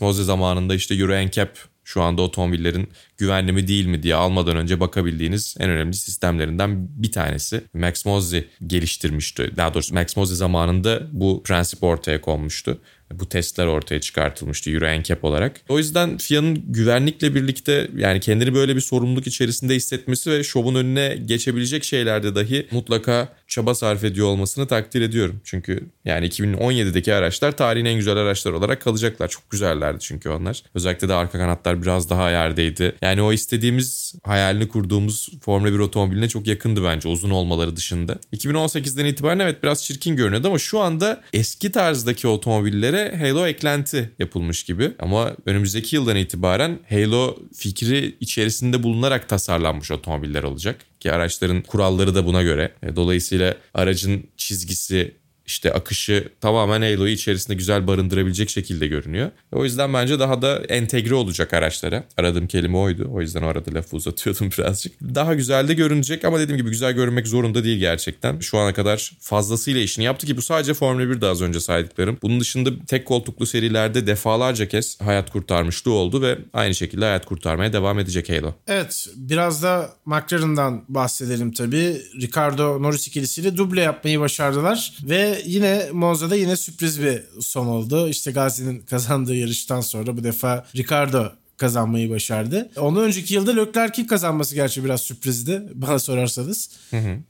Mosley 0.00 0.24
zamanında 0.24 0.74
işte 0.74 0.94
Euro 0.94 1.26
NCAP 1.26 1.73
şu 1.84 2.02
anda 2.02 2.22
otomobillerin 2.22 2.88
güvenli 3.18 3.52
mi 3.52 3.68
değil 3.68 3.86
mi 3.86 4.02
diye 4.02 4.14
almadan 4.14 4.56
önce 4.56 4.80
bakabildiğiniz 4.80 5.56
en 5.58 5.70
önemli 5.70 5.94
sistemlerinden 5.94 6.88
bir 7.02 7.12
tanesi. 7.12 7.64
Max 7.74 8.06
Mosley 8.06 8.48
geliştirmişti. 8.66 9.52
Daha 9.56 9.74
doğrusu 9.74 9.94
Max 9.94 10.16
Mosley 10.16 10.36
zamanında 10.36 11.02
bu 11.12 11.42
prensip 11.42 11.82
ortaya 11.82 12.20
konmuştu. 12.20 12.80
Bu 13.12 13.28
testler 13.28 13.66
ortaya 13.66 14.00
çıkartılmıştı 14.00 14.70
Euro 14.70 15.00
NCAP 15.00 15.24
olarak. 15.24 15.60
O 15.68 15.78
yüzden 15.78 16.18
FIA'nın 16.18 16.72
güvenlikle 16.72 17.34
birlikte 17.34 17.88
yani 17.96 18.20
kendini 18.20 18.54
böyle 18.54 18.76
bir 18.76 18.80
sorumluluk 18.80 19.26
içerisinde 19.26 19.74
hissetmesi 19.74 20.30
ve 20.30 20.44
şovun 20.44 20.74
önüne 20.74 21.16
geçebilecek 21.24 21.84
şeylerde 21.84 22.34
dahi 22.34 22.66
mutlaka 22.70 23.28
çaba 23.48 23.74
sarf 23.74 24.04
ediyor 24.04 24.26
olmasını 24.26 24.66
takdir 24.66 25.02
ediyorum. 25.02 25.40
Çünkü 25.44 25.90
yani 26.04 26.26
2017'deki 26.26 27.14
araçlar 27.14 27.56
tarihin 27.56 27.84
en 27.84 27.96
güzel 27.96 28.16
araçlar 28.16 28.52
olarak 28.52 28.82
kalacaklar. 28.82 29.28
Çok 29.28 29.50
güzellerdi 29.50 29.98
çünkü 30.00 30.28
onlar. 30.28 30.62
Özellikle 30.74 31.08
de 31.08 31.14
arka 31.14 31.38
kanatlar 31.38 31.82
biraz 31.82 32.10
daha 32.10 32.30
yerdeydi. 32.30 32.94
Yani 33.02 33.22
o 33.22 33.32
istediğimiz 33.32 34.14
hayalini 34.22 34.68
kurduğumuz 34.68 35.28
Formula 35.42 35.72
1 35.72 35.78
otomobiline 35.78 36.28
çok 36.28 36.46
yakındı 36.46 36.84
bence 36.84 37.08
uzun 37.08 37.30
olmaları 37.30 37.76
dışında. 37.76 38.18
2018'den 38.32 39.04
itibaren 39.04 39.38
evet 39.38 39.62
biraz 39.62 39.84
çirkin 39.84 40.16
görünüyordu 40.16 40.48
ama 40.48 40.58
şu 40.58 40.80
anda 40.80 41.22
eski 41.32 41.72
tarzdaki 41.72 42.28
otomobillere 42.28 43.16
Halo 43.16 43.46
eklenti 43.46 44.10
yapılmış 44.18 44.64
gibi. 44.64 44.92
Ama 44.98 45.32
önümüzdeki 45.46 45.96
yıldan 45.96 46.16
itibaren 46.16 46.78
Halo 46.90 47.36
fikri 47.56 48.16
içerisinde 48.20 48.82
bulunarak 48.82 49.28
tasarlanmış 49.28 49.90
otomobiller 49.90 50.42
olacak. 50.42 50.76
Ki 51.04 51.12
araçların 51.12 51.62
kuralları 51.62 52.14
da 52.14 52.26
buna 52.26 52.42
göre. 52.42 52.72
E, 52.82 52.96
Dolayısıyla 52.96 53.54
aracın 53.74 54.26
çizgisi 54.36 55.14
işte 55.46 55.72
akışı 55.72 56.28
tamamen 56.40 56.82
Halo'yu 56.82 57.12
içerisinde 57.12 57.56
güzel 57.56 57.86
barındırabilecek 57.86 58.50
şekilde 58.50 58.86
görünüyor. 58.86 59.30
O 59.52 59.64
yüzden 59.64 59.94
bence 59.94 60.18
daha 60.18 60.42
da 60.42 60.62
entegre 60.68 61.14
olacak 61.14 61.54
araçlara. 61.54 62.04
Aradığım 62.16 62.46
kelime 62.46 62.78
oydu. 62.78 63.08
O 63.12 63.20
yüzden 63.20 63.42
o 63.42 63.54
lafı 63.74 63.96
uzatıyordum 63.96 64.50
birazcık. 64.58 64.92
Daha 65.14 65.34
güzel 65.34 65.68
de 65.68 65.74
görünecek 65.74 66.24
ama 66.24 66.38
dediğim 66.38 66.58
gibi 66.58 66.70
güzel 66.70 66.92
görünmek 66.92 67.28
zorunda 67.28 67.64
değil 67.64 67.78
gerçekten. 67.78 68.38
Şu 68.40 68.58
ana 68.58 68.74
kadar 68.74 69.12
fazlasıyla 69.20 69.80
işini 69.80 70.04
yaptı 70.04 70.26
ki 70.26 70.36
bu 70.36 70.42
sadece 70.42 70.74
Formula 70.74 71.02
1'de 71.02 71.26
az 71.26 71.42
önce 71.42 71.60
saydıklarım. 71.60 72.18
Bunun 72.22 72.40
dışında 72.40 72.70
tek 72.86 73.06
koltuklu 73.06 73.46
serilerde 73.46 74.06
defalarca 74.06 74.68
kez 74.68 75.00
hayat 75.00 75.30
kurtarmışlığı 75.30 75.92
oldu 75.92 76.22
ve 76.22 76.38
aynı 76.52 76.74
şekilde 76.74 77.04
hayat 77.04 77.26
kurtarmaya 77.26 77.72
devam 77.72 77.98
edecek 77.98 78.28
Halo. 78.28 78.54
Evet 78.66 79.08
biraz 79.16 79.62
da 79.62 79.90
McLaren'dan 80.06 80.84
bahsedelim 80.88 81.52
tabii. 81.52 81.96
Ricardo 82.20 82.82
Norris 82.82 83.08
ikilisiyle 83.08 83.56
duble 83.56 83.80
yapmayı 83.80 84.20
başardılar 84.20 84.98
ve 85.08 85.33
yine 85.44 85.88
Monza'da 85.92 86.36
yine 86.36 86.56
sürpriz 86.56 87.02
bir 87.02 87.22
son 87.40 87.66
oldu. 87.66 88.08
İşte 88.08 88.30
Gazi'nin 88.30 88.80
kazandığı 88.80 89.34
yarıştan 89.34 89.80
sonra 89.80 90.16
bu 90.16 90.24
defa 90.24 90.66
Ricardo 90.76 91.32
kazanmayı 91.56 92.10
başardı. 92.10 92.70
Ondan 92.76 93.04
önceki 93.04 93.34
yılda 93.34 93.54
Leclerc'in 93.54 94.04
kazanması 94.04 94.54
gerçi 94.54 94.84
biraz 94.84 95.00
sürprizdi 95.00 95.62
bana 95.74 95.98
sorarsanız. 95.98 96.70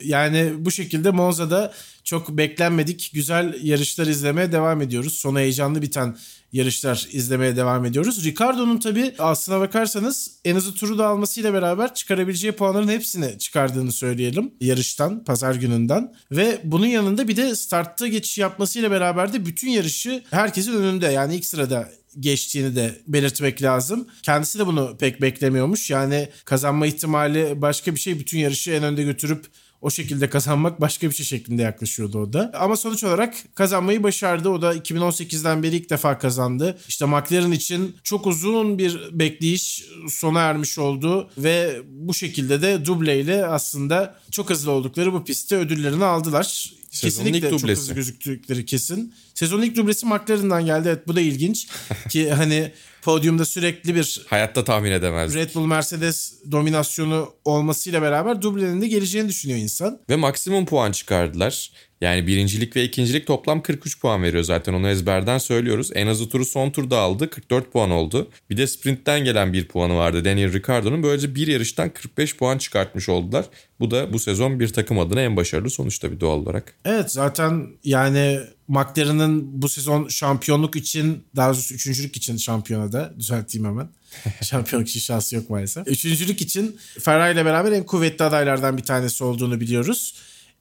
Yani 0.03 0.53
bu 0.57 0.71
şekilde 0.71 1.11
Monza'da 1.11 1.73
çok 2.03 2.29
beklenmedik 2.29 3.11
güzel 3.13 3.59
yarışlar 3.63 4.07
izlemeye 4.07 4.51
devam 4.51 4.81
ediyoruz. 4.81 5.13
Sonu 5.13 5.39
heyecanlı 5.39 5.81
biten 5.81 6.15
yarışlar 6.55 7.07
izlemeye 7.11 7.55
devam 7.55 7.85
ediyoruz. 7.85 8.25
Ricardo'nun 8.25 8.77
tabii 8.77 9.15
aslına 9.19 9.59
bakarsanız 9.59 10.31
en 10.45 10.55
hızlı 10.55 10.73
turu 10.73 10.97
da 10.97 11.07
almasıyla 11.07 11.53
beraber 11.53 11.93
çıkarabileceği 11.93 12.53
puanların 12.53 12.87
hepsini 12.87 13.39
çıkardığını 13.39 13.91
söyleyelim 13.91 14.53
yarıştan, 14.61 15.23
pazar 15.23 15.55
gününden. 15.55 16.13
Ve 16.31 16.61
bunun 16.63 16.85
yanında 16.85 17.27
bir 17.27 17.37
de 17.37 17.55
startta 17.55 18.07
geçiş 18.07 18.37
yapmasıyla 18.37 18.91
beraber 18.91 19.33
de 19.33 19.45
bütün 19.45 19.69
yarışı 19.69 20.23
herkesin 20.31 20.73
önünde 20.73 21.07
yani 21.07 21.35
ilk 21.35 21.45
sırada 21.45 21.89
geçtiğini 22.19 22.75
de 22.75 23.01
belirtmek 23.07 23.61
lazım. 23.61 24.07
Kendisi 24.23 24.59
de 24.59 24.67
bunu 24.67 24.97
pek 24.97 25.21
beklemiyormuş. 25.21 25.89
Yani 25.89 26.29
kazanma 26.45 26.87
ihtimali 26.87 27.61
başka 27.61 27.95
bir 27.95 27.99
şey. 27.99 28.19
Bütün 28.19 28.37
yarışı 28.39 28.71
en 28.71 28.83
önde 28.83 29.03
götürüp 29.03 29.45
o 29.81 29.89
şekilde 29.89 30.29
kazanmak 30.29 30.81
başka 30.81 31.09
bir 31.09 31.15
şey 31.15 31.25
şeklinde 31.25 31.61
yaklaşıyordu 31.61 32.19
o 32.19 32.33
da. 32.33 32.51
Ama 32.53 32.77
sonuç 32.77 33.03
olarak 33.03 33.35
kazanmayı 33.55 34.03
başardı. 34.03 34.49
O 34.49 34.61
da 34.61 34.75
2018'den 34.75 35.63
beri 35.63 35.75
ilk 35.75 35.89
defa 35.89 36.17
kazandı. 36.17 36.77
İşte 36.87 37.05
McLaren 37.05 37.51
için 37.51 37.95
çok 38.03 38.27
uzun 38.27 38.77
bir 38.77 38.99
bekleyiş 39.11 39.85
sona 40.09 40.41
ermiş 40.41 40.79
oldu 40.79 41.29
ve 41.37 41.81
bu 41.87 42.13
şekilde 42.13 42.61
de 42.61 42.85
dubleyle 42.85 43.45
aslında 43.45 44.19
çok 44.31 44.49
hızlı 44.49 44.71
oldukları 44.71 45.13
bu 45.13 45.23
pistte 45.23 45.55
ödüllerini 45.55 46.05
aldılar. 46.05 46.73
Sezonun 46.95 47.25
Kesinlikle 47.25 47.49
çok 47.49 47.61
dublesi. 47.61 47.81
hızlı 47.81 47.93
gözüktükleri 47.93 48.65
kesin. 48.65 49.13
Sezonun 49.33 49.61
ilk 49.61 49.75
dublesi 49.75 50.05
McLaren'dan 50.05 50.65
geldi. 50.65 50.87
Evet 50.87 51.07
bu 51.07 51.15
da 51.15 51.21
ilginç. 51.21 51.67
Ki 52.09 52.31
hani 52.31 52.71
podyumda 53.01 53.45
sürekli 53.45 53.95
bir 53.95 54.21
Hayatta 54.27 54.63
tahmin 54.63 54.91
edemezdim. 54.91 55.41
Red 55.41 55.55
Bull 55.55 55.65
Mercedes 55.65 56.33
dominasyonu 56.51 57.33
olmasıyla 57.45 58.01
beraber 58.01 58.41
dublenin 58.41 58.81
de 58.81 58.87
geleceğini 58.87 59.29
düşünüyor 59.29 59.59
insan. 59.59 59.99
Ve 60.09 60.15
maksimum 60.15 60.65
puan 60.65 60.91
çıkardılar. 60.91 61.71
Yani 62.01 62.27
birincilik 62.27 62.75
ve 62.75 62.83
ikincilik 62.83 63.27
toplam 63.27 63.61
43 63.61 63.99
puan 63.99 64.23
veriyor 64.23 64.43
zaten 64.43 64.73
onu 64.73 64.89
ezberden 64.89 65.37
söylüyoruz. 65.37 65.91
En 65.93 66.07
azı 66.07 66.29
turu 66.29 66.45
son 66.45 66.69
turda 66.71 66.99
aldı 66.99 67.29
44 67.29 67.71
puan 67.71 67.91
oldu. 67.91 68.29
Bir 68.49 68.57
de 68.57 68.67
sprintten 68.67 69.23
gelen 69.23 69.53
bir 69.53 69.67
puanı 69.67 69.95
vardı 69.95 70.25
Daniel 70.25 70.53
Ricciardo'nun. 70.53 71.03
Böylece 71.03 71.35
bir 71.35 71.47
yarıştan 71.47 71.89
45 71.89 72.37
puan 72.37 72.57
çıkartmış 72.57 73.09
oldular. 73.09 73.45
Bu 73.79 73.91
da 73.91 74.13
bu 74.13 74.19
sezon 74.19 74.59
bir 74.59 74.67
takım 74.67 74.99
adına 74.99 75.21
en 75.21 75.37
başarılı 75.37 75.69
sonuç 75.69 75.99
tabii 75.99 76.19
doğal 76.19 76.37
olarak. 76.37 76.75
Evet 76.85 77.11
zaten 77.11 77.67
yani 77.83 78.39
McLaren'ın 78.67 79.61
bu 79.61 79.69
sezon 79.69 80.07
şampiyonluk 80.07 80.75
için 80.75 81.23
daha 81.35 81.49
doğrusu 81.53 81.73
üçüncülük 81.73 82.17
için 82.17 82.37
şampiyonada 82.37 83.13
düzelteyim 83.19 83.67
hemen. 83.67 83.89
şampiyonluk 84.43 84.89
için 84.89 84.99
şansı 84.99 85.35
yok 85.35 85.49
maalesef. 85.49 85.87
Üçüncülük 85.87 86.41
için 86.41 86.77
Ferrari 86.99 87.33
ile 87.33 87.45
beraber 87.45 87.71
en 87.71 87.83
kuvvetli 87.83 88.25
adaylardan 88.25 88.77
bir 88.77 88.83
tanesi 88.83 89.23
olduğunu 89.23 89.59
biliyoruz. 89.59 90.15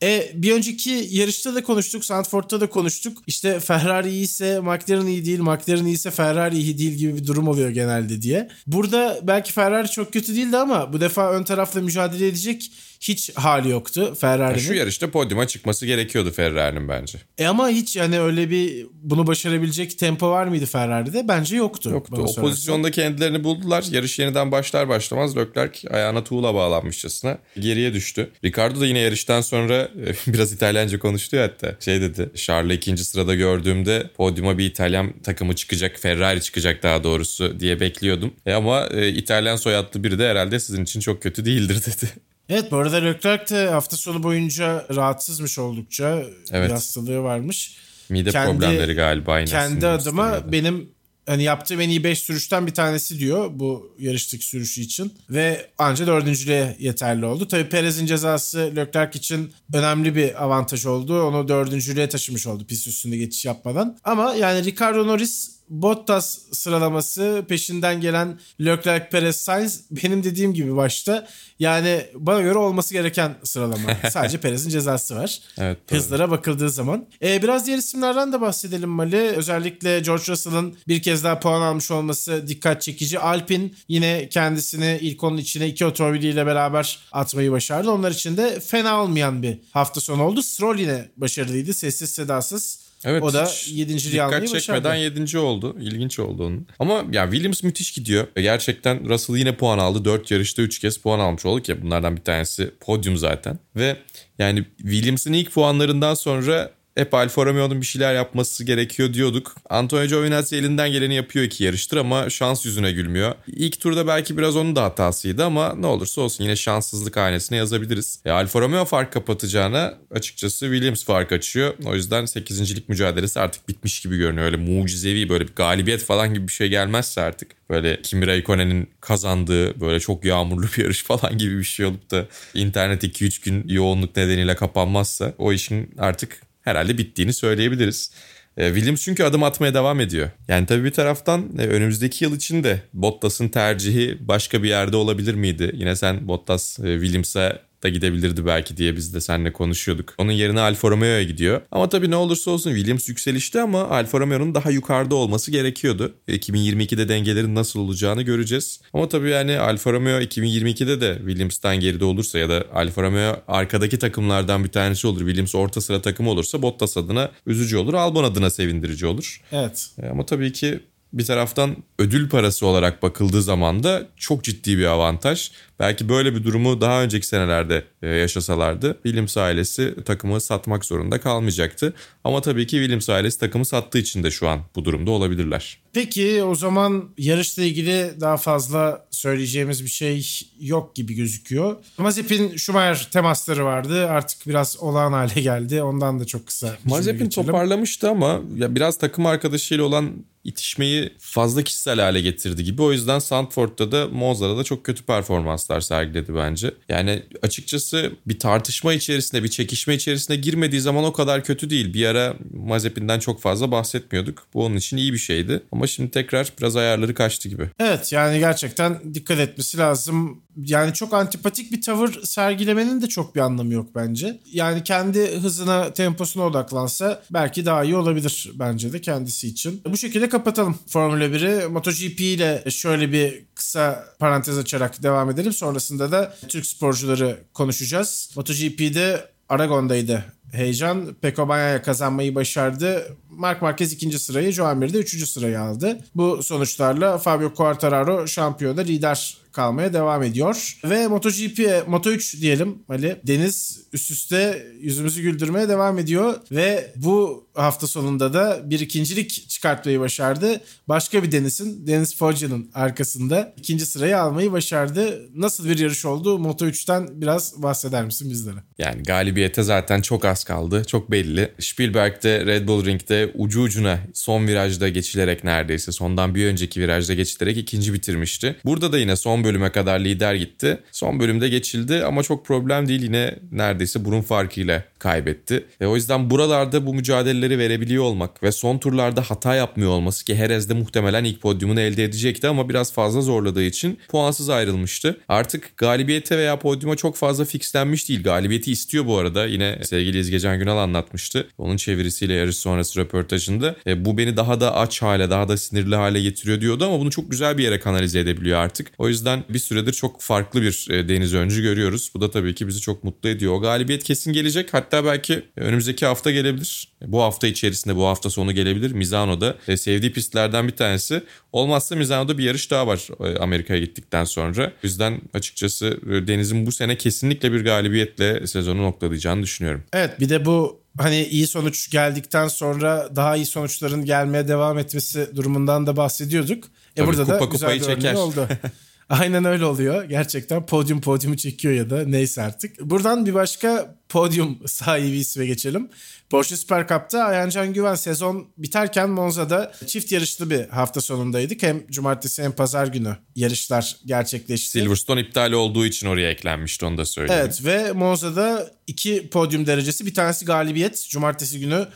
E, 0.04 0.32
bir 0.34 0.52
önceki 0.52 1.08
yarışta 1.10 1.54
da 1.54 1.62
konuştuk. 1.62 2.04
Sandford'da 2.04 2.60
da 2.60 2.70
konuştuk. 2.70 3.18
İşte 3.26 3.60
Ferrari 3.60 4.10
iyiyse 4.10 4.60
McLaren 4.60 5.06
iyi 5.06 5.24
değil. 5.24 5.40
McLaren 5.40 5.84
iyiyse 5.84 6.10
Ferrari 6.10 6.58
iyi 6.58 6.78
değil 6.78 6.92
gibi 6.92 7.16
bir 7.16 7.26
durum 7.26 7.48
oluyor 7.48 7.70
genelde 7.70 8.22
diye. 8.22 8.48
Burada 8.66 9.18
belki 9.22 9.52
Ferrari 9.52 9.90
çok 9.90 10.12
kötü 10.12 10.36
değildi 10.36 10.56
ama 10.56 10.92
bu 10.92 11.00
defa 11.00 11.32
ön 11.32 11.44
tarafla 11.44 11.80
mücadele 11.80 12.26
edecek 12.26 12.72
hiç 13.00 13.30
hali 13.36 13.68
yoktu 13.68 14.14
Ferrari'nin. 14.20 14.58
şu 14.58 14.74
yarışta 14.74 15.10
podyuma 15.10 15.46
çıkması 15.46 15.86
gerekiyordu 15.86 16.30
Ferrari'nin 16.32 16.88
bence. 16.88 17.18
E 17.38 17.46
ama 17.46 17.68
hiç 17.68 17.96
yani 17.96 18.20
öyle 18.20 18.50
bir 18.50 18.86
bunu 18.92 19.26
başarabilecek 19.26 19.98
tempo 19.98 20.30
var 20.30 20.46
mıydı 20.46 20.66
Ferrari'de? 20.66 21.28
Bence 21.28 21.56
yoktu. 21.56 21.90
Yoktu. 21.90 22.12
O 22.14 22.16
sorarsan. 22.18 22.42
pozisyonda 22.42 22.90
kendilerini 22.90 23.44
buldular. 23.44 23.84
Yarış 23.90 24.18
yeniden 24.18 24.52
başlar 24.52 24.88
başlamaz 24.88 25.36
Leclerc 25.36 25.88
ayağına 25.90 26.24
tuğla 26.24 26.54
bağlanmışçasına 26.54 27.38
geriye 27.60 27.94
düştü. 27.94 28.30
Ricardo 28.44 28.80
da 28.80 28.86
yine 28.86 28.98
yarıştan 28.98 29.40
sonra 29.40 29.74
e, 29.76 30.14
biraz 30.32 30.52
İtalyanca 30.52 30.98
konuştu 30.98 31.36
ya 31.36 31.42
hatta. 31.42 31.76
Şey 31.80 32.00
dedi. 32.00 32.30
Charles'ı 32.36 32.76
ikinci 32.76 33.04
sırada 33.04 33.34
gördüğümde 33.34 34.10
podyuma 34.16 34.58
bir 34.58 34.66
İtalyan 34.66 35.12
takımı 35.22 35.54
çıkacak. 35.56 35.98
Ferrari 36.00 36.40
çıkacak 36.40 36.82
daha 36.82 37.04
doğrusu 37.04 37.60
diye 37.60 37.80
bekliyordum. 37.80 38.34
E 38.46 38.52
ama 38.52 38.86
e, 38.86 39.08
İtalyan 39.08 39.56
soyadlı 39.56 40.04
biri 40.04 40.18
de 40.18 40.28
herhalde 40.28 40.60
sizin 40.60 40.84
için 40.84 41.00
çok 41.00 41.22
kötü 41.22 41.44
değildir 41.44 41.74
dedi. 41.86 42.10
Evet 42.48 42.70
bu 42.72 42.76
arada 42.76 42.96
Leclerc 42.96 43.54
de 43.54 43.68
hafta 43.68 43.96
sonu 43.96 44.22
boyunca 44.22 44.86
rahatsızmış 44.94 45.58
oldukça. 45.58 46.22
Evet. 46.50 46.68
Bir 46.68 46.74
hastalığı 46.74 47.22
varmış. 47.22 47.76
Mide 48.08 48.30
Kendi- 48.30 48.50
problemleri 48.58 48.94
galiba 48.94 49.32
aynı 49.32 49.46
Kendi 49.50 49.86
adıma 49.86 50.26
istemedi. 50.30 50.52
benim 50.52 50.90
hani 51.26 51.42
yaptığım 51.42 51.80
en 51.80 51.88
iyi 51.88 52.04
5 52.04 52.18
sürüşten 52.18 52.66
bir 52.66 52.74
tanesi 52.74 53.18
diyor 53.18 53.50
bu 53.54 53.94
yarıştaki 53.98 54.44
sürüşü 54.46 54.80
için. 54.80 55.12
Ve 55.30 55.66
anca 55.78 56.06
dördüncülüğe 56.06 56.76
yeterli 56.78 57.24
oldu. 57.26 57.48
Tabii 57.48 57.68
Perez'in 57.68 58.06
cezası 58.06 58.72
Leclerc 58.76 59.18
için 59.18 59.52
önemli 59.74 60.16
bir 60.16 60.44
avantaj 60.44 60.86
oldu. 60.86 61.22
Onu 61.22 61.48
dördüncülüğe 61.48 62.08
taşımış 62.08 62.46
oldu 62.46 62.66
pist 62.66 62.86
üstünde 62.86 63.16
geçiş 63.16 63.44
yapmadan. 63.44 63.98
Ama 64.04 64.34
yani 64.34 64.64
Ricardo 64.64 65.06
Norris 65.06 65.50
Bottas 65.82 66.38
sıralaması 66.52 67.44
peşinden 67.48 68.00
gelen 68.00 68.38
Leclerc 68.60 69.08
Perez 69.08 69.36
Sainz 69.36 69.80
benim 69.90 70.24
dediğim 70.24 70.54
gibi 70.54 70.76
başta 70.76 71.26
yani 71.58 72.06
bana 72.14 72.40
göre 72.40 72.58
olması 72.58 72.94
gereken 72.94 73.34
sıralama. 73.44 73.90
Sadece 74.10 74.40
Perez'in 74.40 74.70
cezası 74.70 75.16
var. 75.16 75.40
Evet, 75.58 75.78
doğru. 75.90 75.98
Hızlara 75.98 76.30
bakıldığı 76.30 76.70
zaman. 76.70 77.06
Ee, 77.22 77.42
biraz 77.42 77.66
diğer 77.66 77.78
isimlerden 77.78 78.32
de 78.32 78.40
bahsedelim 78.40 78.88
Mali. 78.88 79.16
Özellikle 79.16 80.00
George 80.00 80.24
Russell'ın 80.28 80.76
bir 80.88 81.02
kez 81.02 81.24
daha 81.24 81.40
puan 81.40 81.62
almış 81.62 81.90
olması 81.90 82.48
dikkat 82.48 82.82
çekici. 82.82 83.18
Alpine 83.18 83.70
yine 83.88 84.28
kendisini 84.28 84.98
ilk 85.00 85.24
onun 85.24 85.36
içine 85.36 85.68
iki 85.68 85.86
otomobiliyle 85.86 86.46
beraber 86.46 86.98
atmayı 87.12 87.52
başardı. 87.52 87.90
Onlar 87.90 88.10
için 88.10 88.36
de 88.36 88.60
fena 88.60 89.02
olmayan 89.02 89.42
bir 89.42 89.58
hafta 89.72 90.00
sonu 90.00 90.22
oldu. 90.22 90.42
Stroll 90.42 90.78
yine 90.78 91.08
başarılıydı. 91.16 91.74
Sessiz 91.74 92.10
sedasız. 92.10 92.84
Evet, 93.04 93.22
o 93.22 93.32
da 93.32 93.46
hiç 93.46 93.68
yedinciliği 93.68 94.22
almayı 94.22 94.42
Dikkat 94.42 94.60
çekmeden 94.60 94.84
başardı. 94.84 95.02
yedinci 95.02 95.38
oldu. 95.38 95.76
İlginç 95.80 96.18
oldu 96.18 96.46
onun. 96.46 96.66
Ama 96.78 97.04
ya 97.12 97.24
Williams 97.30 97.62
müthiş 97.62 97.92
gidiyor. 97.92 98.26
Gerçekten 98.36 99.08
Russell 99.08 99.36
yine 99.36 99.56
puan 99.56 99.78
aldı. 99.78 100.04
Dört 100.04 100.30
yarışta 100.30 100.62
üç 100.62 100.78
kez 100.78 100.96
puan 100.96 101.18
almış 101.18 101.46
oldu 101.46 101.62
ki 101.62 101.82
bunlardan 101.82 102.16
bir 102.16 102.22
tanesi 102.22 102.70
podyum 102.80 103.16
zaten. 103.16 103.58
Ve 103.76 103.96
yani 104.38 104.64
Williams'ın 104.78 105.32
ilk 105.32 105.52
puanlarından 105.52 106.14
sonra 106.14 106.70
hep 106.94 107.14
Alfa 107.14 107.46
Romeo'nun 107.46 107.80
bir 107.80 107.86
şeyler 107.86 108.14
yapması 108.14 108.64
gerekiyor 108.64 109.14
diyorduk. 109.14 109.56
Antonio 109.70 110.06
Giovinazzi 110.06 110.56
elinden 110.56 110.92
geleni 110.92 111.14
yapıyor 111.14 111.44
iki 111.44 111.64
yarıştır 111.64 111.96
ama 111.96 112.30
şans 112.30 112.66
yüzüne 112.66 112.92
gülmüyor. 112.92 113.34
İlk 113.46 113.80
turda 113.80 114.06
belki 114.06 114.38
biraz 114.38 114.56
onun 114.56 114.76
da 114.76 114.82
hatasıydı 114.82 115.44
ama 115.44 115.74
ne 115.74 115.86
olursa 115.86 116.20
olsun 116.20 116.44
yine 116.44 116.56
şanssızlık 116.56 117.16
hanesine 117.16 117.58
yazabiliriz. 117.58 118.20
E, 118.24 118.30
Alfa 118.30 118.60
Romeo 118.60 118.84
fark 118.84 119.12
kapatacağına 119.12 119.94
açıkçası 120.10 120.66
Williams 120.66 121.04
fark 121.04 121.32
açıyor. 121.32 121.74
O 121.84 121.94
yüzden 121.94 122.26
8. 122.26 122.88
mücadelesi 122.88 123.40
artık 123.40 123.68
bitmiş 123.68 124.00
gibi 124.00 124.16
görünüyor. 124.16 124.46
Öyle 124.46 124.56
mucizevi 124.56 125.28
böyle 125.28 125.48
bir 125.48 125.54
galibiyet 125.54 126.04
falan 126.04 126.34
gibi 126.34 126.48
bir 126.48 126.52
şey 126.52 126.68
gelmezse 126.68 127.20
artık. 127.20 127.50
Böyle 127.70 128.02
Kimi 128.02 128.26
Raikkonen'in 128.26 128.90
kazandığı 129.00 129.80
böyle 129.80 130.00
çok 130.00 130.24
yağmurlu 130.24 130.66
bir 130.76 130.82
yarış 130.82 131.02
falan 131.04 131.38
gibi 131.38 131.58
bir 131.58 131.64
şey 131.64 131.86
olup 131.86 132.10
da 132.10 132.26
internet 132.54 133.04
2-3 133.04 133.44
gün 133.44 133.68
yoğunluk 133.68 134.16
nedeniyle 134.16 134.56
kapanmazsa 134.56 135.34
o 135.38 135.52
işin 135.52 135.90
artık 135.98 136.40
herhalde 136.64 136.98
bittiğini 136.98 137.32
söyleyebiliriz. 137.32 138.10
E, 138.56 138.74
Williams 138.74 139.02
çünkü 139.02 139.24
adım 139.24 139.42
atmaya 139.42 139.74
devam 139.74 140.00
ediyor. 140.00 140.30
Yani 140.48 140.66
tabii 140.66 140.84
bir 140.84 140.90
taraftan 140.90 141.50
e, 141.58 141.66
önümüzdeki 141.66 142.24
yıl 142.24 142.36
için 142.36 142.64
de 142.64 142.82
Bottas'ın 142.92 143.48
tercihi 143.48 144.18
başka 144.20 144.62
bir 144.62 144.68
yerde 144.68 144.96
olabilir 144.96 145.34
miydi? 145.34 145.70
Yine 145.74 145.96
sen 145.96 146.28
Bottas 146.28 146.78
e, 146.78 146.82
Williams'a 146.82 147.58
da 147.84 147.88
gidebilirdi 147.88 148.46
belki 148.46 148.76
diye 148.76 148.96
biz 148.96 149.14
de 149.14 149.20
seninle 149.20 149.52
konuşuyorduk. 149.52 150.14
Onun 150.18 150.32
yerine 150.32 150.60
Alfa 150.60 150.90
Romeo'ya 150.90 151.22
gidiyor. 151.22 151.60
Ama 151.70 151.88
tabii 151.88 152.10
ne 152.10 152.16
olursa 152.16 152.50
olsun 152.50 152.74
Williams 152.74 153.08
yükselişte 153.08 153.60
ama 153.60 153.88
Alfa 153.90 154.20
Romeo'nun 154.20 154.54
daha 154.54 154.70
yukarıda 154.70 155.14
olması 155.14 155.50
gerekiyordu. 155.50 156.14
2022'de 156.28 157.08
dengelerin 157.08 157.54
nasıl 157.54 157.80
olacağını 157.80 158.22
göreceğiz. 158.22 158.80
Ama 158.94 159.08
tabii 159.08 159.30
yani 159.30 159.58
Alfa 159.58 159.92
Romeo 159.92 160.20
2022'de 160.20 161.00
de 161.00 161.16
Williams'tan 161.18 161.80
geride 161.80 162.04
olursa 162.04 162.38
ya 162.38 162.48
da 162.48 162.64
Alfa 162.74 163.02
Romeo 163.02 163.36
arkadaki 163.48 163.98
takımlardan 163.98 164.64
bir 164.64 164.68
tanesi 164.68 165.06
olur. 165.06 165.18
Williams 165.20 165.54
orta 165.54 165.80
sıra 165.80 166.02
takımı 166.02 166.30
olursa 166.30 166.62
Bottas 166.62 166.96
adına 166.96 167.30
üzücü 167.46 167.76
olur. 167.76 167.94
Albon 167.94 168.24
adına 168.24 168.50
sevindirici 168.50 169.06
olur. 169.06 169.40
Evet. 169.52 169.90
E, 170.02 170.06
Ama 170.06 170.26
tabii 170.26 170.52
ki 170.52 170.80
bir 171.14 171.24
taraftan 171.24 171.76
ödül 171.98 172.28
parası 172.28 172.66
olarak 172.66 173.02
bakıldığı 173.02 173.42
zaman 173.42 173.82
da 173.82 174.08
çok 174.16 174.44
ciddi 174.44 174.78
bir 174.78 174.84
avantaj. 174.84 175.50
Belki 175.80 176.08
böyle 176.08 176.34
bir 176.34 176.44
durumu 176.44 176.80
daha 176.80 177.02
önceki 177.02 177.26
senelerde 177.26 177.84
e, 178.02 178.08
yaşasalardı 178.08 178.98
Williams 179.02 179.36
ailesi 179.36 179.94
takımı 180.04 180.40
satmak 180.40 180.84
zorunda 180.84 181.20
kalmayacaktı. 181.20 181.94
Ama 182.24 182.40
tabii 182.40 182.66
ki 182.66 182.76
Williams 182.76 183.10
ailesi 183.10 183.40
takımı 183.40 183.64
sattığı 183.64 183.98
için 183.98 184.22
de 184.22 184.30
şu 184.30 184.48
an 184.48 184.60
bu 184.76 184.84
durumda 184.84 185.10
olabilirler. 185.10 185.78
Peki 185.92 186.42
o 186.42 186.54
zaman 186.54 187.04
yarışla 187.18 187.62
ilgili 187.62 188.14
daha 188.20 188.36
fazla 188.36 189.06
söyleyeceğimiz 189.10 189.84
bir 189.84 189.90
şey 189.90 190.40
yok 190.60 190.94
gibi 190.94 191.14
gözüküyor. 191.14 191.76
Mazepin 191.98 192.56
Schumacher 192.56 193.08
temasları 193.12 193.64
vardı. 193.64 194.06
Artık 194.08 194.46
biraz 194.46 194.76
olağan 194.80 195.12
hale 195.12 195.40
geldi. 195.40 195.82
Ondan 195.82 196.20
da 196.20 196.24
çok 196.24 196.46
kısa. 196.46 196.76
Mazepin 196.84 197.28
toparlamıştı 197.28 198.10
ama 198.10 198.40
ya 198.56 198.74
biraz 198.74 198.98
takım 198.98 199.26
arkadaşıyla 199.26 199.84
olan 199.84 200.24
itişmeyi 200.44 201.10
fazla 201.18 201.62
kişisel 201.62 202.00
hale 202.00 202.20
getirdi 202.20 202.64
gibi. 202.64 202.82
O 202.82 202.92
yüzden 202.92 203.18
Sandford'da 203.18 203.92
da 203.92 204.08
Monza'da 204.08 204.58
da 204.58 204.64
çok 204.64 204.84
kötü 204.84 205.02
performanslar 205.04 205.80
sergiledi 205.80 206.34
bence. 206.34 206.74
Yani 206.88 207.22
açıkçası 207.42 208.12
bir 208.26 208.38
tartışma 208.38 208.94
içerisinde, 208.94 209.42
bir 209.42 209.48
çekişme 209.48 209.94
içerisine 209.94 210.36
girmediği 210.36 210.80
zaman 210.80 211.04
o 211.04 211.12
kadar 211.12 211.44
kötü 211.44 211.70
değil. 211.70 211.94
Bir 211.94 212.06
ara 212.06 212.36
Mazepin'den 212.52 213.18
çok 213.18 213.40
fazla 213.40 213.70
bahsetmiyorduk. 213.70 214.46
Bu 214.54 214.64
onun 214.64 214.76
için 214.76 214.96
iyi 214.96 215.12
bir 215.12 215.18
şeydi. 215.18 215.62
Ama 215.72 215.86
şimdi 215.86 216.10
tekrar 216.10 216.52
biraz 216.58 216.76
ayarları 216.76 217.14
kaçtı 217.14 217.48
gibi. 217.48 217.70
Evet 217.80 218.12
yani 218.12 218.38
gerçekten 218.38 219.14
dikkat 219.14 219.38
etmesi 219.38 219.78
lazım. 219.78 220.43
Yani 220.56 220.92
çok 220.94 221.14
antipatik 221.14 221.72
bir 221.72 221.82
tavır 221.82 222.22
sergilemenin 222.22 223.02
de 223.02 223.06
çok 223.06 223.34
bir 223.34 223.40
anlamı 223.40 223.72
yok 223.72 223.86
bence. 223.94 224.40
Yani 224.52 224.84
kendi 224.84 225.36
hızına, 225.36 225.92
temposuna 225.92 226.46
odaklansa 226.46 227.22
belki 227.30 227.66
daha 227.66 227.84
iyi 227.84 227.96
olabilir 227.96 228.52
bence 228.54 228.92
de 228.92 229.00
kendisi 229.00 229.48
için. 229.48 229.82
Bu 229.88 229.96
şekilde 229.96 230.28
kapatalım 230.28 230.78
Formula 230.88 231.24
1'i. 231.24 231.68
MotoGP 231.68 232.20
ile 232.20 232.64
şöyle 232.70 233.12
bir 233.12 233.44
kısa 233.54 234.04
parantez 234.18 234.58
açarak 234.58 235.02
devam 235.02 235.30
edelim. 235.30 235.52
Sonrasında 235.52 236.12
da 236.12 236.36
Türk 236.48 236.66
sporcuları 236.66 237.38
konuşacağız. 237.54 238.30
MotoGP'de 238.36 239.30
Aragon'daydı 239.48 240.24
heyecan. 240.52 241.14
Peko 241.20 241.48
Bagnaia 241.48 241.82
kazanmayı 241.82 242.34
başardı. 242.34 243.16
Mark 243.30 243.62
Marquez 243.62 243.92
ikinci 243.92 244.18
sırayı, 244.18 244.52
Joan 244.52 244.78
Mir 244.78 244.92
de 244.92 244.98
üçüncü 244.98 245.26
sırayı 245.26 245.60
aldı. 245.60 245.98
Bu 246.14 246.42
sonuçlarla 246.42 247.18
Fabio 247.18 247.54
Quartararo 247.54 248.26
şampiyonda 248.26 248.80
lider 248.80 249.36
kalmaya 249.54 249.92
devam 249.92 250.22
ediyor. 250.22 250.78
Ve 250.84 251.06
MotoGP, 251.06 251.58
Moto3 251.88 252.40
diyelim 252.40 252.78
Ali. 252.88 253.20
Deniz 253.26 253.80
üst 253.92 254.10
üste 254.10 254.66
yüzümüzü 254.80 255.22
güldürmeye 255.22 255.68
devam 255.68 255.98
ediyor. 255.98 256.34
Ve 256.50 256.92
bu 256.96 257.46
hafta 257.54 257.86
sonunda 257.86 258.34
da 258.34 258.70
bir 258.70 258.80
ikincilik 258.80 259.48
çıkartmayı 259.48 260.00
başardı. 260.00 260.60
Başka 260.88 261.22
bir 261.22 261.32
Deniz'in, 261.32 261.86
Deniz 261.86 262.16
Foggio'nun 262.16 262.70
arkasında 262.74 263.54
ikinci 263.56 263.86
sırayı 263.86 264.18
almayı 264.18 264.52
başardı. 264.52 265.28
Nasıl 265.34 265.68
bir 265.68 265.78
yarış 265.78 266.04
oldu? 266.04 266.38
Moto3'ten 266.38 267.20
biraz 267.20 267.62
bahseder 267.62 268.04
misin 268.04 268.30
bizlere? 268.30 268.56
Yani 268.78 269.02
galibiyete 269.02 269.62
zaten 269.62 270.00
çok 270.00 270.24
az 270.24 270.44
kaldı. 270.44 270.82
Çok 270.86 271.10
belli. 271.10 271.52
Spielberg'de 271.60 272.46
Red 272.46 272.68
Bull 272.68 272.84
Ring'de 272.84 273.32
ucu 273.34 273.62
ucuna 273.62 273.98
son 274.14 274.46
virajda 274.46 274.88
geçilerek 274.88 275.44
neredeyse 275.44 275.92
sondan 275.92 276.34
bir 276.34 276.46
önceki 276.46 276.80
virajda 276.80 277.14
geçilerek 277.14 277.56
ikinci 277.56 277.92
bitirmişti. 277.92 278.56
Burada 278.64 278.92
da 278.92 278.98
yine 278.98 279.16
son 279.16 279.43
bölüme 279.44 279.72
kadar 279.72 280.00
lider 280.00 280.34
gitti. 280.34 280.78
Son 280.92 281.20
bölümde 281.20 281.48
geçildi 281.48 282.04
ama 282.04 282.22
çok 282.22 282.46
problem 282.46 282.88
değil 282.88 283.02
yine 283.02 283.34
neredeyse 283.52 284.04
burun 284.04 284.20
farkıyla 284.22 284.84
kaybetti. 285.04 285.64
Ve 285.80 285.86
o 285.86 285.96
yüzden 285.96 286.30
buralarda 286.30 286.86
bu 286.86 286.94
mücadeleleri 286.94 287.58
verebiliyor 287.58 288.04
olmak 288.04 288.42
ve 288.42 288.52
son 288.52 288.78
turlarda 288.78 289.22
hata 289.22 289.54
yapmıyor 289.54 289.90
olması 289.90 290.24
ki 290.24 290.34
Herez'de 290.34 290.74
muhtemelen 290.74 291.24
ilk 291.24 291.40
podyumunu 291.40 291.80
elde 291.80 292.04
edecekti 292.04 292.48
ama 292.48 292.68
biraz 292.68 292.92
fazla 292.92 293.20
zorladığı 293.20 293.62
için 293.62 293.98
puansız 294.08 294.48
ayrılmıştı. 294.48 295.20
Artık 295.28 295.76
galibiyete 295.76 296.38
veya 296.38 296.58
podyuma 296.58 296.96
çok 296.96 297.16
fazla 297.16 297.44
fixlenmiş 297.44 298.08
değil. 298.08 298.22
Galibiyeti 298.22 298.72
istiyor 298.72 299.06
bu 299.06 299.18
arada. 299.18 299.46
Yine 299.46 299.78
sevgili 299.82 300.18
İzgecan 300.18 300.58
Günal 300.58 300.78
anlatmıştı. 300.78 301.48
Onun 301.58 301.76
çevirisiyle 301.76 302.32
yarış 302.34 302.56
sonrası 302.56 303.00
röportajında. 303.00 303.76
E, 303.86 304.04
bu 304.04 304.18
beni 304.18 304.36
daha 304.36 304.60
da 304.60 304.74
aç 304.76 305.02
hale, 305.02 305.30
daha 305.30 305.48
da 305.48 305.56
sinirli 305.56 305.96
hale 305.96 306.22
getiriyor 306.22 306.60
diyordu 306.60 306.84
ama 306.84 307.00
bunu 307.00 307.10
çok 307.10 307.30
güzel 307.30 307.58
bir 307.58 307.64
yere 307.64 307.80
kanalize 307.80 308.20
edebiliyor 308.20 308.58
artık. 308.58 308.92
O 308.98 309.08
yüzden 309.08 309.44
bir 309.48 309.58
süredir 309.58 309.92
çok 309.92 310.20
farklı 310.20 310.62
bir 310.62 310.86
e, 310.90 311.08
Deniz 311.08 311.34
Öncü 311.34 311.62
görüyoruz. 311.62 312.10
Bu 312.14 312.20
da 312.20 312.30
tabii 312.30 312.54
ki 312.54 312.68
bizi 312.68 312.80
çok 312.80 313.04
mutlu 313.04 313.28
ediyor. 313.28 313.52
O 313.52 313.60
galibiyet 313.60 314.04
kesin 314.04 314.32
gelecek. 314.32 314.74
Hatta 314.74 314.93
belki 315.04 315.44
önümüzdeki 315.56 316.06
hafta 316.06 316.30
gelebilir. 316.30 316.88
Bu 317.06 317.22
hafta 317.22 317.46
içerisinde 317.46 317.96
bu 317.96 318.06
hafta 318.06 318.30
sonu 318.30 318.52
gelebilir. 318.52 318.92
Mizano'da 318.92 319.56
e, 319.68 319.76
sevdiği 319.76 320.12
pistlerden 320.12 320.68
bir 320.68 320.76
tanesi. 320.76 321.22
Olmazsa 321.52 321.96
Mizano'da 321.96 322.38
bir 322.38 322.44
yarış 322.44 322.70
daha 322.70 322.86
var 322.86 323.08
e, 323.20 323.38
Amerika'ya 323.38 323.80
gittikten 323.80 324.24
sonra. 324.24 324.66
O 324.66 324.70
yüzden 324.82 325.20
açıkçası 325.34 325.98
Deniz'in 326.26 326.66
bu 326.66 326.72
sene 326.72 326.96
kesinlikle 326.96 327.52
bir 327.52 327.64
galibiyetle 327.64 328.46
sezonu 328.46 328.82
noktalayacağını 328.82 329.42
düşünüyorum. 329.42 329.82
Evet 329.92 330.20
bir 330.20 330.28
de 330.28 330.44
bu 330.44 330.80
hani 330.98 331.24
iyi 331.24 331.46
sonuç 331.46 331.90
geldikten 331.90 332.48
sonra 332.48 333.08
daha 333.16 333.36
iyi 333.36 333.46
sonuçların 333.46 334.04
gelmeye 334.04 334.48
devam 334.48 334.78
etmesi 334.78 335.28
durumundan 335.36 335.86
da 335.86 335.96
bahsediyorduk. 335.96 336.64
E 336.64 336.70
Tabii, 336.96 337.06
burada 337.06 337.24
kupa 337.24 337.40
da 337.40 337.44
güzel 337.44 337.78
kupayı 337.78 337.80
bir 337.80 338.02
çeker. 338.02 338.14
oldu. 338.14 338.48
Aynen 339.10 339.44
öyle 339.44 339.64
oluyor. 339.64 340.04
Gerçekten 340.04 340.66
podyum 340.66 341.00
podyumu 341.00 341.36
çekiyor 341.36 341.74
ya 341.74 341.90
da 341.90 342.04
neyse 342.06 342.42
artık. 342.42 342.80
Buradan 342.80 343.26
bir 343.26 343.34
başka 343.34 343.96
podyum 344.08 344.58
sahibi 344.66 345.16
isme 345.16 345.46
geçelim. 345.46 345.88
Porsche 346.30 346.56
Super 346.56 346.86
Cup'ta 346.88 347.24
Ayhan 347.24 347.48
Can 347.48 347.72
Güven 347.72 347.94
sezon 347.94 348.48
biterken 348.58 349.10
Monza'da 349.10 349.72
çift 349.86 350.12
yarışlı 350.12 350.50
bir 350.50 350.68
hafta 350.68 351.00
sonundaydık. 351.00 351.62
Hem 351.62 351.86
cumartesi 351.90 352.42
hem 352.42 352.52
pazar 352.52 352.86
günü 352.86 353.16
yarışlar 353.36 353.96
gerçekleşti. 354.06 354.70
Silverstone 354.70 355.20
iptal 355.20 355.52
olduğu 355.52 355.86
için 355.86 356.06
oraya 356.06 356.30
eklenmişti 356.30 356.84
onu 356.84 356.98
da 356.98 357.04
söyleyeyim. 357.04 357.42
Evet 357.44 357.64
ve 357.64 357.92
Monza'da 357.92 358.70
iki 358.86 359.28
podyum 359.30 359.66
derecesi 359.66 360.06
bir 360.06 360.14
tanesi 360.14 360.44
galibiyet. 360.44 361.06
Cumartesi 361.10 361.60
günü 361.60 361.86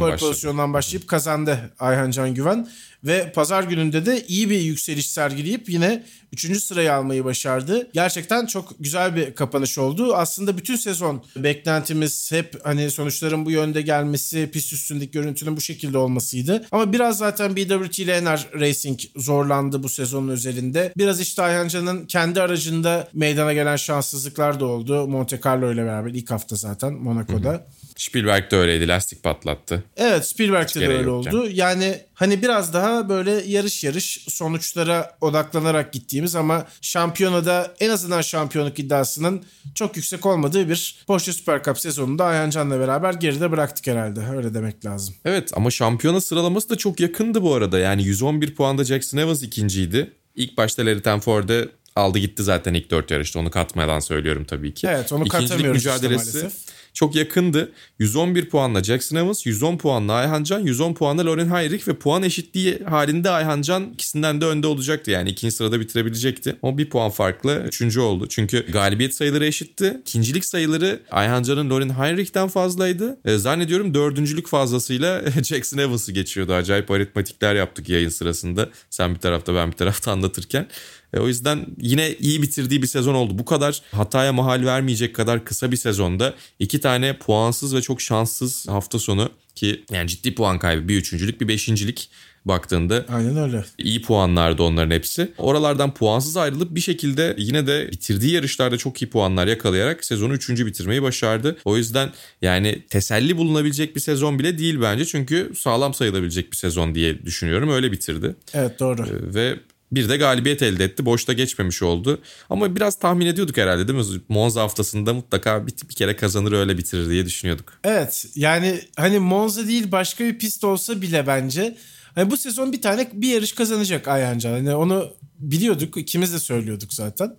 başladı. 0.00 0.20
pozisyondan 0.20 0.72
başlayıp 0.72 1.08
kazandı 1.08 1.74
Ayhan 1.78 2.10
Can 2.10 2.34
Güven. 2.34 2.68
Ve 3.04 3.32
pazar 3.32 3.62
gününde 3.62 4.06
de 4.06 4.24
iyi 4.26 4.50
bir 4.50 4.60
yükseliş 4.60 5.10
sergileyip 5.10 5.68
yine 5.68 6.04
3. 6.32 6.62
sırayı 6.62 6.92
almayı 6.94 7.24
başardı. 7.24 7.90
Gerçekten 7.92 8.46
çok 8.46 8.74
güzel 8.80 9.16
bir 9.16 9.34
kapanış 9.34 9.78
oldu. 9.78 10.14
Aslında 10.14 10.58
bütün 10.58 10.76
sezon 10.76 11.24
beklentimiz 11.36 12.32
hep 12.32 12.54
hani 12.64 12.90
sonuçların 12.90 13.46
bu 13.46 13.50
yönde 13.50 13.82
gelmesi, 13.82 14.50
pist 14.52 14.72
üstündeki 14.72 15.10
görüntünün 15.10 15.56
bu 15.56 15.60
şekilde 15.60 15.98
olmasıydı. 15.98 16.66
Ama 16.72 16.92
biraz 16.92 17.18
zaten 17.18 17.56
BWT 17.56 17.98
ile 17.98 18.24
NR 18.24 18.46
Racing 18.60 19.00
zorlandı 19.16 19.82
bu 19.82 19.88
sezonun 19.88 20.28
özelinde. 20.28 20.92
Biraz 20.96 21.20
işte 21.20 21.42
Ayhan 21.42 21.68
Can'ın 21.68 22.06
kendi 22.06 22.42
aracında 22.42 23.08
meydana 23.12 23.52
gelen 23.52 23.76
şanssızlıklar 23.76 24.60
da 24.60 24.64
oldu. 24.66 25.08
Monte 25.08 25.40
Carlo 25.46 25.72
ile 25.72 25.84
beraber 25.84 26.10
ilk 26.10 26.30
hafta 26.30 26.56
zaten 26.56 26.92
Monaco'da. 26.92 27.66
Spielberg 27.98 28.50
de 28.50 28.56
öyleydi 28.56 28.88
lastik 28.88 29.22
patlattı. 29.22 29.84
Evet 29.96 30.26
Spielberg'de 30.26 30.80
de 30.80 30.84
gereği 30.84 30.98
öyle 30.98 31.10
oldu. 31.10 31.48
Yani 31.52 32.00
hani 32.14 32.42
biraz 32.42 32.74
daha 32.74 33.08
böyle 33.08 33.30
yarış 33.30 33.84
yarış 33.84 34.24
sonuçlara 34.28 35.16
odaklanarak 35.20 35.92
gittiğimiz 35.92 36.36
ama 36.36 36.66
şampiyonada 36.80 37.74
en 37.80 37.90
azından 37.90 38.20
şampiyonluk 38.20 38.78
iddiasının 38.78 39.44
çok 39.74 39.96
yüksek 39.96 40.26
olmadığı 40.26 40.68
bir 40.68 41.04
Porsche 41.06 41.32
Super 41.32 41.62
Cup 41.62 41.78
sezonunda 41.78 42.24
Ayhan 42.24 42.50
Can'la 42.50 42.80
beraber 42.80 43.14
geride 43.14 43.50
bıraktık 43.50 43.86
herhalde. 43.86 44.20
Öyle 44.36 44.54
demek 44.54 44.84
lazım. 44.84 45.14
Evet 45.24 45.50
ama 45.54 45.70
şampiyona 45.70 46.20
sıralaması 46.20 46.70
da 46.70 46.76
çok 46.76 47.00
yakındı 47.00 47.42
bu 47.42 47.54
arada. 47.54 47.78
Yani 47.78 48.04
111 48.04 48.54
puanda 48.54 48.84
Jackson 48.84 49.18
Evans 49.18 49.42
ikinciydi. 49.42 50.12
İlk 50.34 50.56
başta 50.56 50.86
Larry 50.86 51.02
Tenford'e 51.02 51.68
aldı 51.98 52.18
gitti 52.18 52.42
zaten 52.42 52.74
ilk 52.74 52.90
dört 52.90 53.10
yarışta. 53.10 53.38
Onu 53.38 53.50
katmadan 53.50 54.00
söylüyorum 54.00 54.44
tabii 54.44 54.74
ki. 54.74 54.86
Evet, 54.90 55.12
onu 55.12 55.24
İkincilik 55.24 55.48
katamıyoruz 55.50 55.78
işte 55.78 55.90
mücadelesi 55.90 56.36
maalesef. 56.38 56.52
çok 56.94 57.14
yakındı. 57.14 57.72
111 57.98 58.48
puanla 58.48 58.84
Jackson 58.84 59.16
Evans, 59.16 59.46
110 59.46 59.76
puanla 59.78 60.12
Ayhan 60.12 60.44
Can, 60.44 60.60
110 60.60 60.94
puanla 60.94 61.26
Loren 61.26 61.50
Heinrich 61.54 61.88
ve 61.88 61.94
puan 61.94 62.22
eşitliği 62.22 62.78
halinde 62.88 63.30
Ayhan 63.30 63.62
Can 63.62 63.92
ikisinden 63.92 64.40
de 64.40 64.44
önde 64.44 64.66
olacaktı. 64.66 65.10
Yani 65.10 65.30
ikinci 65.30 65.54
sırada 65.54 65.80
bitirebilecekti. 65.80 66.56
Ama 66.62 66.78
bir 66.78 66.90
puan 66.90 67.10
farklı 67.10 67.62
üçüncü 67.66 68.00
oldu. 68.00 68.26
Çünkü 68.28 68.72
galibiyet 68.72 69.14
sayıları 69.14 69.46
eşitti. 69.46 70.00
İkincilik 70.00 70.44
sayıları 70.44 71.00
Ayhan 71.10 71.42
Can'ın 71.42 71.70
Loren 71.70 71.90
Heinrich'ten 71.90 72.48
fazlaydı. 72.48 73.18
E, 73.24 73.36
zannediyorum 73.38 73.94
dördüncülük 73.94 74.48
fazlasıyla 74.48 75.22
Jackson 75.44 75.78
Evans'ı 75.78 76.12
geçiyordu. 76.12 76.52
Acayip 76.54 76.90
aritmetikler 76.90 77.54
yaptık 77.54 77.88
yayın 77.88 78.08
sırasında. 78.08 78.68
Sen 78.90 79.14
bir 79.14 79.20
tarafta 79.20 79.54
ben 79.54 79.70
bir 79.70 79.76
tarafta 79.76 80.12
anlatırken. 80.12 80.66
E, 81.14 81.18
o 81.18 81.28
yüzden 81.28 81.66
yine 81.80 82.14
iyi 82.14 82.42
bitirdiği 82.42 82.82
bir 82.82 82.86
sezon 82.86 83.14
oldu. 83.14 83.38
Bu 83.38 83.44
kadar 83.44 83.82
hataya 83.92 84.32
mahal 84.32 84.64
vermeyecek 84.64 85.14
kadar 85.14 85.44
kısa 85.44 85.70
bir 85.70 85.76
sezonda 85.76 86.34
iki 86.58 86.80
tane 86.80 87.18
puansız 87.18 87.74
ve 87.74 87.82
çok 87.82 88.00
şanssız 88.00 88.68
hafta 88.68 88.98
sonu 88.98 89.30
ki 89.54 89.84
yani 89.92 90.08
ciddi 90.08 90.34
puan 90.34 90.58
kaybı 90.58 90.88
bir 90.88 90.96
üçüncülük 90.96 91.40
bir 91.40 91.48
beşincilik 91.48 92.10
baktığında 92.44 93.04
Aynen 93.08 93.36
öyle. 93.36 93.64
iyi 93.78 94.02
puanlardı 94.02 94.62
onların 94.62 94.90
hepsi. 94.90 95.32
Oralardan 95.38 95.94
puansız 95.94 96.36
ayrılıp 96.36 96.74
bir 96.74 96.80
şekilde 96.80 97.34
yine 97.38 97.66
de 97.66 97.88
bitirdiği 97.92 98.32
yarışlarda 98.32 98.76
çok 98.76 99.02
iyi 99.02 99.10
puanlar 99.10 99.46
yakalayarak 99.46 100.04
sezonu 100.04 100.34
3. 100.34 100.50
bitirmeyi 100.50 101.02
başardı. 101.02 101.56
O 101.64 101.76
yüzden 101.76 102.10
yani 102.42 102.82
teselli 102.90 103.36
bulunabilecek 103.36 103.96
bir 103.96 104.00
sezon 104.00 104.38
bile 104.38 104.58
değil 104.58 104.80
bence. 104.80 105.04
Çünkü 105.04 105.52
sağlam 105.56 105.94
sayılabilecek 105.94 106.52
bir 106.52 106.56
sezon 106.56 106.94
diye 106.94 107.22
düşünüyorum. 107.24 107.70
Öyle 107.70 107.92
bitirdi. 107.92 108.36
Evet 108.54 108.80
doğru. 108.80 109.06
Ve 109.34 109.56
bir 109.92 110.08
de 110.08 110.16
galibiyet 110.16 110.62
elde 110.62 110.84
etti. 110.84 111.06
Boşta 111.06 111.32
geçmemiş 111.32 111.82
oldu. 111.82 112.20
Ama 112.50 112.76
biraz 112.76 112.98
tahmin 112.98 113.26
ediyorduk 113.26 113.56
herhalde 113.56 113.88
değil 113.88 113.98
mi? 113.98 114.20
Monza 114.28 114.62
haftasında 114.62 115.14
mutlaka 115.14 115.66
bir, 115.66 115.72
bir 115.88 115.94
kere 115.94 116.16
kazanır 116.16 116.52
öyle 116.52 116.78
bitirir 116.78 117.10
diye 117.10 117.26
düşünüyorduk. 117.26 117.72
Evet 117.84 118.26
yani 118.34 118.80
hani 118.96 119.18
Monza 119.18 119.66
değil 119.66 119.92
başka 119.92 120.24
bir 120.24 120.38
pist 120.38 120.64
olsa 120.64 121.02
bile 121.02 121.26
bence 121.26 121.76
hani 122.14 122.30
bu 122.30 122.36
sezon 122.36 122.72
bir 122.72 122.82
tane 122.82 123.08
bir 123.12 123.28
yarış 123.28 123.52
kazanacak 123.52 124.08
Ayhan 124.08 124.38
Can. 124.38 124.50
Hani 124.52 124.74
onu 124.74 125.12
biliyorduk. 125.38 125.96
ikimiz 125.96 126.32
de 126.32 126.38
söylüyorduk 126.38 126.94
zaten. 126.94 127.36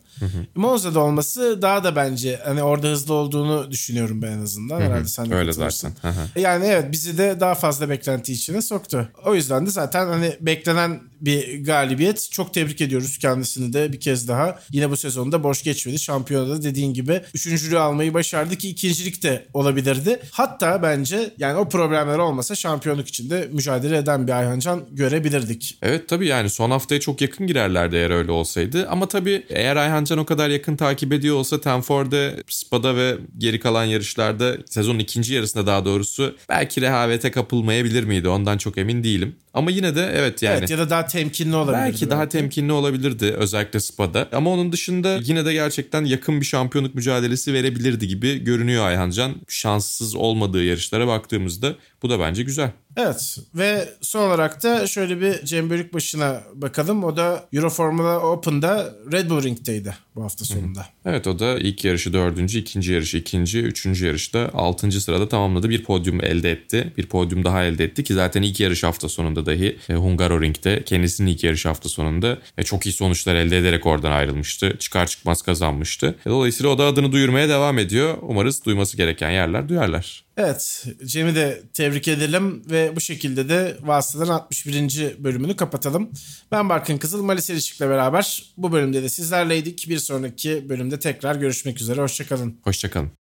Monza'da 0.56 1.00
olması 1.00 1.62
daha 1.62 1.84
da 1.84 1.96
bence 1.96 2.40
hani 2.46 2.64
orada 2.64 2.88
hızlı 2.88 3.14
olduğunu 3.14 3.72
düşünüyorum 3.72 4.22
ben 4.22 4.32
en 4.32 4.42
azından. 4.42 4.82
Herhalde 4.82 5.08
sen 5.08 5.30
de 5.30 5.36
Öyle 5.36 5.54
zaten. 5.54 5.92
Hı 6.02 6.08
hı. 6.08 6.40
Yani 6.40 6.66
evet 6.66 6.92
bizi 6.92 7.18
de 7.18 7.40
daha 7.40 7.56
fazla 7.56 7.90
beklenti 7.90 8.34
içine 8.34 8.62
soktu. 8.62 9.10
O 9.26 9.36
yüzden 9.36 9.66
de 9.66 9.70
zaten 9.70 10.08
hani 10.08 10.38
beklenen 10.42 11.00
bir 11.22 11.64
galibiyet. 11.64 12.32
Çok 12.32 12.54
tebrik 12.54 12.82
ediyoruz 12.82 13.18
kendisini 13.18 13.74
de 13.74 13.94
bir 13.94 14.00
kez 14.00 14.28
daha. 14.28 14.60
Yine 14.72 14.90
bu 14.90 14.98
sezonda 14.98 15.44
boş 15.44 15.64
geçmedi. 15.64 16.00
Şampiyonada 16.00 16.64
dediğin 16.64 16.94
gibi 16.94 17.22
üçüncülüğü 17.34 17.80
almayı 17.80 18.14
başardı 18.14 18.56
ki 18.56 18.70
ikincilik 18.70 19.24
de 19.24 19.48
olabilirdi. 19.54 20.20
Hatta 20.32 20.84
bence 20.84 21.34
yani 21.38 21.58
o 21.58 21.70
problemler 21.70 22.18
olmasa 22.18 22.56
şampiyonluk 22.56 23.08
için 23.08 23.30
de 23.30 23.50
mücadele 23.54 23.98
eden 23.98 24.28
bir 24.28 24.32
Ayhancan 24.32 24.86
görebilirdik. 24.92 25.78
Evet 25.82 26.10
tabii 26.10 26.28
yani 26.28 26.50
son 26.50 26.72
haftaya 26.72 27.00
çok 27.02 27.22
yakın 27.22 27.48
girerlerdi 27.90 27.96
eğer 27.96 28.18
öyle 28.18 28.32
olsaydı. 28.32 28.88
Ama 28.90 29.08
tabii 29.08 29.44
eğer 29.50 29.76
Ayhancan 29.76 30.18
o 30.18 30.26
kadar 30.26 30.50
yakın 30.50 30.76
takip 30.76 31.14
ediyor 31.14 31.36
olsa 31.36 31.62
Tenford'e, 31.62 32.44
Spa'da 32.48 32.96
ve 32.96 33.18
geri 33.38 33.60
kalan 33.60 33.86
yarışlarda 33.86 34.58
sezonun 34.66 35.00
ikinci 35.00 35.34
yarısında 35.34 35.68
daha 35.68 35.86
doğrusu 35.86 36.36
belki 36.50 36.82
rehavete 36.82 37.32
kapılmayabilir 37.32 38.04
miydi? 38.04 38.30
Ondan 38.30 38.58
çok 38.58 38.78
emin 38.78 39.04
değilim. 39.04 39.36
Ama 39.54 39.72
yine 39.72 39.96
de 39.96 40.12
evet 40.14 40.44
yani. 40.44 40.58
Evet 40.60 40.70
ya 40.70 40.78
da 40.78 40.90
daha 40.90 41.06
temkinli 41.06 41.56
olabilirdi. 41.56 41.92
Belki 41.92 42.10
daha 42.10 42.30
temkinli 42.30 42.72
olabilirdi 42.72 43.26
özellikle 43.26 43.80
Spa'da. 43.80 44.28
Ama 44.32 44.50
onun 44.50 44.72
dışında 44.72 45.20
yine 45.24 45.46
de 45.46 45.54
gerçekten 45.54 46.06
yakın 46.06 46.42
bir 46.42 46.46
şampiyonluk 46.46 46.96
mücadelesi 46.96 47.54
verebilirdi 47.54 48.08
gibi 48.08 48.44
görünüyor 48.44 48.86
Ayhancan. 48.86 49.36
Şanssız 49.48 50.16
olmadığı 50.16 50.64
yarışlara 50.64 51.08
baktığımızda 51.08 51.76
bu 52.04 52.10
da 52.10 52.20
bence 52.20 52.44
güzel. 52.44 52.72
Evet 52.98 53.38
ve 53.56 53.90
son 54.02 54.28
olarak 54.28 54.64
da 54.64 54.88
şöyle 54.88 55.22
bir 55.22 55.46
Cem 55.46 55.70
Bölükbaşı'na 55.70 56.42
bakalım. 56.54 57.04
O 57.04 57.18
da 57.18 57.48
Euro 57.54 57.70
Formula 57.70 58.20
Open'da 58.20 58.96
Red 59.12 59.30
Bull 59.30 59.44
Ring'deydi 59.44 59.96
bu 60.16 60.24
hafta 60.24 60.46
sonunda. 60.46 60.86
Evet 61.06 61.28
o 61.28 61.40
da 61.40 61.60
ilk 61.60 61.86
yarışı 61.86 62.14
dördüncü, 62.14 62.60
ikinci 62.60 62.92
yarışı 62.94 63.18
ikinci, 63.18 63.60
üçüncü 63.60 64.06
yarışta 64.06 64.50
altıncı 64.54 65.02
sırada 65.02 65.30
tamamladı. 65.30 65.70
Bir 65.70 65.84
podyum 65.84 66.24
elde 66.24 66.52
etti. 66.52 66.94
Bir 66.98 67.06
podyum 67.06 67.44
daha 67.44 67.64
elde 67.64 67.84
etti 67.84 68.04
ki 68.04 68.14
zaten 68.14 68.42
ilk 68.42 68.60
yarış 68.60 68.84
hafta 68.84 69.10
sonunda 69.10 69.46
dahi 69.46 69.78
e, 69.90 69.94
Hungaroring'de 69.94 70.84
kendisinin 70.84 71.32
ilk 71.32 71.44
yarış 71.44 71.66
hafta 71.66 71.90
sonunda 71.90 72.38
e, 72.58 72.64
çok 72.64 72.86
iyi 72.86 72.92
sonuçlar 72.94 73.36
elde 73.36 73.58
ederek 73.58 73.86
oradan 73.86 74.12
ayrılmıştı. 74.12 74.76
Çıkar 74.80 75.08
çıkmaz 75.08 75.42
kazanmıştı. 75.42 76.16
E, 76.26 76.30
Dolayısıyla 76.30 76.72
o 76.72 76.78
da 76.78 76.86
adını 76.86 77.12
duyurmaya 77.12 77.50
devam 77.50 77.78
ediyor. 77.80 78.18
Umarız 78.22 78.66
duyması 78.66 78.98
gereken 78.98 79.30
yerler 79.32 79.70
duyarlar. 79.70 80.24
Evet 80.40 80.86
Cem'i 81.06 81.36
de 81.36 81.62
tebrik 81.74 82.08
edelim 82.08 82.64
ve 82.70 82.96
bu 82.96 83.02
şekilde 83.02 83.50
de 83.50 83.78
Vasıtadan 83.82 84.28
61. 84.28 85.16
bölümünü 85.20 85.56
kapatalım. 85.56 86.12
Ben 86.52 86.70
Barkın 86.70 86.98
Kızıl, 86.98 87.24
Malis 87.24 87.50
Erişik'le 87.50 87.82
beraber 87.82 88.54
bu 88.58 88.72
bölümde 88.72 89.04
de 89.04 89.10
sizlerleydik. 89.10 89.90
Bir 89.90 89.98
sonraki 89.98 90.70
bölümde 90.70 91.00
tekrar 91.00 91.36
görüşmek 91.36 91.82
üzere. 91.82 92.02
Hoşçakalın. 92.02 92.60
Hoşçakalın. 92.64 93.19